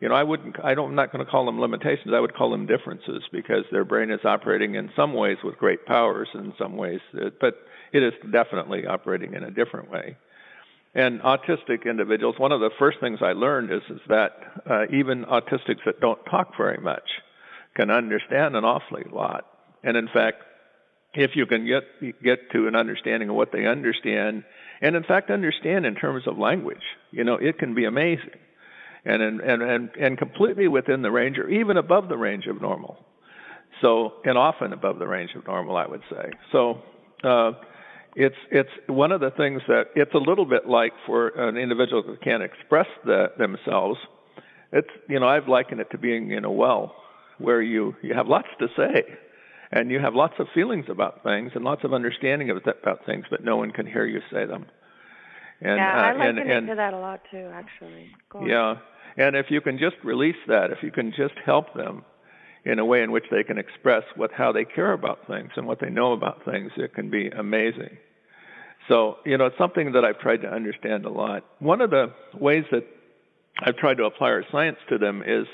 you 0.00 0.08
know 0.08 0.14
i 0.14 0.22
wouldn't 0.22 0.56
i 0.62 0.74
don't 0.74 0.90
i'm 0.90 0.94
not 0.94 1.12
going 1.12 1.24
to 1.24 1.30
call 1.30 1.46
them 1.46 1.60
limitations 1.60 2.12
i 2.14 2.20
would 2.20 2.34
call 2.34 2.50
them 2.50 2.66
differences 2.66 3.22
because 3.32 3.64
their 3.72 3.84
brain 3.84 4.10
is 4.10 4.20
operating 4.24 4.74
in 4.74 4.90
some 4.94 5.14
ways 5.14 5.36
with 5.42 5.56
great 5.56 5.84
powers 5.86 6.28
in 6.34 6.52
some 6.58 6.76
ways 6.76 7.00
but 7.40 7.54
it 7.94 8.02
is 8.02 8.12
definitely 8.30 8.86
operating 8.86 9.34
in 9.34 9.44
a 9.44 9.50
different 9.50 9.90
way 9.90 10.16
and 10.94 11.20
autistic 11.22 11.86
individuals 11.88 12.36
one 12.38 12.52
of 12.52 12.60
the 12.60 12.70
first 12.78 12.98
things 13.00 13.18
i 13.22 13.32
learned 13.32 13.70
is 13.72 13.82
is 13.90 14.00
that 14.08 14.32
uh, 14.70 14.84
even 14.92 15.24
autistics 15.24 15.84
that 15.86 16.00
don't 16.00 16.22
talk 16.24 16.56
very 16.56 16.78
much 16.78 17.08
can 17.74 17.90
understand 17.90 18.54
an 18.56 18.64
awfully 18.64 19.04
lot 19.12 19.46
and 19.82 19.96
in 19.96 20.08
fact 20.08 20.42
if 21.14 21.36
you 21.36 21.46
can 21.46 21.66
get 21.66 21.84
get 22.22 22.50
to 22.50 22.66
an 22.66 22.76
understanding 22.76 23.28
of 23.28 23.36
what 23.36 23.52
they 23.52 23.66
understand 23.66 24.44
and 24.80 24.96
in 24.96 25.02
fact 25.02 25.30
understand 25.30 25.86
in 25.86 25.94
terms 25.94 26.26
of 26.26 26.38
language. 26.38 26.82
You 27.10 27.24
know, 27.24 27.34
it 27.34 27.58
can 27.58 27.74
be 27.74 27.84
amazing, 27.84 28.38
and 29.04 29.22
and 29.22 29.40
and 29.40 29.90
and 29.98 30.18
completely 30.18 30.68
within 30.68 31.02
the 31.02 31.10
range, 31.10 31.38
or 31.38 31.48
even 31.48 31.76
above 31.76 32.08
the 32.08 32.16
range 32.18 32.46
of 32.46 32.60
normal. 32.60 32.98
So, 33.80 34.12
and 34.24 34.38
often 34.38 34.72
above 34.72 34.98
the 34.98 35.06
range 35.06 35.30
of 35.34 35.46
normal, 35.46 35.76
I 35.76 35.86
would 35.86 36.02
say. 36.10 36.30
So. 36.52 36.82
Uh, 37.22 37.52
it's 38.16 38.36
it's 38.50 38.70
one 38.86 39.12
of 39.12 39.20
the 39.20 39.30
things 39.30 39.62
that 39.68 39.86
it's 39.94 40.14
a 40.14 40.18
little 40.18 40.46
bit 40.46 40.68
like 40.68 40.92
for 41.06 41.28
an 41.28 41.56
individual 41.56 42.02
who 42.02 42.16
can't 42.16 42.42
express 42.42 42.86
the, 43.04 43.32
themselves. 43.38 43.98
It's 44.72 44.88
you 45.08 45.18
know 45.18 45.26
I've 45.26 45.48
likened 45.48 45.80
it 45.80 45.90
to 45.90 45.98
being 45.98 46.30
in 46.30 46.44
a 46.44 46.50
well 46.50 46.94
where 47.38 47.60
you 47.60 47.96
you 48.02 48.14
have 48.14 48.28
lots 48.28 48.48
to 48.60 48.68
say, 48.76 49.04
and 49.72 49.90
you 49.90 49.98
have 49.98 50.14
lots 50.14 50.34
of 50.38 50.46
feelings 50.54 50.86
about 50.88 51.22
things 51.22 51.52
and 51.54 51.64
lots 51.64 51.84
of 51.84 51.92
understanding 51.92 52.50
of 52.50 52.58
about 52.58 53.04
things, 53.04 53.24
but 53.30 53.44
no 53.44 53.56
one 53.56 53.70
can 53.70 53.86
hear 53.86 54.06
you 54.06 54.20
say 54.32 54.46
them. 54.46 54.66
And, 55.60 55.76
yeah, 55.76 55.92
I 55.92 56.10
uh, 56.10 56.18
liken 56.18 56.26
and, 56.26 56.38
it 56.38 56.56
and, 56.56 56.66
to 56.68 56.74
that 56.74 56.94
a 56.94 56.98
lot 56.98 57.20
too, 57.30 57.50
actually. 57.52 58.10
Yeah, 58.46 58.76
and 59.16 59.36
if 59.36 59.46
you 59.50 59.60
can 59.60 59.78
just 59.78 59.96
release 60.04 60.36
that, 60.48 60.70
if 60.70 60.82
you 60.82 60.90
can 60.90 61.12
just 61.16 61.34
help 61.44 61.74
them 61.74 62.04
in 62.64 62.78
a 62.78 62.84
way 62.84 63.02
in 63.02 63.12
which 63.12 63.24
they 63.30 63.42
can 63.42 63.58
express 63.58 64.02
what 64.16 64.32
how 64.32 64.52
they 64.52 64.64
care 64.64 64.92
about 64.92 65.26
things 65.26 65.50
and 65.56 65.66
what 65.66 65.80
they 65.80 65.90
know 65.90 66.12
about 66.12 66.44
things, 66.44 66.72
it 66.76 66.94
can 66.94 67.10
be 67.10 67.28
amazing. 67.28 67.96
So 68.88 69.18
you 69.24 69.36
know, 69.38 69.46
it's 69.46 69.58
something 69.58 69.92
that 69.92 70.04
I've 70.04 70.18
tried 70.18 70.42
to 70.42 70.48
understand 70.48 71.04
a 71.04 71.10
lot. 71.10 71.44
One 71.58 71.80
of 71.80 71.90
the 71.90 72.12
ways 72.38 72.64
that 72.70 72.84
I've 73.60 73.76
tried 73.76 73.98
to 73.98 74.04
apply 74.04 74.28
our 74.28 74.44
science 74.50 74.78
to 74.88 74.98
them 74.98 75.22
is 75.24 75.46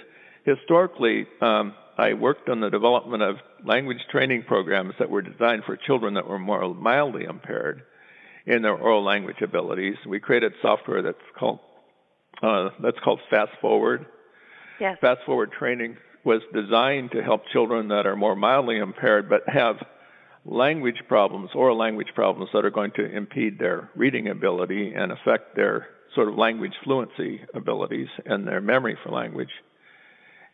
historically. 0.45 1.27
Um, 1.41 1.75
I 1.99 2.15
worked 2.15 2.49
on 2.49 2.61
the 2.61 2.71
development 2.71 3.23
of 3.23 3.37
language 3.65 3.99
training 4.11 4.45
programs 4.45 4.95
that 4.99 5.11
were 5.11 5.21
designed 5.21 5.65
for 5.65 5.77
children 5.77 6.15
that 6.15 6.27
were 6.27 6.39
more 6.39 6.75
mildly 6.75 7.25
impaired 7.25 7.83
in 8.47 8.63
their 8.63 8.75
oral 8.75 9.05
language 9.05 9.43
abilities. 9.43 9.97
We 10.07 10.19
created 10.19 10.53
software 10.63 11.03
that's 11.03 11.19
called 11.39 11.59
uh, 12.43 12.71
that's 12.83 12.99
called 13.05 13.21
Fast 13.29 13.51
ForWord. 13.63 14.07
Yes. 14.81 14.97
Fast 15.01 15.21
ForWord 15.27 15.53
training 15.53 15.99
was 16.25 16.43
designed 16.53 17.13
to 17.13 17.23
help 17.23 17.43
children 17.53 17.89
that 17.89 18.07
are 18.07 18.17
more 18.17 18.37
mildly 18.37 18.79
impaired 18.79 19.29
but 19.29 19.43
have 19.49 19.77
language 20.45 21.03
problems, 21.09 21.51
oral 21.55 21.77
language 21.77 22.09
problems 22.15 22.51
that 22.53 22.65
are 22.65 22.71
going 22.71 22.93
to 22.93 23.05
impede 23.05 23.59
their 23.59 23.91
reading 23.95 24.29
ability 24.29 24.93
and 24.95 25.13
affect 25.13 25.55
their 25.55 25.89
sort 26.15 26.29
of 26.29 26.37
language 26.37 26.73
fluency 26.85 27.41
abilities 27.55 28.09
and 28.27 28.47
their 28.47 28.61
memory 28.61 28.97
for 29.03 29.11
language. 29.11 29.51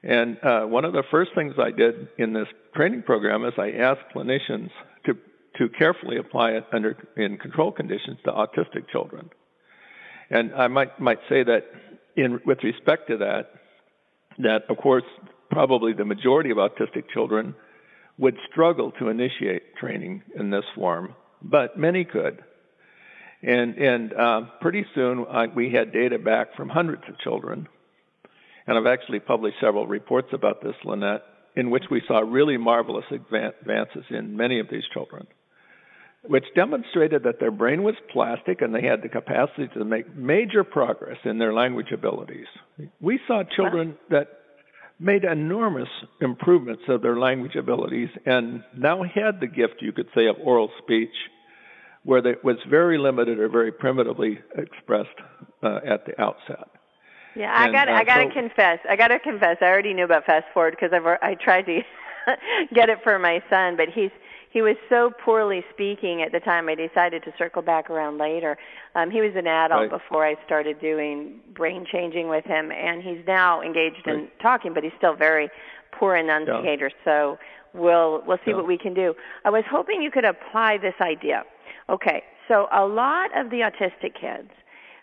And 0.02 0.38
uh, 0.42 0.62
one 0.64 0.84
of 0.84 0.92
the 0.92 1.02
first 1.10 1.32
things 1.34 1.54
I 1.58 1.70
did 1.70 2.08
in 2.18 2.32
this 2.32 2.48
training 2.74 3.02
program 3.02 3.44
is 3.44 3.54
I 3.58 3.70
asked 3.72 4.14
clinicians 4.14 4.70
to 5.06 5.16
to 5.58 5.70
carefully 5.70 6.18
apply 6.18 6.50
it 6.50 6.66
under 6.70 6.96
in 7.16 7.38
control 7.38 7.72
conditions 7.72 8.18
to 8.24 8.30
autistic 8.30 8.88
children. 8.92 9.30
And 10.28 10.54
I 10.54 10.68
might 10.68 11.00
might 11.00 11.20
say 11.28 11.42
that 11.44 11.64
in 12.14 12.40
with 12.44 12.62
respect 12.62 13.08
to 13.08 13.16
that, 13.18 13.50
that 14.38 14.64
of 14.68 14.76
course 14.76 15.04
probably 15.56 15.94
the 15.94 16.04
majority 16.04 16.50
of 16.50 16.58
autistic 16.58 17.08
children 17.14 17.54
would 18.18 18.36
struggle 18.50 18.92
to 18.98 19.08
initiate 19.08 19.74
training 19.76 20.22
in 20.38 20.50
this 20.50 20.64
form, 20.74 21.14
but 21.40 21.78
many 21.78 22.04
could. 22.04 22.44
And 23.42 23.78
and 23.78 24.12
uh, 24.12 24.40
pretty 24.60 24.84
soon 24.94 25.24
I, 25.30 25.46
we 25.46 25.70
had 25.70 25.92
data 25.94 26.18
back 26.18 26.54
from 26.56 26.68
hundreds 26.68 27.04
of 27.08 27.18
children 27.20 27.68
and 28.66 28.76
I've 28.76 28.86
actually 28.86 29.20
published 29.20 29.56
several 29.60 29.86
reports 29.86 30.28
about 30.32 30.62
this, 30.62 30.74
Lynette, 30.84 31.22
in 31.54 31.70
which 31.70 31.84
we 31.90 32.02
saw 32.06 32.18
really 32.18 32.58
marvelous 32.58 33.06
advances 33.10 34.04
in 34.10 34.36
many 34.36 34.60
of 34.60 34.68
these 34.68 34.84
children. 34.92 35.26
which 36.28 36.44
demonstrated 36.54 37.22
that 37.22 37.38
their 37.38 37.52
brain 37.52 37.82
was 37.82 37.94
plastic 38.12 38.60
and 38.60 38.74
they 38.74 38.82
had 38.82 39.00
the 39.00 39.08
capacity 39.08 39.68
to 39.68 39.84
make 39.84 40.14
major 40.16 40.64
progress 40.64 41.18
in 41.24 41.38
their 41.38 41.54
language 41.54 41.92
abilities. 41.92 42.48
We 43.00 43.20
saw 43.28 43.44
children 43.44 43.96
that 44.10 44.28
made 44.98 45.24
enormous 45.24 45.88
improvements 46.20 46.82
of 46.88 47.02
their 47.02 47.18
language 47.18 47.54
abilities 47.54 48.08
and 48.24 48.62
now 48.76 49.02
had 49.02 49.40
the 49.40 49.46
gift, 49.46 49.76
you 49.80 49.92
could 49.92 50.08
say, 50.14 50.26
of 50.26 50.36
oral 50.42 50.70
speech, 50.82 51.14
where 52.04 52.26
it 52.26 52.42
was 52.44 52.56
very 52.68 52.98
limited 52.98 53.38
or 53.38 53.48
very 53.48 53.72
primitively 53.72 54.38
expressed 54.56 55.08
uh, 55.62 55.80
at 55.86 56.06
the 56.06 56.20
outset. 56.20 56.68
Yeah, 57.34 57.52
I 57.54 57.70
got. 57.70 57.88
Uh, 57.88 57.92
I 57.92 58.04
got 58.04 58.16
to 58.18 58.28
so, 58.28 58.40
confess. 58.40 58.78
I 58.88 58.96
got 58.96 59.08
to 59.08 59.18
confess. 59.18 59.58
I 59.60 59.66
already 59.66 59.92
knew 59.92 60.04
about 60.04 60.24
Fast 60.24 60.46
ForWord 60.54 60.70
because 60.70 60.90
I've. 60.94 61.04
I 61.04 61.34
tried 61.34 61.66
to 61.66 61.80
get 62.74 62.88
it 62.88 62.98
for 63.02 63.18
my 63.18 63.42
son, 63.50 63.76
but 63.76 63.90
he's 63.90 64.10
he 64.56 64.62
was 64.62 64.76
so 64.88 65.10
poorly 65.22 65.62
speaking 65.70 66.22
at 66.22 66.32
the 66.32 66.40
time. 66.40 66.66
I 66.70 66.74
decided 66.74 67.22
to 67.24 67.32
circle 67.36 67.60
back 67.60 67.90
around 67.90 68.16
later. 68.16 68.56
Um, 68.94 69.10
he 69.10 69.20
was 69.20 69.32
an 69.36 69.46
adult 69.46 69.82
right. 69.82 69.90
before 69.90 70.26
I 70.26 70.34
started 70.46 70.80
doing 70.80 71.40
brain 71.54 71.84
changing 71.92 72.30
with 72.30 72.46
him, 72.46 72.72
and 72.72 73.02
he's 73.02 73.22
now 73.26 73.60
engaged 73.60 74.06
right. 74.06 74.16
in 74.16 74.28
talking, 74.40 74.72
but 74.72 74.82
he's 74.82 74.94
still 74.96 75.14
very 75.14 75.50
poor 75.92 76.16
enunciator. 76.16 76.86
Yeah. 76.86 77.04
So 77.04 77.38
we'll 77.74 78.22
we'll 78.26 78.38
see 78.46 78.52
yeah. 78.52 78.56
what 78.56 78.66
we 78.66 78.78
can 78.78 78.94
do. 78.94 79.12
I 79.44 79.50
was 79.50 79.64
hoping 79.70 80.00
you 80.00 80.10
could 80.10 80.24
apply 80.24 80.78
this 80.78 80.94
idea. 81.02 81.44
Okay, 81.90 82.22
so 82.48 82.66
a 82.72 82.86
lot 82.86 83.38
of 83.38 83.50
the 83.50 83.58
autistic 83.58 84.18
kids, 84.18 84.48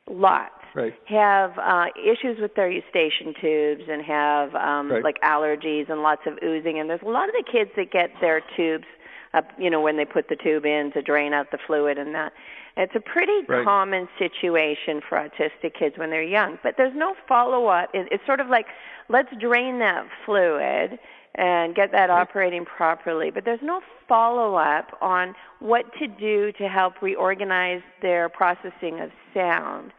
lots 0.10 0.66
right. 0.74 0.96
have 1.06 1.52
uh, 1.60 1.86
issues 2.04 2.40
with 2.42 2.56
their 2.56 2.72
eustachian 2.72 3.36
tubes 3.40 3.84
and 3.88 4.02
have 4.04 4.56
um, 4.56 4.92
right. 4.92 5.04
like 5.04 5.22
allergies 5.22 5.92
and 5.92 6.02
lots 6.02 6.24
of 6.26 6.40
oozing. 6.44 6.80
And 6.80 6.90
there's 6.90 7.06
a 7.06 7.10
lot 7.10 7.30
of 7.30 7.36
the 7.36 7.46
kids 7.50 7.70
that 7.78 7.92
get 7.92 8.10
their 8.20 8.42
tubes, 8.58 8.86
uh, 9.34 9.42
you 9.58 9.70
know, 9.70 9.82
when 9.82 9.98
they 9.98 10.06
put 10.06 10.30
the 10.30 10.36
tube 10.36 10.66
in 10.66 10.92
to 10.94 11.02
drain 11.02 11.34
out 11.34 11.52
the 11.52 11.58
fluid 11.66 11.98
and 11.98 12.14
that. 12.16 12.34
It's 12.76 12.96
a 12.96 13.00
pretty 13.00 13.46
right. 13.48 13.64
common 13.64 14.08
situation 14.18 15.02
for 15.08 15.18
autistic 15.18 15.76
kids 15.78 15.98
when 15.98 16.10
they're 16.10 16.24
young, 16.24 16.58
but 16.64 16.76
there's 16.78 16.96
no 16.96 17.14
follow 17.28 17.68
up. 17.68 17.90
It's 17.94 18.26
sort 18.26 18.40
of 18.40 18.48
like, 18.48 18.66
let's 19.10 19.30
drain 19.40 19.80
that 19.80 20.08
fluid 20.26 20.98
and 21.36 21.76
get 21.76 21.92
that 21.92 22.10
operating 22.10 22.66
properly. 22.66 23.30
But 23.32 23.46
there's 23.46 23.62
no 23.62 23.82
follow 24.08 24.56
up 24.56 24.98
on 25.02 25.36
what 25.60 25.86
to 26.00 26.08
do 26.08 26.52
to 26.54 26.68
help 26.68 27.02
reorganize 27.02 27.82
their 28.02 28.30
processing 28.30 29.00
of 29.02 29.12
sound. 29.34 29.92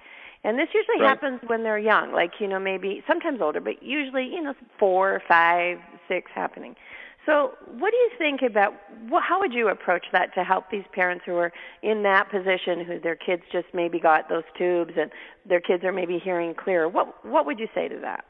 And 0.44 0.58
this 0.58 0.68
usually 0.74 1.00
right. 1.00 1.08
happens 1.08 1.40
when 1.46 1.62
they're 1.62 1.78
young, 1.78 2.12
like, 2.12 2.32
you 2.38 2.46
know, 2.46 2.58
maybe 2.58 3.02
sometimes 3.08 3.40
older, 3.40 3.60
but 3.60 3.82
usually, 3.82 4.24
you 4.24 4.42
know, 4.42 4.54
four, 4.78 5.22
five, 5.26 5.78
six 6.06 6.30
happening. 6.34 6.76
So, 7.26 7.52
what 7.78 7.90
do 7.90 7.96
you 7.96 8.10
think 8.18 8.42
about 8.42 8.74
how 9.22 9.40
would 9.40 9.54
you 9.54 9.68
approach 9.68 10.04
that 10.12 10.34
to 10.34 10.44
help 10.44 10.70
these 10.70 10.84
parents 10.92 11.24
who 11.24 11.36
are 11.36 11.52
in 11.82 12.02
that 12.02 12.30
position, 12.30 12.84
who 12.84 13.00
their 13.00 13.16
kids 13.16 13.42
just 13.50 13.66
maybe 13.72 13.98
got 13.98 14.28
those 14.28 14.44
tubes 14.58 14.92
and 14.98 15.10
their 15.46 15.60
kids 15.60 15.84
are 15.84 15.92
maybe 15.92 16.18
hearing 16.18 16.54
clearer? 16.54 16.88
What 16.88 17.24
what 17.24 17.46
would 17.46 17.58
you 17.58 17.68
say 17.74 17.88
to 17.88 17.98
that? 18.00 18.24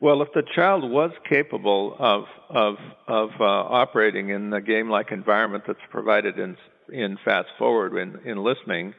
Well, 0.00 0.22
if 0.22 0.28
the 0.32 0.44
child 0.54 0.88
was 0.90 1.10
capable 1.28 1.96
of 1.98 2.24
of 2.48 2.76
of 3.08 3.30
uh, 3.40 3.44
operating 3.44 4.30
in 4.30 4.50
the 4.50 4.60
game-like 4.60 5.10
environment 5.10 5.64
that's 5.66 5.78
provided 5.90 6.38
in 6.38 6.56
in 6.90 7.18
Fast 7.24 7.48
ForWord 7.58 8.00
in 8.00 8.30
in 8.30 8.38
listening, 8.38 8.94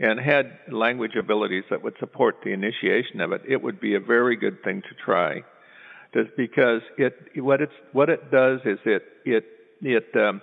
and 0.00 0.18
had 0.18 0.58
language 0.70 1.16
abilities 1.16 1.64
that 1.70 1.82
would 1.82 1.94
support 2.00 2.36
the 2.44 2.52
initiation 2.52 3.20
of 3.20 3.32
it, 3.32 3.42
it 3.46 3.62
would 3.62 3.80
be 3.80 3.94
a 3.94 4.00
very 4.00 4.36
good 4.36 4.62
thing 4.64 4.82
to 4.82 4.94
try. 5.04 5.42
Just 6.14 6.30
because 6.36 6.80
it 6.96 7.14
what 7.36 7.60
it's 7.60 7.72
what 7.92 8.08
it 8.08 8.30
does 8.30 8.60
is 8.64 8.78
it 8.84 9.02
it 9.24 9.44
it 9.82 10.16
um, 10.16 10.40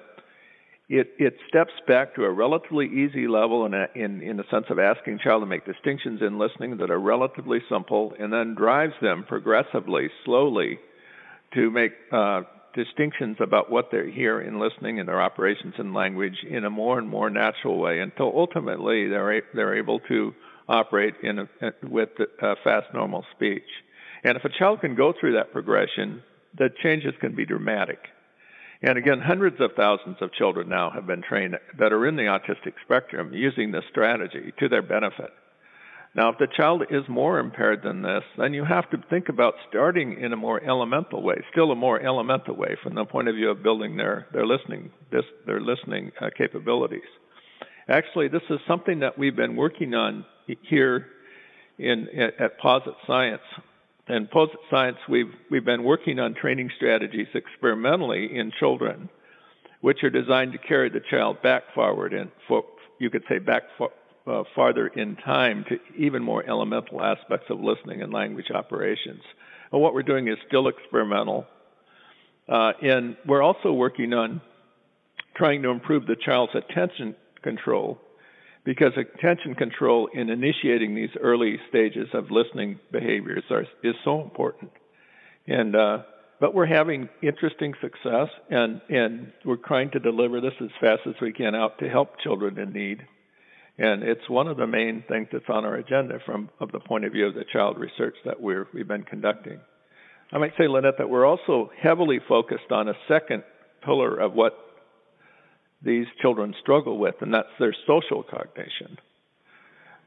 it 0.88 1.10
it 1.18 1.38
steps 1.48 1.74
back 1.88 2.14
to 2.16 2.24
a 2.24 2.32
relatively 2.32 2.86
easy 2.86 3.28
level 3.28 3.66
in 3.66 3.74
a, 3.74 3.88
in 3.96 4.22
in 4.22 4.38
the 4.38 4.44
sense 4.52 4.66
of 4.70 4.78
asking 4.78 5.20
child 5.24 5.42
to 5.42 5.48
make 5.48 5.66
distinctions 5.66 6.22
in 6.22 6.38
listening 6.38 6.78
that 6.78 6.92
are 6.92 7.00
relatively 7.00 7.60
simple, 7.68 8.14
and 8.20 8.32
then 8.32 8.54
drives 8.54 8.94
them 9.02 9.26
progressively, 9.28 10.10
slowly, 10.24 10.78
to 11.56 11.72
make 11.72 11.94
uh, 12.12 12.44
distinctions 12.76 13.38
about 13.40 13.72
what 13.72 13.90
they 13.92 14.12
hear 14.12 14.42
in 14.42 14.60
listening 14.60 15.00
and 15.00 15.10
their 15.10 15.22
operations 15.22 15.74
in 15.80 15.94
language 15.94 16.46
in 16.48 16.66
a 16.66 16.70
more 16.70 17.00
and 17.00 17.08
more 17.10 17.32
natural 17.32 17.80
way 17.80 18.02
until 18.02 18.32
ultimately 18.36 19.08
they're 19.08 19.42
they're 19.56 19.76
able 19.76 20.00
to 20.02 20.32
operate 20.68 21.16
in 21.24 21.40
a, 21.40 21.48
with 21.90 22.10
a 22.42 22.56
fast 22.64 22.88
normal 22.94 23.26
speech. 23.36 23.64
And 24.24 24.38
if 24.38 24.46
a 24.46 24.50
child 24.50 24.82
can 24.82 24.96
go 24.96 25.14
through 25.20 25.34
that 25.34 25.52
progression, 25.52 26.24
the 26.58 26.70
changes 26.84 27.14
can 27.20 27.36
be 27.36 27.46
dramatic. 27.46 28.00
And 28.82 28.98
again, 28.98 29.20
hundreds 29.20 29.60
of 29.60 29.72
thousands 29.76 30.18
of 30.22 30.34
children 30.34 30.70
now 30.70 30.92
have 30.92 31.08
been 31.08 31.22
trained 31.22 31.58
that 31.80 31.94
are 31.94 32.08
in 32.08 32.16
the 32.16 32.24
autistic 32.24 32.74
spectrum 32.84 33.32
using 33.34 33.72
this 33.72 33.84
strategy 33.90 34.54
to 34.60 34.70
their 34.70 34.82
benefit. 34.82 35.32
Now, 36.16 36.30
if 36.30 36.38
the 36.38 36.48
child 36.48 36.84
is 36.90 37.04
more 37.10 37.40
impaired 37.40 37.84
than 37.84 38.02
this, 38.02 38.24
then 38.38 38.54
you 38.54 38.64
have 38.64 38.90
to 38.92 39.04
think 39.10 39.28
about 39.28 39.56
starting 39.68 40.18
in 40.22 40.32
a 40.32 40.38
more 40.38 40.64
elemental 40.64 41.22
way, 41.22 41.36
still 41.52 41.72
a 41.72 41.76
more 41.76 42.00
elemental 42.00 42.56
way 42.56 42.78
from 42.82 42.96
the 42.96 43.04
point 43.04 43.28
of 43.28 43.36
view 43.36 43.50
of 43.50 43.62
building 43.62 43.98
their, 43.98 44.28
their 44.32 44.46
listening, 44.46 44.92
this, 45.12 45.26
their 45.46 45.60
listening 45.60 46.14
uh, 46.22 46.30
capabilities. 46.38 47.02
Actually, 47.90 48.30
this 48.30 48.42
is 48.50 48.60
something 48.66 49.00
that 49.00 49.18
we've 49.18 49.36
been 49.36 49.58
working 49.58 49.94
on 49.94 50.26
here 50.62 51.08
in, 51.78 52.08
at, 52.18 52.40
at 52.40 52.60
Posit 52.60 52.94
Science. 53.06 53.42
And 54.08 54.30
Posit 54.30 54.60
Science, 54.70 54.98
we've, 55.10 55.34
we've 55.50 55.66
been 55.66 55.84
working 55.84 56.20
on 56.20 56.36
training 56.36 56.70
strategies 56.76 57.28
experimentally 57.34 58.36
in 58.36 58.52
children, 58.60 59.10
which 59.82 60.04
are 60.04 60.12
designed 60.12 60.52
to 60.52 60.60
carry 60.60 60.90
the 60.90 61.02
child 61.10 61.42
back 61.42 61.64
forward 61.74 62.14
and, 62.14 62.30
for, 62.48 62.64
you 63.00 63.10
could 63.10 63.24
say, 63.28 63.40
back 63.40 63.64
for, 63.78 63.90
uh, 64.28 64.44
farther 64.56 64.88
in 64.88 65.16
time 65.18 65.66
to 65.70 65.80
even 65.98 66.22
more 66.24 66.48
elemental 66.48 67.02
aspects 67.02 67.48
of 67.50 67.60
listening 67.60 68.04
and 68.04 68.14
language 68.14 68.52
operations. 68.54 69.22
And 69.72 69.82
what 69.82 69.96
we're 69.96 70.04
doing 70.04 70.28
is 70.28 70.38
still 70.48 70.68
experimental. 70.68 71.48
Uh, 72.48 72.74
and 72.84 73.18
we're 73.26 73.42
also 73.42 73.72
working 73.72 74.14
on 74.14 74.40
trying 75.36 75.64
to 75.64 75.70
improve 75.70 76.06
the 76.06 76.16
child's 76.16 76.54
attention 76.54 77.16
control 77.42 78.00
because 78.66 78.92
attention 78.98 79.56
control 79.56 80.10
in 80.14 80.30
initiating 80.30 80.96
these 80.96 81.12
early 81.22 81.60
stages 81.70 82.10
of 82.14 82.32
listening 82.32 82.80
behaviors 82.92 83.44
are, 83.50 83.66
is 83.84 83.96
so 84.04 84.22
important. 84.22 84.72
And 85.48 85.76
uh, 85.76 86.00
but 86.40 86.54
we're 86.54 86.66
having 86.66 87.08
interesting 87.22 87.74
success, 87.80 88.28
and 88.50 88.82
and 88.90 89.32
we're 89.46 89.56
trying 89.56 89.92
to 89.92 90.00
deliver 90.00 90.42
this 90.42 90.56
as 90.60 90.70
fast 90.82 91.02
as 91.06 91.14
we 91.22 91.32
can 91.32 91.56
out 91.56 91.78
to 91.80 91.88
help 91.88 92.20
children 92.20 92.58
in 92.58 92.74
need. 92.74 93.06
And 93.78 94.04
it's 94.04 94.28
one 94.30 94.48
of 94.48 94.58
the 94.58 94.68
main 94.68 95.04
things 95.08 95.28
that's 95.32 95.50
on 95.50 95.66
our 95.66 95.76
agenda 95.76 96.20
from 96.26 96.50
of 96.60 96.72
the 96.72 96.80
point 96.80 97.06
of 97.06 97.12
view 97.12 97.28
of 97.28 97.36
the 97.36 97.44
child 97.44 97.78
research 97.78 98.16
that 98.26 98.42
we're, 98.42 98.68
we've 98.74 98.88
been 98.88 99.04
conducting. 99.04 99.60
I 100.32 100.38
might 100.38 100.54
say, 100.58 100.68
Lynette, 100.68 100.98
that 100.98 101.10
we're 101.10 101.26
also 101.26 101.72
heavily 101.78 102.20
focused 102.26 102.72
on 102.72 102.88
a 102.88 102.94
second 103.08 103.44
pillar 103.84 104.16
of 104.16 104.34
what 104.34 104.58
these 105.86 106.08
children 106.22 106.54
struggle 106.62 106.98
with, 106.98 107.16
and 107.22 107.34
that's 107.34 107.50
their 107.60 107.76
social 107.86 108.24
cognition. 108.24 108.98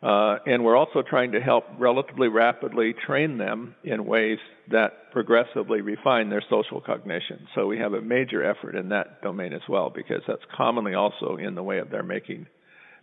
Uh, 0.02 0.38
and 0.46 0.64
we're 0.64 0.76
also 0.76 1.02
trying 1.02 1.32
to 1.32 1.40
help 1.40 1.64
relatively 1.76 2.28
rapidly 2.28 2.94
train 3.04 3.36
them 3.36 3.74
in 3.82 4.04
ways 4.04 4.38
that 4.70 5.10
progressively 5.10 5.80
refine 5.80 6.30
their 6.30 6.42
social 6.48 6.80
cognition. 6.80 7.48
So 7.54 7.66
we 7.66 7.78
have 7.78 7.94
a 7.94 8.00
major 8.00 8.44
effort 8.44 8.76
in 8.76 8.90
that 8.90 9.22
domain 9.22 9.52
as 9.52 9.62
well, 9.68 9.90
because 9.90 10.22
that's 10.28 10.42
commonly 10.56 10.94
also 10.94 11.36
in 11.36 11.56
the 11.56 11.62
way 11.62 11.78
of 11.78 11.90
their 11.90 12.04
making 12.04 12.46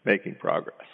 making 0.06 0.36
progress. 0.36 0.86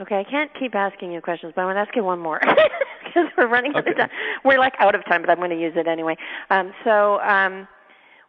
Okay, 0.00 0.18
I 0.18 0.24
can't 0.24 0.50
keep 0.58 0.74
asking 0.74 1.12
you 1.12 1.20
questions, 1.20 1.52
but 1.54 1.62
I 1.62 1.64
want 1.66 1.76
to 1.76 1.80
ask 1.80 1.94
you 1.94 2.02
one 2.02 2.18
more 2.18 2.40
because 3.04 3.28
we're 3.36 3.48
running 3.48 3.74
out 3.76 3.86
of 3.86 3.96
time. 3.96 4.08
We're 4.44 4.58
like 4.58 4.74
out 4.78 4.94
of 4.94 5.04
time, 5.04 5.20
but 5.20 5.30
I'm 5.30 5.36
going 5.36 5.50
to 5.50 5.60
use 5.60 5.74
it 5.76 5.86
anyway. 5.86 6.16
Um, 6.48 6.72
so, 6.84 7.20
um, 7.20 7.68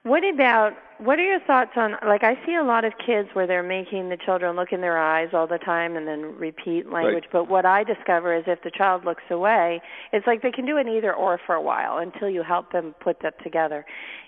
what 0.03 0.23
about 0.27 0.73
what 1.03 1.17
are 1.17 1.23
your 1.23 1.39
thoughts 1.47 1.71
on 1.75 1.95
like 2.07 2.23
I 2.23 2.35
see 2.45 2.53
a 2.53 2.63
lot 2.63 2.85
of 2.85 2.93
kids 3.03 3.29
where 3.33 3.47
they're 3.47 3.63
making 3.63 4.09
the 4.09 4.17
children 4.23 4.55
look 4.55 4.71
in 4.71 4.81
their 4.81 4.99
eyes 4.99 5.29
all 5.33 5.47
the 5.47 5.57
time 5.57 5.95
and 5.95 6.07
then 6.07 6.35
repeat 6.37 6.91
language. 6.91 7.23
Right. 7.23 7.31
But 7.31 7.49
what 7.49 7.65
I 7.65 7.83
discover 7.83 8.37
is 8.37 8.43
if 8.45 8.61
the 8.63 8.69
child 8.69 9.03
looks 9.03 9.23
away, 9.31 9.81
it's 10.13 10.27
like 10.27 10.43
they 10.43 10.51
can 10.51 10.65
do 10.65 10.77
an 10.77 10.87
either 10.87 11.13
or 11.13 11.39
for 11.45 11.55
a 11.55 11.61
while 11.61 11.97
until 11.97 12.29
you 12.29 12.43
help 12.43 12.71
them 12.71 12.93
put 13.03 13.17
that 13.23 13.33
together. 13.43 13.83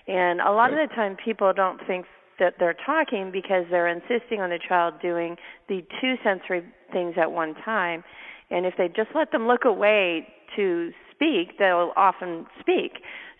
And 0.08 0.40
a 0.40 0.50
lot 0.50 0.72
right. 0.72 0.82
of 0.82 0.88
the 0.88 0.94
time, 0.96 1.16
people 1.24 1.52
don't 1.52 1.80
think 1.86 2.06
that 2.40 2.54
they're 2.58 2.76
talking 2.84 3.30
because 3.32 3.64
they're 3.70 3.88
insisting 3.88 4.40
on 4.40 4.50
the 4.50 4.58
child 4.68 4.94
doing 5.00 5.36
the 5.68 5.84
two 6.00 6.14
sensory 6.24 6.64
things 6.92 7.14
at 7.20 7.30
one 7.30 7.54
time. 7.64 8.02
And 8.50 8.66
if 8.66 8.74
they 8.76 8.88
just 8.88 9.10
let 9.14 9.30
them 9.30 9.46
look 9.46 9.64
away 9.64 10.26
to 10.56 10.90
speak, 11.14 11.58
they'll 11.58 11.92
often 11.96 12.46
speak. 12.58 12.94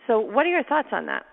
So, 0.06 0.20
what 0.20 0.46
are 0.46 0.50
your 0.50 0.62
thoughts 0.62 0.88
on 0.92 1.06
that? 1.06 1.24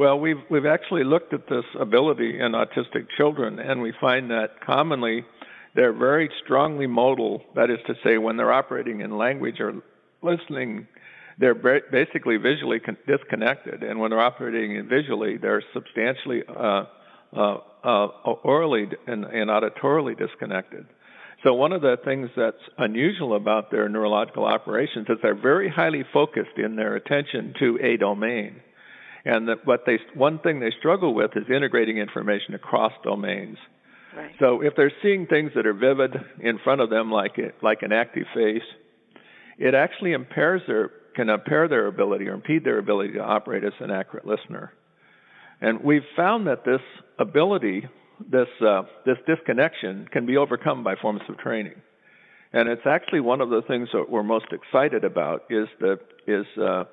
Well, 0.00 0.18
we've 0.18 0.40
we've 0.48 0.64
actually 0.64 1.04
looked 1.04 1.34
at 1.34 1.46
this 1.46 1.66
ability 1.78 2.40
in 2.40 2.52
autistic 2.52 3.06
children, 3.18 3.58
and 3.58 3.82
we 3.82 3.92
find 4.00 4.30
that 4.30 4.58
commonly 4.64 5.26
they're 5.74 5.92
very 5.92 6.30
strongly 6.42 6.86
modal. 6.86 7.42
That 7.54 7.68
is 7.68 7.80
to 7.86 7.94
say, 8.02 8.16
when 8.16 8.38
they're 8.38 8.50
operating 8.50 9.02
in 9.02 9.18
language 9.18 9.60
or 9.60 9.82
listening 10.22 10.88
they're 11.36 11.54
basically 11.54 12.38
visually 12.38 12.80
disconnected, 13.06 13.82
and 13.82 14.00
when 14.00 14.10
they're 14.10 14.20
operating 14.20 14.88
visually, 14.88 15.36
they're 15.36 15.62
substantially 15.74 16.44
uh, 16.48 16.84
uh, 17.36 17.58
uh, 17.84 18.06
orally 18.42 18.88
and, 19.06 19.24
and 19.26 19.50
auditorily 19.50 20.16
disconnected. 20.16 20.86
So 21.44 21.52
one 21.52 21.72
of 21.72 21.82
the 21.82 21.98
things 22.06 22.30
that's 22.34 22.56
unusual 22.78 23.36
about 23.36 23.70
their 23.70 23.86
neurological 23.90 24.46
operations 24.46 25.08
is 25.10 25.18
they're 25.22 25.34
very 25.34 25.68
highly 25.68 26.04
focused 26.10 26.56
in 26.56 26.76
their 26.76 26.96
attention 26.96 27.52
to 27.58 27.78
a 27.82 27.98
domain. 27.98 28.62
And 29.24 29.48
that 29.48 29.66
what 29.66 29.84
they 29.86 29.98
one 30.14 30.38
thing 30.38 30.60
they 30.60 30.72
struggle 30.78 31.14
with 31.14 31.32
is 31.36 31.44
integrating 31.54 31.98
information 31.98 32.54
across 32.54 32.92
domains. 33.04 33.58
Right. 34.16 34.34
So 34.40 34.62
if 34.62 34.74
they're 34.76 34.92
seeing 35.02 35.26
things 35.26 35.52
that 35.54 35.66
are 35.66 35.74
vivid 35.74 36.14
in 36.40 36.58
front 36.64 36.80
of 36.80 36.90
them, 36.90 37.10
like 37.10 37.38
it, 37.38 37.54
like 37.62 37.82
an 37.82 37.92
active 37.92 38.26
face, 38.34 38.62
it 39.58 39.74
actually 39.74 40.12
impairs 40.12 40.62
their 40.66 40.90
can 41.14 41.28
impair 41.28 41.68
their 41.68 41.86
ability 41.86 42.28
or 42.28 42.34
impede 42.34 42.64
their 42.64 42.78
ability 42.78 43.12
to 43.14 43.20
operate 43.20 43.64
as 43.64 43.72
an 43.80 43.90
accurate 43.90 44.26
listener. 44.26 44.72
And 45.60 45.82
we've 45.82 46.06
found 46.16 46.46
that 46.46 46.64
this 46.64 46.80
ability, 47.18 47.86
this 48.30 48.48
uh, 48.66 48.82
this 49.04 49.18
disconnection, 49.26 50.08
can 50.10 50.24
be 50.26 50.36
overcome 50.36 50.82
by 50.82 50.94
forms 50.96 51.20
of 51.28 51.38
training. 51.38 51.74
And 52.52 52.68
it's 52.68 52.86
actually 52.86 53.20
one 53.20 53.40
of 53.40 53.50
the 53.50 53.62
things 53.62 53.88
that 53.92 54.10
we're 54.10 54.24
most 54.24 54.46
excited 54.50 55.04
about 55.04 55.44
is 55.50 55.68
the 55.78 55.98
is 56.26 56.46
uh, 56.60 56.84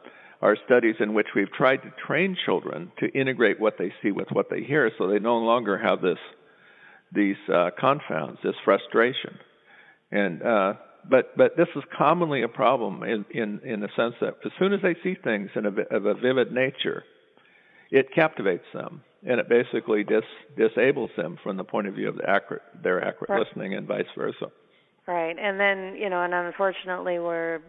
our 0.42 0.56
studies 0.66 0.96
in 1.00 1.14
which 1.14 1.28
we've 1.36 1.52
tried 1.52 1.78
to 1.78 1.92
train 2.06 2.38
children 2.46 2.92
to 3.00 3.08
integrate 3.10 3.60
what 3.60 3.78
they 3.78 3.92
see 4.02 4.12
with 4.12 4.28
what 4.32 4.50
they 4.50 4.62
hear, 4.62 4.92
so 4.98 5.08
they 5.08 5.20
no 5.20 5.38
longer 5.38 5.78
have 5.78 6.02
this 6.02 6.20
these 7.14 7.38
uh, 7.54 7.70
confounds, 7.80 8.38
this 8.44 8.56
frustration. 8.66 9.38
And 10.12 10.44
uh, 10.44 10.74
but 11.10 11.36
but 11.38 11.58
this 11.58 11.68
is 11.76 11.84
commonly 11.98 12.44
a 12.44 12.48
problem 12.48 13.04
in 13.04 13.26
in 13.32 13.60
in 13.64 13.80
the 13.80 13.90
sense 13.96 14.16
that 14.22 14.36
as 14.46 14.52
soon 14.60 14.74
as 14.74 14.82
they 14.82 14.96
see 15.04 15.16
things 15.24 15.50
in 15.56 15.66
a, 15.66 15.96
of 15.96 16.06
a 16.06 16.14
vivid 16.14 16.52
nature, 16.52 17.04
it 17.92 18.14
captivates 18.14 18.66
them 18.74 19.02
and 19.26 19.40
it 19.40 19.50
basically 19.50 20.04
dis, 20.04 20.24
disables 20.56 21.10
them 21.18 21.38
from 21.44 21.58
the 21.58 21.64
point 21.64 21.88
of 21.88 21.96
view 21.96 22.10
of 22.10 22.18
the 22.18 22.30
accurate 22.30 22.62
their 22.84 23.04
accurate 23.04 23.30
right. 23.30 23.40
listening 23.46 23.74
and 23.74 23.88
vice 23.88 24.06
versa. 24.16 24.52
Right, 25.08 25.38
and 25.40 25.58
then 25.58 25.96
you 25.96 26.10
know, 26.10 26.22
and 26.22 26.34
unfortunately, 26.34 27.18
we're 27.18 27.60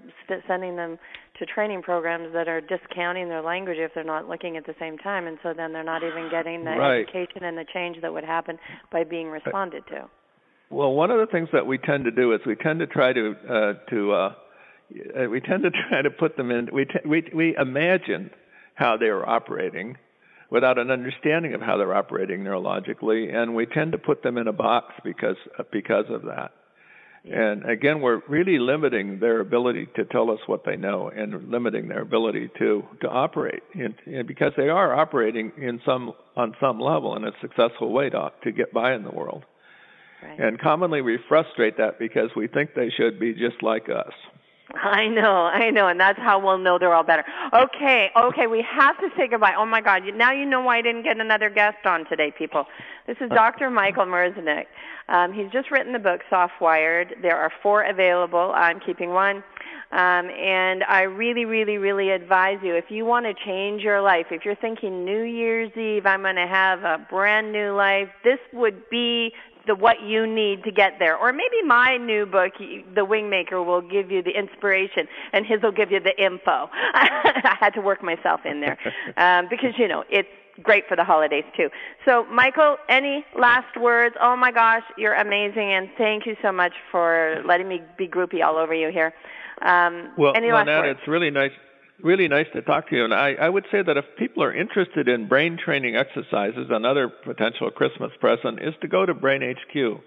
sending 0.48 0.74
them 0.74 0.98
to 1.38 1.46
training 1.46 1.82
programs 1.82 2.32
that 2.32 2.48
are 2.48 2.60
discounting 2.60 3.28
their 3.28 3.42
language 3.42 3.76
if 3.78 3.92
they're 3.94 4.02
not 4.02 4.28
looking 4.28 4.56
at 4.56 4.66
the 4.66 4.74
same 4.80 4.98
time, 4.98 5.28
and 5.28 5.38
so 5.44 5.54
then 5.56 5.72
they're 5.72 5.84
not 5.84 6.02
even 6.02 6.28
getting 6.32 6.64
the 6.64 6.72
right. 6.72 7.02
education 7.02 7.44
and 7.44 7.56
the 7.56 7.64
change 7.72 7.96
that 8.02 8.12
would 8.12 8.24
happen 8.24 8.58
by 8.90 9.04
being 9.04 9.28
responded 9.28 9.84
to. 9.86 10.08
Well, 10.68 10.92
one 10.92 11.12
of 11.12 11.18
the 11.20 11.30
things 11.30 11.48
that 11.52 11.64
we 11.64 11.78
tend 11.78 12.06
to 12.06 12.10
do 12.10 12.32
is 12.34 12.40
we 12.44 12.56
tend 12.56 12.80
to 12.80 12.88
try 12.88 13.12
to 13.12 13.34
uh, 13.48 13.72
to 13.90 14.12
uh, 14.12 14.32
we 15.30 15.40
tend 15.40 15.62
to 15.62 15.70
try 15.88 16.02
to 16.02 16.10
put 16.10 16.36
them 16.36 16.50
in. 16.50 16.68
We 16.72 16.86
t- 16.86 17.08
we 17.08 17.22
we 17.32 17.56
imagine 17.56 18.30
how 18.74 18.96
they 18.96 19.06
are 19.06 19.24
operating 19.24 19.96
without 20.50 20.76
an 20.76 20.90
understanding 20.90 21.54
of 21.54 21.60
how 21.60 21.76
they're 21.76 21.94
operating 21.94 22.40
neurologically, 22.40 23.32
and 23.32 23.54
we 23.54 23.66
tend 23.66 23.92
to 23.92 23.98
put 23.98 24.24
them 24.24 24.38
in 24.38 24.48
a 24.48 24.52
box 24.52 24.92
because 25.04 25.36
because 25.70 26.06
of 26.10 26.22
that. 26.22 26.50
And 27.24 27.68
again, 27.68 28.00
we're 28.00 28.22
really 28.28 28.58
limiting 28.58 29.18
their 29.18 29.40
ability 29.40 29.88
to 29.96 30.04
tell 30.04 30.30
us 30.30 30.38
what 30.46 30.64
they 30.64 30.76
know 30.76 31.10
and 31.14 31.50
limiting 31.50 31.88
their 31.88 32.00
ability 32.00 32.50
to, 32.58 32.84
to 33.00 33.08
operate 33.08 33.62
in, 33.74 33.94
in, 34.06 34.26
because 34.26 34.52
they 34.56 34.68
are 34.68 34.94
operating 34.94 35.52
in 35.58 35.80
some, 35.84 36.12
on 36.36 36.54
some 36.60 36.80
level 36.80 37.16
in 37.16 37.24
a 37.24 37.32
successful 37.40 37.92
way 37.92 38.08
to, 38.10 38.32
to 38.44 38.52
get 38.52 38.72
by 38.72 38.94
in 38.94 39.02
the 39.02 39.10
world. 39.10 39.44
Right. 40.22 40.40
And 40.40 40.58
commonly 40.58 41.02
we 41.02 41.18
frustrate 41.28 41.76
that 41.76 41.98
because 41.98 42.30
we 42.34 42.48
think 42.48 42.70
they 42.74 42.90
should 42.90 43.20
be 43.20 43.34
just 43.34 43.62
like 43.62 43.88
us. 43.88 44.12
I 44.74 45.08
know, 45.08 45.46
I 45.46 45.70
know, 45.70 45.88
and 45.88 45.98
that's 45.98 46.18
how 46.18 46.38
we'll 46.38 46.58
know 46.58 46.78
they're 46.78 46.94
all 46.94 47.02
better. 47.02 47.24
Okay, 47.52 48.10
okay, 48.14 48.46
we 48.46 48.62
have 48.62 48.98
to 48.98 49.08
say 49.16 49.26
goodbye. 49.26 49.54
Oh 49.56 49.64
my 49.64 49.80
God, 49.80 50.02
now 50.14 50.32
you 50.32 50.44
know 50.44 50.60
why 50.60 50.78
I 50.78 50.82
didn't 50.82 51.04
get 51.04 51.18
another 51.18 51.48
guest 51.48 51.86
on 51.86 52.04
today, 52.06 52.32
people. 52.36 52.66
This 53.06 53.16
is 53.20 53.30
Dr. 53.30 53.70
Michael 53.70 54.04
Merzenich. 54.04 54.66
Um, 55.08 55.32
he's 55.32 55.50
just 55.50 55.70
written 55.70 55.94
the 55.94 55.98
book 55.98 56.20
Soft-Wired. 56.28 57.16
There 57.22 57.36
are 57.36 57.50
four 57.62 57.84
available. 57.84 58.52
I'm 58.54 58.78
keeping 58.80 59.10
one. 59.10 59.42
Um, 59.90 60.28
and 60.28 60.84
I 60.84 61.02
really, 61.02 61.46
really, 61.46 61.78
really 61.78 62.10
advise 62.10 62.58
you 62.62 62.74
if 62.74 62.90
you 62.90 63.06
want 63.06 63.24
to 63.24 63.32
change 63.32 63.80
your 63.80 64.02
life, 64.02 64.26
if 64.30 64.44
you're 64.44 64.54
thinking 64.54 65.02
New 65.02 65.22
Year's 65.22 65.74
Eve, 65.78 66.04
I'm 66.04 66.20
going 66.20 66.36
to 66.36 66.46
have 66.46 66.82
a 66.82 66.98
brand 67.08 67.52
new 67.52 67.72
life, 67.74 68.08
this 68.22 68.38
would 68.52 68.90
be 68.90 69.32
the 69.68 69.76
what 69.76 70.02
you 70.02 70.26
need 70.26 70.64
to 70.64 70.72
get 70.72 70.94
there. 70.98 71.16
Or 71.16 71.32
maybe 71.32 71.62
my 71.64 71.96
new 71.96 72.26
book, 72.26 72.54
The 72.58 73.06
Wingmaker, 73.06 73.64
will 73.64 73.82
give 73.82 74.10
you 74.10 74.22
the 74.22 74.36
inspiration, 74.36 75.06
and 75.32 75.46
his 75.46 75.62
will 75.62 75.70
give 75.72 75.92
you 75.92 76.00
the 76.00 76.20
info. 76.20 76.68
I 76.72 77.56
had 77.60 77.74
to 77.74 77.80
work 77.80 78.02
myself 78.02 78.40
in 78.44 78.60
there 78.60 78.78
um, 79.16 79.46
because 79.48 79.74
you 79.78 79.86
know 79.86 80.02
it's 80.10 80.28
great 80.62 80.84
for 80.88 80.96
the 80.96 81.04
holidays 81.04 81.44
too. 81.56 81.68
So, 82.04 82.24
Michael, 82.24 82.78
any 82.88 83.24
last 83.38 83.76
words? 83.80 84.16
Oh 84.20 84.34
my 84.34 84.50
gosh, 84.50 84.82
you're 84.96 85.14
amazing, 85.14 85.72
and 85.72 85.88
thank 85.96 86.26
you 86.26 86.34
so 86.42 86.50
much 86.50 86.72
for 86.90 87.42
letting 87.46 87.68
me 87.68 87.82
be 87.96 88.08
groupie 88.08 88.42
all 88.44 88.56
over 88.56 88.74
you 88.74 88.90
here. 88.90 89.14
Um, 89.62 90.12
well, 90.16 90.32
any 90.34 90.50
last 90.50 90.66
Lynette, 90.66 90.84
words? 90.84 90.98
it's 91.00 91.08
really 91.08 91.30
nice 91.30 91.52
really 92.02 92.28
nice 92.28 92.46
to 92.54 92.62
talk 92.62 92.88
to 92.90 92.96
you. 92.96 93.04
And 93.04 93.14
I, 93.14 93.34
I 93.34 93.48
would 93.48 93.66
say 93.70 93.82
that 93.82 93.96
if 93.96 94.04
people 94.16 94.42
are 94.42 94.54
interested 94.54 95.08
in 95.08 95.28
brain 95.28 95.58
training 95.62 95.96
exercises, 95.96 96.66
another 96.70 97.08
potential 97.08 97.70
Christmas 97.70 98.12
present 98.20 98.60
is 98.62 98.74
to 98.82 98.88
go 98.88 99.04
to 99.04 99.14
BrainHQ 99.14 100.00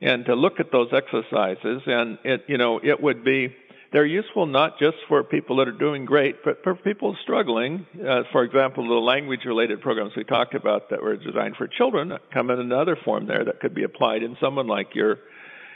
and 0.00 0.24
to 0.24 0.34
look 0.34 0.60
at 0.60 0.72
those 0.72 0.88
exercises. 0.92 1.82
And 1.86 2.18
it, 2.24 2.44
you 2.48 2.58
know, 2.58 2.80
it 2.82 3.00
would 3.02 3.24
be 3.24 3.54
they're 3.92 4.06
useful 4.06 4.46
not 4.46 4.78
just 4.78 4.96
for 5.08 5.24
people 5.24 5.56
that 5.56 5.66
are 5.66 5.72
doing 5.72 6.04
great, 6.04 6.44
but 6.44 6.62
for 6.62 6.76
people 6.76 7.16
struggling. 7.22 7.86
Uh, 8.00 8.22
for 8.30 8.44
example, 8.44 8.88
the 8.88 8.94
language-related 8.94 9.80
programs 9.80 10.12
we 10.16 10.22
talked 10.22 10.54
about 10.54 10.90
that 10.90 11.02
were 11.02 11.16
designed 11.16 11.56
for 11.56 11.66
children 11.66 12.16
come 12.32 12.50
in 12.50 12.60
another 12.60 12.96
form 13.04 13.26
there 13.26 13.44
that 13.44 13.58
could 13.60 13.74
be 13.74 13.82
applied 13.82 14.22
in 14.22 14.36
someone 14.40 14.66
like 14.66 14.94
your 14.94 15.18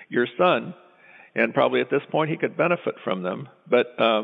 your 0.09 0.27
son. 0.39 0.75
And 1.35 1.53
probably 1.53 1.81
at 1.81 1.91
this 1.91 2.03
point 2.11 2.31
he 2.31 2.37
could 2.37 2.57
benefit 2.57 2.95
from 3.03 3.23
them. 3.23 3.49
But 3.69 3.99
uh, 3.99 4.23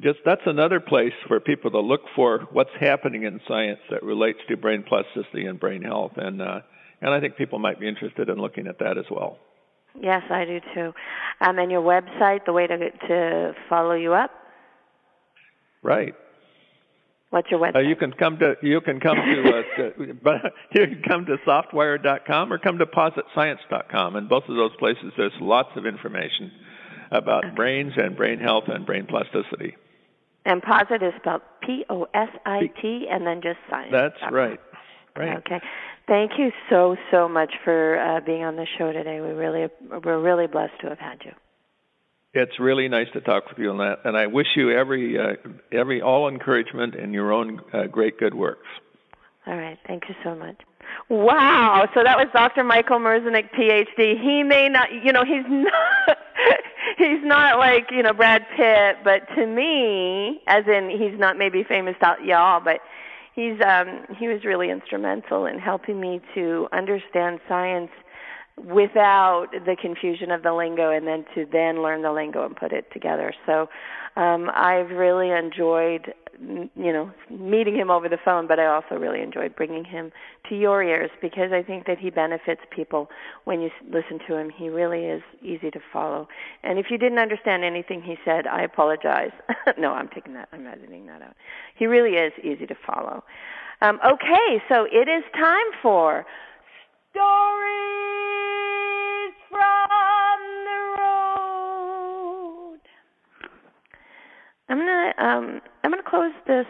just 0.00 0.20
that's 0.24 0.42
another 0.46 0.80
place 0.80 1.12
for 1.28 1.38
people 1.40 1.70
to 1.70 1.80
look 1.80 2.02
for 2.16 2.46
what's 2.52 2.70
happening 2.80 3.24
in 3.24 3.40
science 3.46 3.80
that 3.90 4.02
relates 4.02 4.38
to 4.48 4.56
brain 4.56 4.84
plasticity 4.88 5.46
and 5.46 5.60
brain 5.60 5.82
health, 5.82 6.12
and 6.16 6.40
uh, 6.40 6.60
and 7.00 7.10
I 7.10 7.20
think 7.20 7.36
people 7.36 7.58
might 7.58 7.78
be 7.78 7.88
interested 7.88 8.28
in 8.28 8.38
looking 8.38 8.66
at 8.68 8.78
that 8.78 8.96
as 8.96 9.04
well. 9.10 9.38
Yes, 10.00 10.22
I 10.30 10.44
do 10.44 10.60
too. 10.74 10.92
Um, 11.40 11.58
and 11.58 11.70
your 11.70 11.82
website, 11.82 12.46
the 12.46 12.52
way 12.52 12.66
to 12.66 12.90
to 12.90 13.54
follow 13.68 13.94
you 13.94 14.14
up. 14.14 14.30
Right. 15.82 16.14
What's 17.28 17.50
your 17.50 17.60
website? 17.60 17.76
Uh, 17.76 17.80
you 17.80 17.96
can 17.96 18.12
come 18.12 18.38
to 18.38 18.56
you 18.62 18.80
can 18.80 19.00
come 19.00 19.16
to, 19.16 19.42
uh, 19.42 19.76
to 19.76 20.14
but 20.22 20.54
you 20.74 20.86
can 20.86 21.02
come 21.06 21.26
to 21.26 21.36
softwire.com 21.46 22.52
or 22.52 22.58
come 22.58 22.78
to 22.78 22.86
positscience.com, 22.86 24.16
and 24.16 24.28
both 24.28 24.44
of 24.48 24.56
those 24.56 24.74
places 24.78 25.12
there's 25.16 25.32
lots 25.40 25.70
of 25.76 25.84
information 25.84 26.50
about 27.10 27.54
brains 27.54 27.92
and 27.96 28.16
brain 28.16 28.38
health 28.38 28.64
and 28.68 28.86
brain 28.86 29.06
plasticity. 29.06 29.76
And 30.44 30.62
posit 30.62 31.02
is 31.02 31.12
spelled 31.20 31.42
P 31.62 31.84
O 31.88 32.06
S 32.14 32.28
I 32.44 32.70
T 32.80 33.06
and 33.10 33.26
then 33.26 33.40
just 33.42 33.58
science. 33.70 33.92
That's 33.92 34.32
right. 34.32 34.60
Right. 35.16 35.38
Okay. 35.38 35.60
Thank 36.08 36.32
you 36.38 36.50
so 36.68 36.96
so 37.10 37.28
much 37.28 37.52
for 37.64 37.98
uh, 37.98 38.20
being 38.20 38.42
on 38.42 38.56
the 38.56 38.66
show 38.78 38.92
today. 38.92 39.20
We 39.20 39.28
really 39.28 39.68
we're 40.04 40.20
really 40.20 40.46
blessed 40.46 40.80
to 40.80 40.88
have 40.88 40.98
had 40.98 41.22
you. 41.24 41.32
It's 42.34 42.58
really 42.58 42.88
nice 42.88 43.08
to 43.12 43.20
talk 43.20 43.48
with 43.50 43.58
you 43.58 43.70
on 43.70 43.78
that, 43.78 43.98
and 44.04 44.16
I 44.16 44.26
wish 44.26 44.46
you 44.56 44.70
every 44.70 45.18
uh, 45.18 45.34
every 45.70 46.00
all 46.00 46.28
encouragement 46.28 46.94
in 46.94 47.12
your 47.12 47.32
own 47.32 47.60
uh, 47.72 47.84
great 47.84 48.18
good 48.18 48.34
works. 48.34 48.66
All 49.46 49.56
right. 49.56 49.78
Thank 49.86 50.08
you 50.08 50.14
so 50.24 50.34
much. 50.34 50.56
Wow. 51.08 51.88
So 51.94 52.02
that 52.02 52.16
was 52.16 52.28
Dr. 52.32 52.64
Michael 52.64 52.98
Merzenich, 52.98 53.50
PhD. 53.52 54.20
He 54.20 54.42
may 54.42 54.68
not, 54.68 54.92
you 54.92 55.12
know, 55.12 55.24
he's 55.24 55.44
not 55.48 56.18
he's 56.98 57.22
not 57.22 57.58
like 57.58 57.90
you 57.90 58.02
know 58.02 58.12
Brad 58.12 58.46
Pitt, 58.56 58.98
but 59.04 59.28
to 59.34 59.46
me, 59.46 60.40
as 60.46 60.64
in 60.66 60.90
he's 60.90 61.18
not 61.18 61.36
maybe 61.36 61.64
famous 61.64 61.96
to 62.00 62.16
y'all, 62.24 62.60
but 62.60 62.80
he's 63.34 63.60
um 63.60 64.06
he 64.18 64.28
was 64.28 64.44
really 64.44 64.70
instrumental 64.70 65.46
in 65.46 65.58
helping 65.58 66.00
me 66.00 66.20
to 66.34 66.68
understand 66.72 67.40
science 67.48 67.90
without 68.56 69.48
the 69.64 69.76
confusion 69.80 70.30
of 70.30 70.42
the 70.42 70.52
lingo 70.52 70.90
and 70.90 71.06
then 71.06 71.24
to 71.34 71.46
then 71.50 71.82
learn 71.82 72.02
the 72.02 72.12
lingo 72.12 72.44
and 72.44 72.54
put 72.56 72.72
it 72.72 72.90
together. 72.92 73.32
So 73.46 73.68
um 74.16 74.50
I've 74.54 74.90
really 74.90 75.30
enjoyed 75.30 76.12
you 76.74 76.92
know, 76.92 77.10
meeting 77.30 77.74
him 77.76 77.90
over 77.90 78.08
the 78.08 78.18
phone, 78.24 78.46
but 78.46 78.58
I 78.58 78.66
also 78.66 78.96
really 78.96 79.20
enjoyed 79.20 79.54
bringing 79.54 79.84
him 79.84 80.10
to 80.48 80.56
your 80.56 80.82
ears 80.82 81.10
because 81.20 81.52
I 81.52 81.62
think 81.62 81.86
that 81.86 81.98
he 81.98 82.10
benefits 82.10 82.60
people 82.70 83.08
when 83.44 83.60
you 83.60 83.70
listen 83.90 84.18
to 84.28 84.36
him. 84.36 84.50
He 84.50 84.68
really 84.68 85.04
is 85.04 85.22
easy 85.40 85.70
to 85.70 85.80
follow. 85.92 86.28
And 86.62 86.78
if 86.78 86.86
you 86.90 86.98
didn't 86.98 87.18
understand 87.18 87.64
anything 87.64 88.02
he 88.02 88.16
said, 88.24 88.46
I 88.46 88.62
apologize. 88.62 89.30
no, 89.78 89.92
I'm 89.92 90.08
taking 90.08 90.34
that, 90.34 90.48
I'm 90.52 90.66
editing 90.66 91.06
that 91.06 91.22
out. 91.22 91.34
He 91.76 91.86
really 91.86 92.16
is 92.16 92.32
easy 92.42 92.66
to 92.66 92.76
follow. 92.86 93.22
Um, 93.80 93.98
okay, 94.04 94.62
so 94.68 94.86
it 94.90 95.08
is 95.08 95.24
time 95.34 95.66
for 95.80 96.24
stories 97.10 97.32
from 99.50 99.81
I'm 104.72 104.78
gonna 104.78 105.12
um, 105.18 105.60
I'm 105.84 105.90
gonna 105.90 106.02
close 106.02 106.32
this 106.46 106.66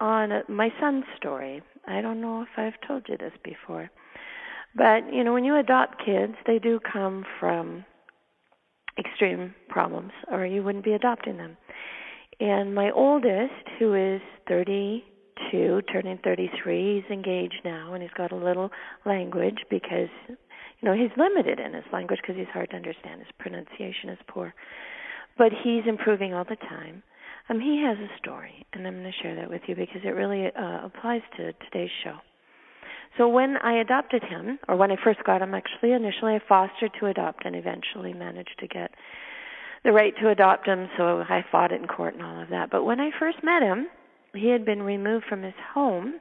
on 0.00 0.32
a, 0.32 0.42
my 0.48 0.72
son's 0.80 1.04
story. 1.16 1.62
I 1.86 2.00
don't 2.00 2.20
know 2.20 2.42
if 2.42 2.48
I've 2.56 2.80
told 2.86 3.04
you 3.08 3.16
this 3.16 3.32
before. 3.44 3.90
But, 4.74 5.12
you 5.12 5.24
know, 5.24 5.32
when 5.32 5.44
you 5.44 5.56
adopt 5.56 6.04
kids, 6.04 6.34
they 6.46 6.58
do 6.58 6.80
come 6.80 7.24
from 7.38 7.84
extreme 8.98 9.54
problems 9.68 10.12
or 10.30 10.44
you 10.44 10.62
wouldn't 10.62 10.84
be 10.84 10.92
adopting 10.92 11.36
them. 11.36 11.56
And 12.40 12.74
my 12.74 12.90
oldest, 12.90 13.68
who 13.78 13.94
is 13.94 14.20
32, 14.48 15.82
turning 15.92 16.18
33, 16.22 17.02
he's 17.02 17.10
engaged 17.10 17.60
now 17.64 17.94
and 17.94 18.02
he's 18.02 18.12
got 18.16 18.32
a 18.32 18.36
little 18.36 18.70
language 19.06 19.58
because 19.70 20.08
you 20.28 20.88
know, 20.88 20.94
he's 20.94 21.10
limited 21.16 21.58
in 21.58 21.72
his 21.72 21.84
language 21.92 22.20
because 22.20 22.36
he's 22.36 22.52
hard 22.52 22.70
to 22.70 22.76
understand. 22.76 23.20
His 23.20 23.32
pronunciation 23.38 24.10
is 24.10 24.18
poor. 24.28 24.54
But 25.36 25.52
he's 25.64 25.82
improving 25.86 26.34
all 26.34 26.44
the 26.44 26.56
time. 26.56 27.02
Um, 27.48 27.60
he 27.60 27.82
has 27.82 27.96
a 27.98 28.18
story, 28.18 28.66
and 28.72 28.86
I'm 28.86 28.94
going 28.94 29.04
to 29.04 29.22
share 29.22 29.34
that 29.36 29.48
with 29.48 29.62
you 29.66 29.74
because 29.74 30.02
it 30.04 30.10
really 30.10 30.46
uh, 30.46 30.86
applies 30.86 31.22
to 31.36 31.52
today's 31.52 31.90
show. 32.04 32.16
So 33.16 33.28
when 33.28 33.56
I 33.56 33.80
adopted 33.80 34.22
him, 34.22 34.58
or 34.68 34.76
when 34.76 34.92
I 34.92 34.96
first 35.02 35.24
got 35.24 35.40
him, 35.40 35.54
actually, 35.54 35.92
initially 35.92 36.34
I 36.34 36.40
fostered 36.46 36.92
to 37.00 37.06
adopt 37.06 37.46
and 37.46 37.56
eventually 37.56 38.12
managed 38.12 38.56
to 38.60 38.68
get 38.68 38.90
the 39.84 39.92
right 39.92 40.12
to 40.20 40.28
adopt 40.28 40.66
him, 40.66 40.88
so 40.96 41.20
I 41.20 41.44
fought 41.50 41.72
it 41.72 41.80
in 41.80 41.88
court 41.88 42.14
and 42.14 42.22
all 42.22 42.42
of 42.42 42.50
that. 42.50 42.70
But 42.70 42.84
when 42.84 43.00
I 43.00 43.10
first 43.18 43.38
met 43.42 43.62
him, 43.62 43.86
he 44.34 44.50
had 44.50 44.64
been 44.64 44.82
removed 44.82 45.24
from 45.28 45.42
his 45.42 45.54
home 45.74 46.14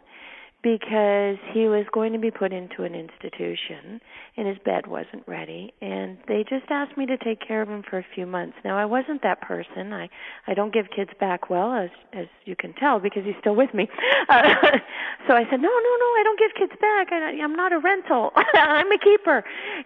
because 0.68 1.38
he 1.54 1.70
was 1.70 1.86
going 1.94 2.12
to 2.12 2.20
be 2.20 2.30
put 2.30 2.52
into 2.52 2.84
an 2.84 2.94
institution 2.94 4.02
and 4.36 4.48
his 4.50 4.58
bed 4.66 4.86
wasn't 4.86 5.26
ready. 5.26 5.74
And 5.82 6.18
they 6.28 6.44
just 6.44 6.66
asked 6.70 6.98
me 6.98 7.06
to 7.06 7.18
take 7.18 7.40
care 7.40 7.62
of 7.62 7.70
him 7.70 7.84
for 7.90 7.98
a 7.98 8.06
few 8.14 8.26
months. 8.26 8.58
Now 8.66 8.78
i 8.78 8.84
wasn't 8.84 9.24
that 9.24 9.40
person. 9.40 9.94
I 9.94 10.10
i 10.46 10.54
don't 10.54 10.74
give 10.74 10.88
kids 10.94 11.12
back 11.22 11.50
well 11.50 11.74
as 11.74 11.90
as 12.12 12.26
you 12.44 12.58
can 12.58 12.74
tell 12.74 13.00
because 13.00 13.24
he's 13.24 13.40
still 13.40 13.56
with 13.56 13.74
me. 13.74 13.88
Uh, 14.30 14.42
so 15.26 15.36
i 15.36 15.44
said 15.50 15.62
no 15.62 15.70
no 15.70 15.94
no 16.04 16.10
i 16.20 16.22
don't 16.24 16.40
give 16.40 16.52
kids 16.58 16.74
back. 16.82 17.08
I, 17.14 17.40
i'm 17.42 17.56
not 17.56 17.72
a 17.72 17.80
rental. 17.80 18.32
I'm 18.54 18.92
a 18.92 18.98
keeper. 18.98 19.46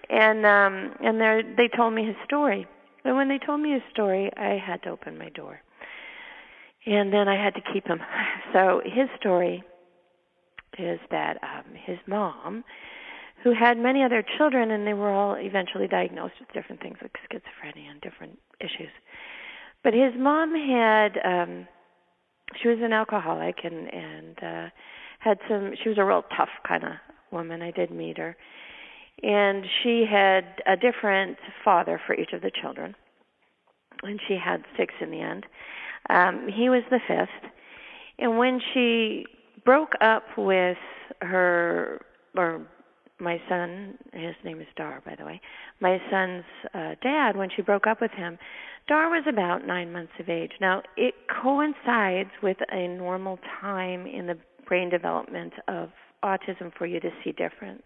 And 0.09 0.45
um 0.45 0.95
and 0.99 1.21
they 1.21 1.41
they 1.57 1.67
told 1.67 1.93
me 1.93 2.05
his 2.05 2.15
story. 2.25 2.65
And 3.05 3.15
when 3.15 3.27
they 3.27 3.38
told 3.38 3.61
me 3.61 3.71
his 3.73 3.84
story 3.91 4.32
i 4.36 4.57
had 4.57 4.82
to 4.84 4.89
open 4.89 5.17
my 5.19 5.29
door. 5.29 5.59
And 6.88 7.13
then 7.13 7.27
i 7.27 7.36
had 7.36 7.53
to 7.53 7.61
keep 7.71 7.86
him. 7.86 7.99
So 8.53 8.82
his 8.84 9.07
story 9.17 9.63
is 10.78 10.99
that 11.09 11.38
um, 11.43 11.74
his 11.86 11.97
mom, 12.07 12.63
who 13.43 13.53
had 13.53 13.78
many 13.78 14.03
other 14.03 14.24
children, 14.38 14.72
and 14.72 14.86
they 14.86 14.93
were 14.93 15.09
all 15.09 15.36
eventually 15.36 15.88
diagnosed 15.88 16.36
with 16.39 16.51
different 16.53 16.82
things 16.82 16.97
like 17.01 17.11
schizophrenia 17.30 17.89
and 17.89 18.01
different 18.01 18.38
issues. 18.59 18.91
But 19.84 19.93
his 19.93 20.13
mom 20.17 20.53
had, 20.53 21.17
um, 21.26 21.67
she 22.61 22.67
was 22.67 22.78
an 22.82 22.93
alcoholic 22.93 23.59
and 23.63 23.91
and 23.93 24.38
uh, 24.43 24.69
had 25.19 25.39
some. 25.49 25.74
She 25.82 25.89
was 25.89 25.97
a 25.97 26.05
real 26.05 26.24
tough 26.38 26.49
kind 26.67 26.84
of 26.84 26.91
woman. 27.32 27.61
I 27.61 27.72
did 27.72 27.89
meet 27.89 28.17
her, 28.17 28.36
and 29.24 29.65
she 29.82 30.05
had 30.09 30.45
a 30.67 30.76
different 30.76 31.38
father 31.63 31.99
for 32.05 32.13
each 32.13 32.34
of 32.34 32.41
the 32.41 32.51
children, 32.61 32.95
and 34.03 34.19
she 34.28 34.36
had 34.36 34.63
six 34.78 34.93
in 35.01 35.09
the 35.09 35.22
end. 35.22 35.45
Um, 36.09 36.47
he 36.47 36.69
was 36.69 36.84
the 36.91 36.99
fifth, 37.07 37.51
and 38.19 38.38
when 38.38 38.59
she 38.74 39.26
broke 39.64 39.93
up 40.01 40.24
with 40.38 40.78
her 41.22 42.01
or 42.36 42.62
my 43.20 43.39
son 43.47 43.97
his 44.14 44.36
name 44.43 44.59
is 44.59 44.68
Dar 44.76 45.01
by 45.05 45.16
the 45.16 45.26
way 45.26 45.39
my 45.80 46.01
son's 46.09 46.43
uh 46.74 46.95
dad 47.03 47.38
when 47.38 47.49
she 47.55 47.62
broke 47.62 47.86
up 47.86 48.01
with 48.01 48.12
him 48.12 48.39
Dar 48.88 49.09
was 49.09 49.24
about 49.28 49.66
9 49.66 49.91
months 49.91 50.14
of 50.20 50.30
age. 50.30 50.53
Now 50.59 50.82
it 50.97 51.14
coincides 51.41 52.32
with 52.41 52.57
a 52.72 52.88
normal 52.88 53.39
time 53.62 54.05
in 54.05 54.28
the 54.28 54.38
brain 54.68 54.89
development 54.89 55.53
of 55.68 55.89
autism 56.24 56.74
for 56.78 56.86
you 56.86 56.99
to 56.99 57.09
see 57.24 57.32
difference. 57.32 57.84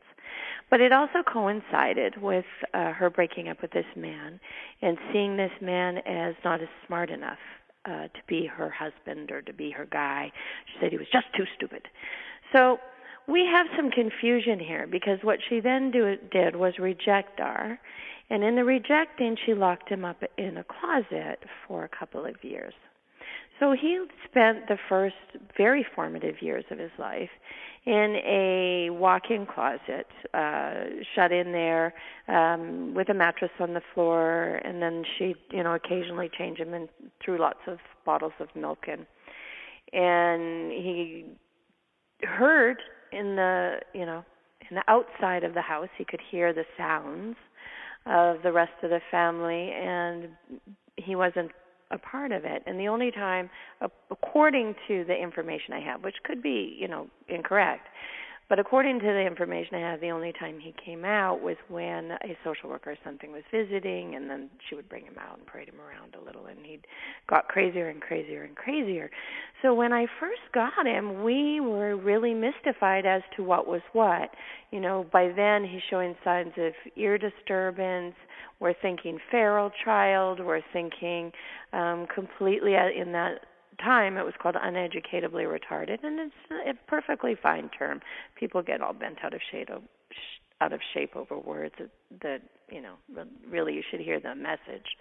But 0.69 0.81
it 0.81 0.91
also 0.91 1.21
coincided 1.21 2.21
with 2.21 2.45
uh, 2.73 2.91
her 2.93 3.09
breaking 3.09 3.49
up 3.49 3.61
with 3.61 3.71
this 3.71 3.85
man 3.95 4.39
and 4.81 4.97
seeing 5.13 5.37
this 5.37 5.51
man 5.61 5.99
as 5.99 6.35
not 6.43 6.61
as 6.61 6.67
smart 6.87 7.09
enough 7.09 7.37
uh, 7.85 8.07
to 8.07 8.21
be 8.27 8.45
her 8.45 8.69
husband 8.69 9.31
or 9.31 9.41
to 9.41 9.53
be 9.53 9.71
her 9.71 9.85
guy. 9.85 10.31
She 10.67 10.73
said 10.79 10.91
he 10.91 10.97
was 10.97 11.07
just 11.11 11.27
too 11.35 11.45
stupid. 11.55 11.87
So 12.53 12.79
we 13.27 13.45
have 13.45 13.67
some 13.75 13.91
confusion 13.91 14.59
here 14.59 14.87
because 14.87 15.19
what 15.21 15.39
she 15.49 15.59
then 15.59 15.91
do, 15.91 16.15
did 16.31 16.55
was 16.55 16.73
reject 16.79 17.37
Dar, 17.37 17.79
and 18.29 18.43
in 18.43 18.55
the 18.55 18.63
rejecting, 18.63 19.37
she 19.45 19.53
locked 19.53 19.89
him 19.89 20.03
up 20.03 20.23
in 20.37 20.57
a 20.57 20.63
closet 20.63 21.39
for 21.67 21.83
a 21.83 21.89
couple 21.89 22.25
of 22.25 22.35
years. 22.43 22.73
So 23.59 23.71
he 23.71 24.03
spent 24.25 24.67
the 24.67 24.77
first 24.89 25.15
very 25.57 25.85
formative 25.95 26.41
years 26.41 26.65
of 26.71 26.77
his 26.77 26.91
life 26.99 27.29
in 27.85 28.17
a 28.25 28.89
walk-in 28.89 29.45
closet, 29.45 30.07
uh, 30.33 30.85
shut 31.13 31.31
in 31.31 31.51
there 31.51 31.93
um, 32.27 32.93
with 32.93 33.09
a 33.09 33.13
mattress 33.13 33.51
on 33.59 33.73
the 33.73 33.81
floor, 33.93 34.59
and 34.65 34.81
then 34.81 35.03
she, 35.17 35.35
you 35.51 35.63
know, 35.63 35.75
occasionally 35.75 36.29
change 36.37 36.57
him 36.57 36.73
and 36.73 36.89
threw 37.23 37.37
lots 37.37 37.59
of 37.67 37.77
bottles 38.05 38.33
of 38.39 38.47
milk 38.55 38.87
in. 38.87 39.05
And 39.97 40.71
he 40.71 41.25
heard 42.23 42.77
in 43.13 43.35
the, 43.35 43.79
you 43.93 44.05
know, 44.05 44.25
in 44.69 44.75
the 44.75 44.83
outside 44.87 45.43
of 45.43 45.53
the 45.53 45.61
house, 45.61 45.89
he 45.97 46.03
could 46.03 46.21
hear 46.31 46.51
the 46.53 46.65
sounds 46.75 47.37
of 48.07 48.41
the 48.43 48.51
rest 48.51 48.73
of 48.83 48.89
the 48.89 49.01
family, 49.11 49.71
and 49.71 50.29
he 50.97 51.15
wasn't 51.15 51.51
a 51.91 51.97
part 51.97 52.31
of 52.31 52.45
it. 52.45 52.63
And 52.65 52.79
the 52.79 52.87
only 52.87 53.11
time, 53.11 53.49
according 54.09 54.75
to 54.87 55.03
the 55.05 55.15
information 55.15 55.73
I 55.73 55.81
have, 55.81 56.03
which 56.03 56.15
could 56.23 56.41
be, 56.41 56.75
you 56.79 56.87
know, 56.87 57.07
incorrect, 57.27 57.87
but 58.47 58.59
according 58.59 58.99
to 58.99 59.05
the 59.05 59.25
information 59.25 59.75
I 59.75 59.79
have, 59.79 60.01
the 60.01 60.11
only 60.11 60.31
time 60.31 60.59
he 60.59 60.73
came 60.83 61.03
out 61.03 61.41
was 61.41 61.55
when 61.67 62.11
a 62.11 62.37
social 62.43 62.69
worker 62.69 62.91
or 62.91 62.97
something 63.03 63.31
was 63.31 63.41
visiting, 63.51 64.15
and 64.15 64.29
then 64.29 64.49
she 64.69 64.75
would 64.75 64.87
bring 64.87 65.03
him 65.03 65.17
out 65.19 65.39
and 65.39 65.47
parade 65.47 65.67
him 65.67 65.81
around 65.81 66.15
a 66.15 66.23
little, 66.23 66.45
and 66.45 66.59
he'd 66.63 66.85
got 67.27 67.47
crazier 67.47 67.89
and 67.89 68.01
crazier 68.01 68.43
and 68.43 68.55
crazier. 68.55 69.09
So 69.61 69.73
when 69.73 69.91
I 69.93 70.05
first 70.19 70.41
got 70.53 70.85
him, 70.85 71.23
we 71.23 71.59
were 71.59 71.95
really 71.95 72.35
mystified 72.35 73.05
as 73.05 73.23
to 73.35 73.43
what 73.43 73.67
was 73.67 73.81
what. 73.93 74.29
You 74.71 74.79
know, 74.79 75.07
by 75.11 75.31
then 75.35 75.63
he's 75.63 75.81
showing 75.89 76.15
signs 76.23 76.53
of 76.57 76.73
ear 76.95 77.17
disturbance. 77.17 78.13
We're 78.59 78.75
thinking 78.81 79.17
feral 79.31 79.71
child. 79.83 80.39
We're 80.39 80.61
thinking 80.71 81.31
um, 81.73 82.05
completely 82.13 82.75
in 82.75 83.11
that 83.13 83.39
time 83.75 84.17
it 84.17 84.23
was 84.23 84.33
called 84.41 84.55
uneducatably 84.55 85.45
retarded 85.45 86.03
and 86.03 86.19
it's 86.19 86.35
a 86.67 86.73
perfectly 86.89 87.35
fine 87.41 87.69
term. 87.77 88.01
People 88.35 88.61
get 88.61 88.81
all 88.81 88.93
bent 88.93 89.17
out 89.23 89.33
of 89.33 89.41
shape 89.51 89.69
out 90.61 90.71
of 90.71 90.79
shape 90.93 91.15
over 91.15 91.37
words 91.37 91.75
that, 92.21 92.41
you 92.71 92.81
know 92.81 92.95
really 93.49 93.73
you 93.73 93.83
should 93.91 93.99
hear 93.99 94.19
the 94.19 94.33
message. 94.35 94.97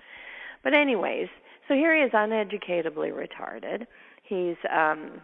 But 0.63 0.75
anyways 0.75 1.29
so 1.69 1.75
here 1.75 1.97
he 1.97 2.03
is 2.03 2.13
uneducatably 2.13 3.13
retarded. 3.13 3.87
He's 4.23 4.57
um 4.71 5.21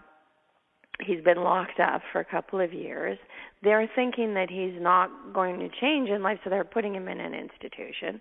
he's 1.04 1.22
been 1.22 1.42
locked 1.42 1.80
up 1.80 2.02
for 2.12 2.20
a 2.20 2.24
couple 2.24 2.60
of 2.60 2.72
years. 2.72 3.18
They're 3.62 3.88
thinking 3.94 4.34
that 4.34 4.50
he's 4.50 4.80
not 4.80 5.10
going 5.32 5.58
to 5.60 5.68
change 5.80 6.08
in 6.10 6.22
life 6.22 6.38
so 6.44 6.50
they're 6.50 6.64
putting 6.64 6.94
him 6.94 7.08
in 7.08 7.20
an 7.20 7.34
institution. 7.34 8.20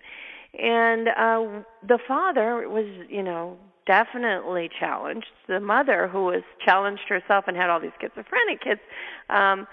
And 0.58 1.08
uh 1.08 1.62
the 1.86 1.98
father 2.06 2.68
was 2.68 2.86
you 3.08 3.22
know 3.22 3.58
definitely 3.90 4.70
challenged. 4.78 5.26
The 5.48 5.58
mother, 5.58 6.06
who 6.06 6.26
was 6.26 6.44
challenged 6.64 7.08
herself 7.08 7.46
and 7.48 7.56
had 7.56 7.68
all 7.70 7.80
these 7.80 7.90
schizophrenic 8.00 8.62
kids, 8.62 8.80
um, 9.30 9.66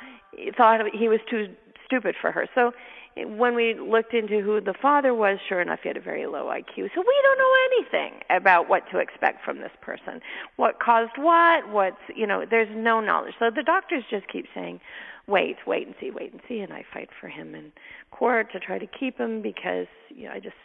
thought 0.57 0.79
he 0.91 1.07
was 1.07 1.19
too 1.29 1.53
stupid 1.85 2.15
for 2.19 2.31
her. 2.31 2.47
So 2.55 2.71
when 3.15 3.53
we 3.53 3.75
looked 3.75 4.15
into 4.15 4.41
who 4.41 4.59
the 4.59 4.73
father 4.81 5.13
was, 5.13 5.37
sure 5.47 5.61
enough, 5.61 5.81
he 5.83 5.89
had 5.89 5.97
a 5.97 6.01
very 6.01 6.25
low 6.25 6.45
IQ. 6.45 6.89
So 6.95 7.01
we 7.01 7.15
don't 7.23 7.37
know 7.37 7.53
anything 7.69 8.19
about 8.31 8.67
what 8.67 8.89
to 8.91 8.97
expect 8.97 9.45
from 9.45 9.59
this 9.59 9.71
person. 9.81 10.19
What 10.55 10.79
caused 10.79 11.13
what? 11.17 11.69
What's, 11.69 12.01
you 12.15 12.25
know, 12.25 12.43
there's 12.49 12.69
no 12.75 12.99
knowledge. 12.99 13.35
So 13.37 13.51
the 13.55 13.63
doctors 13.63 14.03
just 14.09 14.27
keep 14.29 14.45
saying, 14.55 14.79
wait, 15.27 15.57
wait 15.67 15.85
and 15.85 15.95
see, 16.01 16.09
wait 16.09 16.31
and 16.31 16.41
see. 16.47 16.57
And 16.57 16.73
I 16.73 16.83
fight 16.91 17.09
for 17.21 17.27
him 17.27 17.53
in 17.53 17.71
court 18.09 18.51
to 18.53 18.59
try 18.59 18.79
to 18.79 18.87
keep 18.87 19.19
him 19.19 19.43
because, 19.43 19.87
you 20.09 20.25
know, 20.25 20.31
I 20.31 20.39
just 20.39 20.55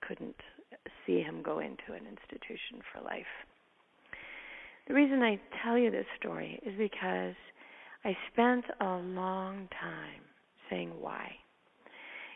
couldn't 0.00 0.34
see 1.06 1.20
him 1.20 1.42
go 1.42 1.58
into 1.60 1.92
an 1.92 2.06
institution 2.06 2.80
for 2.92 3.02
life. 3.02 3.24
The 4.88 4.94
reason 4.94 5.22
I 5.22 5.40
tell 5.62 5.76
you 5.76 5.90
this 5.90 6.06
story 6.18 6.60
is 6.64 6.74
because 6.78 7.34
I 8.04 8.16
spent 8.32 8.64
a 8.80 8.96
long 8.96 9.68
time 9.80 10.22
saying 10.70 10.92
why. 11.00 11.30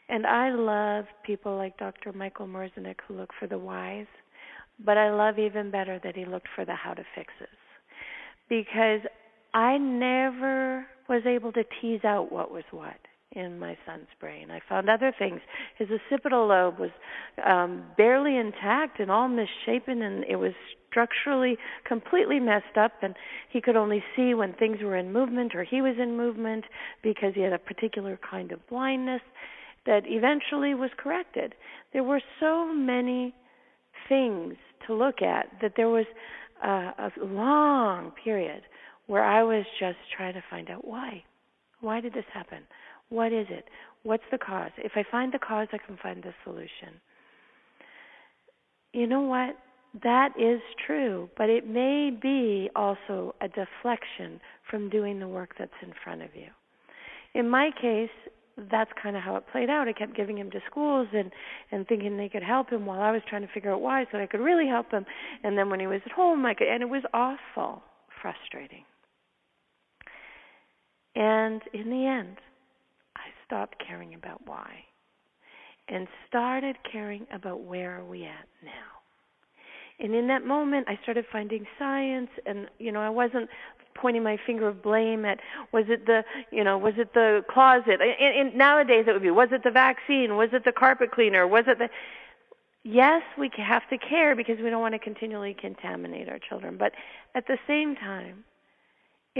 And 0.09 0.27
I 0.27 0.51
love 0.51 1.05
people 1.25 1.57
like 1.57 1.79
Dr. 1.79 2.13
Michael 2.13 2.49
Merzenich 2.49 2.97
who 3.07 3.15
look 3.15 3.31
for 3.39 3.47
the 3.47 3.59
whys, 3.59 4.07
but 4.85 4.99
I 4.99 5.11
love 5.11 5.39
even 5.39 5.71
better 5.71 6.01
that 6.03 6.17
he 6.17 6.25
looked 6.25 6.49
for 6.57 6.65
the 6.65 6.75
how 6.75 6.95
to 6.95 7.05
fixes. 7.15 7.47
Because 8.49 9.01
I 9.55 9.79
never 9.79 10.87
was 11.09 11.23
able 11.27 11.53
to 11.53 11.63
tease 11.81 12.05
out 12.05 12.33
what 12.33 12.51
was 12.51 12.65
what. 12.73 12.99
In 13.33 13.59
my 13.59 13.77
son's 13.87 14.09
brain. 14.19 14.51
I 14.51 14.61
found 14.69 14.91
other 14.91 15.13
things. 15.17 15.41
His 15.79 15.89
occipital 15.91 16.47
lobe 16.49 16.79
was 16.79 16.91
um, 17.45 17.85
barely 17.97 18.37
intact 18.37 18.99
and 18.99 19.11
all 19.11 19.29
misshapen, 19.29 20.03
and 20.03 20.25
it 20.25 20.37
was 20.37 20.53
structurally 20.91 21.57
completely 21.87 22.41
messed 22.41 22.77
up. 22.77 22.93
And 23.03 23.15
he 23.49 23.61
could 23.61 23.77
only 23.77 24.03
see 24.17 24.35
when 24.35 24.53
things 24.55 24.79
were 24.83 24.97
in 24.97 25.13
movement 25.13 25.55
or 25.55 25.63
he 25.63 25.81
was 25.81 25.95
in 26.01 26.17
movement 26.17 26.65
because 27.03 27.35
he 27.35 27.43
had 27.43 27.53
a 27.53 27.59
particular 27.59 28.19
kind 28.29 28.51
of 28.51 28.67
blindness 28.69 29.23
that 29.87 30.03
eventually 30.07 30.75
was 30.75 30.91
corrected. 30.97 31.55
There 31.93 32.05
were 32.05 32.21
so 32.41 32.67
many 32.67 33.35
things 34.09 34.55
to 34.87 34.95
look 34.95 35.23
at 35.23 35.47
that 35.63 35.75
there 35.77 35.89
was 35.89 36.07
a, 36.63 36.69
a 36.69 37.13
long 37.23 38.13
period 38.23 38.63
where 39.07 39.25
I 39.25 39.43
was 39.43 39.65
just 39.79 39.99
trying 40.17 40.35
to 40.35 40.43
find 40.51 40.69
out 40.69 40.87
why. 40.87 41.23
Why 41.81 42.01
did 42.01 42.13
this 42.13 42.25
happen? 42.33 42.65
What 43.11 43.33
is 43.33 43.47
it? 43.51 43.67
What's 44.03 44.25
the 44.31 44.39
cause? 44.39 44.71
If 44.79 44.93
I 44.97 45.05
find 45.11 45.33
the 45.33 45.39
cause, 45.39 45.69
I 45.73 45.79
can 45.79 45.99
find 46.03 46.23
the 46.23 46.33
solution. 46.45 47.01
You 48.93 49.07
know 49.07 49.21
what? 49.21 49.57
That 50.03 50.31
is 50.39 50.61
true, 50.87 51.29
but 51.37 51.51
it 51.51 51.67
may 51.67 52.11
be 52.11 52.71
also 52.77 53.35
a 53.41 53.49
deflection 53.49 54.41
from 54.71 54.89
doing 54.89 55.19
the 55.19 55.29
work 55.29 55.51
that's 55.59 55.73
in 55.83 55.93
front 56.03 56.23
of 56.23 56.29
you. 56.35 56.47
In 57.35 57.49
my 57.49 57.71
case, 57.81 58.11
that's 58.71 58.91
kind 59.03 59.17
of 59.17 59.23
how 59.23 59.37
it 59.37 59.45
played 59.51 59.71
out. 59.71 59.89
I 59.89 59.93
kept 59.93 60.17
giving 60.17 60.39
him 60.39 60.51
to 60.51 60.61
schools 60.71 61.09
and 61.13 61.33
and 61.73 61.87
thinking 61.87 62.17
they 62.17 62.29
could 62.29 62.43
help 62.43 62.71
him 62.71 62.87
while 62.87 63.01
I 63.01 63.11
was 63.11 63.23
trying 63.29 63.43
to 63.43 63.53
figure 63.53 63.73
out 63.73 63.81
why 63.81 64.07
so 64.11 64.19
I 64.19 64.27
could 64.27 64.41
really 64.41 64.67
help 64.67 64.91
him. 64.91 65.05
And 65.43 65.57
then 65.57 65.71
when 65.71 65.81
he 65.81 65.87
was 65.87 66.01
at 66.05 66.13
home, 66.13 66.45
I 66.45 66.55
could, 66.55 66.69
and 66.69 66.83
it 66.83 66.89
was 66.89 67.03
awful, 67.15 67.83
frustrating. 68.21 68.85
And 71.15 71.63
in 71.73 71.91
the 71.91 72.07
end, 72.07 72.37
stopped 73.51 73.83
caring 73.85 74.15
about 74.15 74.41
why 74.47 74.71
and 75.89 76.07
started 76.29 76.77
caring 76.91 77.27
about 77.33 77.63
where 77.63 77.99
are 77.99 78.05
we 78.05 78.25
at 78.25 78.47
now. 78.63 78.71
And 79.99 80.15
in 80.15 80.29
that 80.29 80.47
moment, 80.47 80.87
I 80.89 80.99
started 81.03 81.27
finding 81.31 81.67
science, 81.79 82.31
and 82.47 82.69
you 82.79 82.93
know, 82.93 83.01
I 83.01 83.11
wasn't 83.11 83.51
pointing 83.95 84.23
my 84.23 84.39
finger 84.47 84.69
of 84.69 84.83
blame 84.83 85.25
at 85.25 85.41
was 85.73 85.85
it 85.89 86.07
the 86.07 86.23
you 86.51 86.65
know 86.65 86.79
was 86.79 86.95
it 86.97 87.13
the 87.13 87.45
closet? 87.51 88.01
And, 88.01 88.49
and 88.49 88.57
nowadays 88.57 89.05
it 89.09 89.13
would 89.13 89.23
be 89.23 89.31
was 89.31 89.49
it 89.53 89.63
the 89.65 89.71
vaccine? 89.71 90.37
Was 90.37 90.51
it 90.53 90.65
the 90.65 90.73
carpet 90.73 91.11
cleaner? 91.11 91.47
Was 91.47 91.65
it 91.67 91.79
the 91.79 91.91
yes 92.83 93.23
we 93.37 93.51
have 93.59 93.87
to 93.91 93.99
care 93.99 94.35
because 94.35 94.59
we 94.63 94.71
don't 94.71 94.81
want 94.81 94.95
to 94.95 94.99
continually 94.99 95.55
contaminate 95.61 96.29
our 96.29 96.39
children. 96.39 96.79
But 96.79 96.93
at 97.35 97.47
the 97.47 97.59
same 97.67 97.95
time 97.97 98.45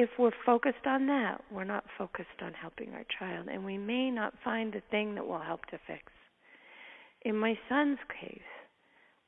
if 0.01 0.09
we're 0.19 0.31
focused 0.47 0.87
on 0.87 1.07
that, 1.09 1.43
we're 1.53 1.65
not 1.65 1.85
focused 1.99 2.29
on 2.43 2.55
helping 2.55 2.95
our 2.95 3.05
child, 3.19 3.49
and 3.53 3.63
we 3.65 3.77
may 3.77 4.11
not 4.11 4.33
find 4.43 4.73
the 4.73 4.83
thing 4.91 5.15
that 5.15 5.27
will 5.27 5.41
help 5.41 5.67
to 5.67 5.79
fix. 5.87 6.05
In 7.23 7.37
my 7.37 7.59
son's 7.69 7.99
case, 8.21 8.41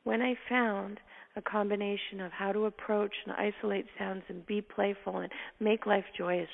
when 0.05 0.23
I 0.23 0.35
found 0.49 0.99
a 1.37 1.43
combination 1.43 2.21
of 2.21 2.33
how 2.33 2.53
to 2.53 2.65
approach 2.65 3.13
and 3.27 3.35
isolate 3.37 3.85
sounds 3.99 4.23
and 4.29 4.47
be 4.47 4.63
playful 4.63 5.19
and 5.19 5.31
make 5.61 5.85
life 5.85 6.07
joyous 6.17 6.49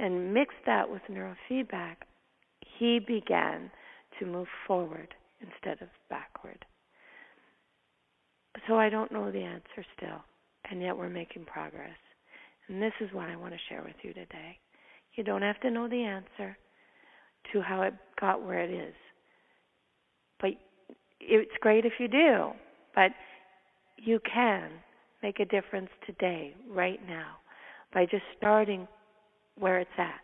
and 0.00 0.34
mix 0.34 0.52
that 0.66 0.90
with 0.90 1.02
neurofeedback, 1.08 1.96
he 2.78 2.98
began 2.98 3.70
to 4.18 4.26
move 4.26 4.48
forward 4.66 5.14
instead 5.40 5.80
of 5.80 5.88
backward. 6.08 6.64
So 8.66 8.74
I 8.74 8.88
don't 8.88 9.12
know 9.12 9.30
the 9.30 9.38
answer 9.38 9.86
still, 9.96 10.24
and 10.68 10.82
yet 10.82 10.96
we're 10.96 11.08
making 11.08 11.44
progress. 11.44 11.96
And 12.70 12.80
this 12.80 12.92
is 13.00 13.12
what 13.12 13.28
I 13.28 13.34
want 13.34 13.52
to 13.52 13.58
share 13.68 13.82
with 13.82 13.96
you 14.02 14.14
today. 14.14 14.56
You 15.16 15.24
don't 15.24 15.42
have 15.42 15.58
to 15.60 15.70
know 15.72 15.88
the 15.88 16.04
answer 16.04 16.56
to 17.52 17.60
how 17.60 17.82
it 17.82 17.94
got 18.20 18.46
where 18.46 18.62
it 18.62 18.70
is. 18.70 18.94
But 20.40 20.50
it's 21.20 21.50
great 21.60 21.84
if 21.84 21.94
you 21.98 22.06
do. 22.06 22.50
But 22.94 23.10
you 23.96 24.20
can 24.32 24.70
make 25.20 25.40
a 25.40 25.44
difference 25.44 25.90
today, 26.06 26.54
right 26.70 27.00
now, 27.08 27.38
by 27.92 28.04
just 28.04 28.22
starting 28.38 28.86
where 29.58 29.80
it's 29.80 29.90
at. 29.98 30.20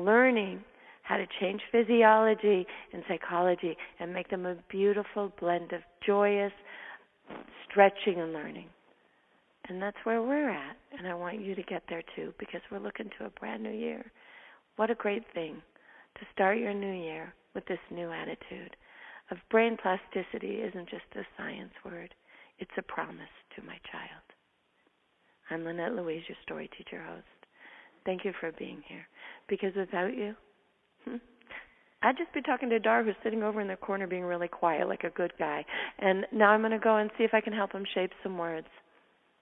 Learning 0.00 0.60
how 1.02 1.16
to 1.16 1.26
change 1.40 1.60
physiology 1.72 2.66
and 2.92 3.02
psychology 3.08 3.76
and 3.98 4.14
make 4.14 4.30
them 4.30 4.46
a 4.46 4.54
beautiful 4.70 5.32
blend 5.40 5.72
of 5.72 5.80
joyous 6.06 6.52
stretching 7.68 8.20
and 8.20 8.32
learning. 8.32 8.68
And 9.68 9.82
that's 9.82 9.96
where 10.04 10.22
we're 10.22 10.50
at. 10.50 10.76
And 10.96 11.08
I 11.08 11.14
want 11.14 11.40
you 11.40 11.54
to 11.54 11.62
get 11.62 11.82
there 11.88 12.02
too 12.14 12.32
because 12.38 12.60
we're 12.70 12.78
looking 12.78 13.10
to 13.18 13.26
a 13.26 13.30
brand 13.30 13.62
new 13.62 13.72
year. 13.72 14.10
What 14.76 14.90
a 14.90 14.94
great 14.94 15.24
thing 15.34 15.56
to 16.18 16.26
start 16.32 16.58
your 16.58 16.74
new 16.74 16.92
year 16.92 17.34
with 17.54 17.66
this 17.66 17.78
new 17.90 18.10
attitude 18.10 18.76
of 19.30 19.38
brain 19.50 19.76
plasticity 19.82 20.56
isn't 20.56 20.88
just 20.88 21.04
a 21.16 21.26
science 21.36 21.72
word, 21.84 22.14
it's 22.58 22.70
a 22.78 22.82
promise 22.82 23.34
to 23.56 23.62
my 23.62 23.76
child. 23.90 24.22
I'm 25.50 25.64
Lynette 25.64 25.94
Louise, 25.94 26.22
your 26.28 26.36
story 26.42 26.70
teacher 26.76 27.02
host. 27.02 27.24
Thank 28.04 28.24
you 28.24 28.32
for 28.40 28.52
being 28.52 28.82
here 28.86 29.06
because 29.48 29.74
without 29.74 30.16
you, 30.16 30.34
hmm, 31.04 31.16
I'd 32.02 32.16
just 32.16 32.32
be 32.32 32.42
talking 32.42 32.68
to 32.70 32.78
Dar, 32.78 33.02
who's 33.02 33.14
sitting 33.24 33.42
over 33.42 33.60
in 33.60 33.68
the 33.68 33.76
corner 33.76 34.06
being 34.06 34.22
really 34.22 34.48
quiet 34.48 34.88
like 34.88 35.04
a 35.04 35.10
good 35.10 35.32
guy. 35.38 35.64
And 35.98 36.24
now 36.32 36.50
I'm 36.50 36.60
going 36.60 36.72
to 36.72 36.78
go 36.78 36.96
and 36.96 37.10
see 37.18 37.24
if 37.24 37.34
I 37.34 37.40
can 37.40 37.52
help 37.52 37.72
him 37.72 37.84
shape 37.94 38.12
some 38.22 38.38
words. 38.38 38.68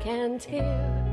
Can't 0.00 0.42
hear 0.42 1.09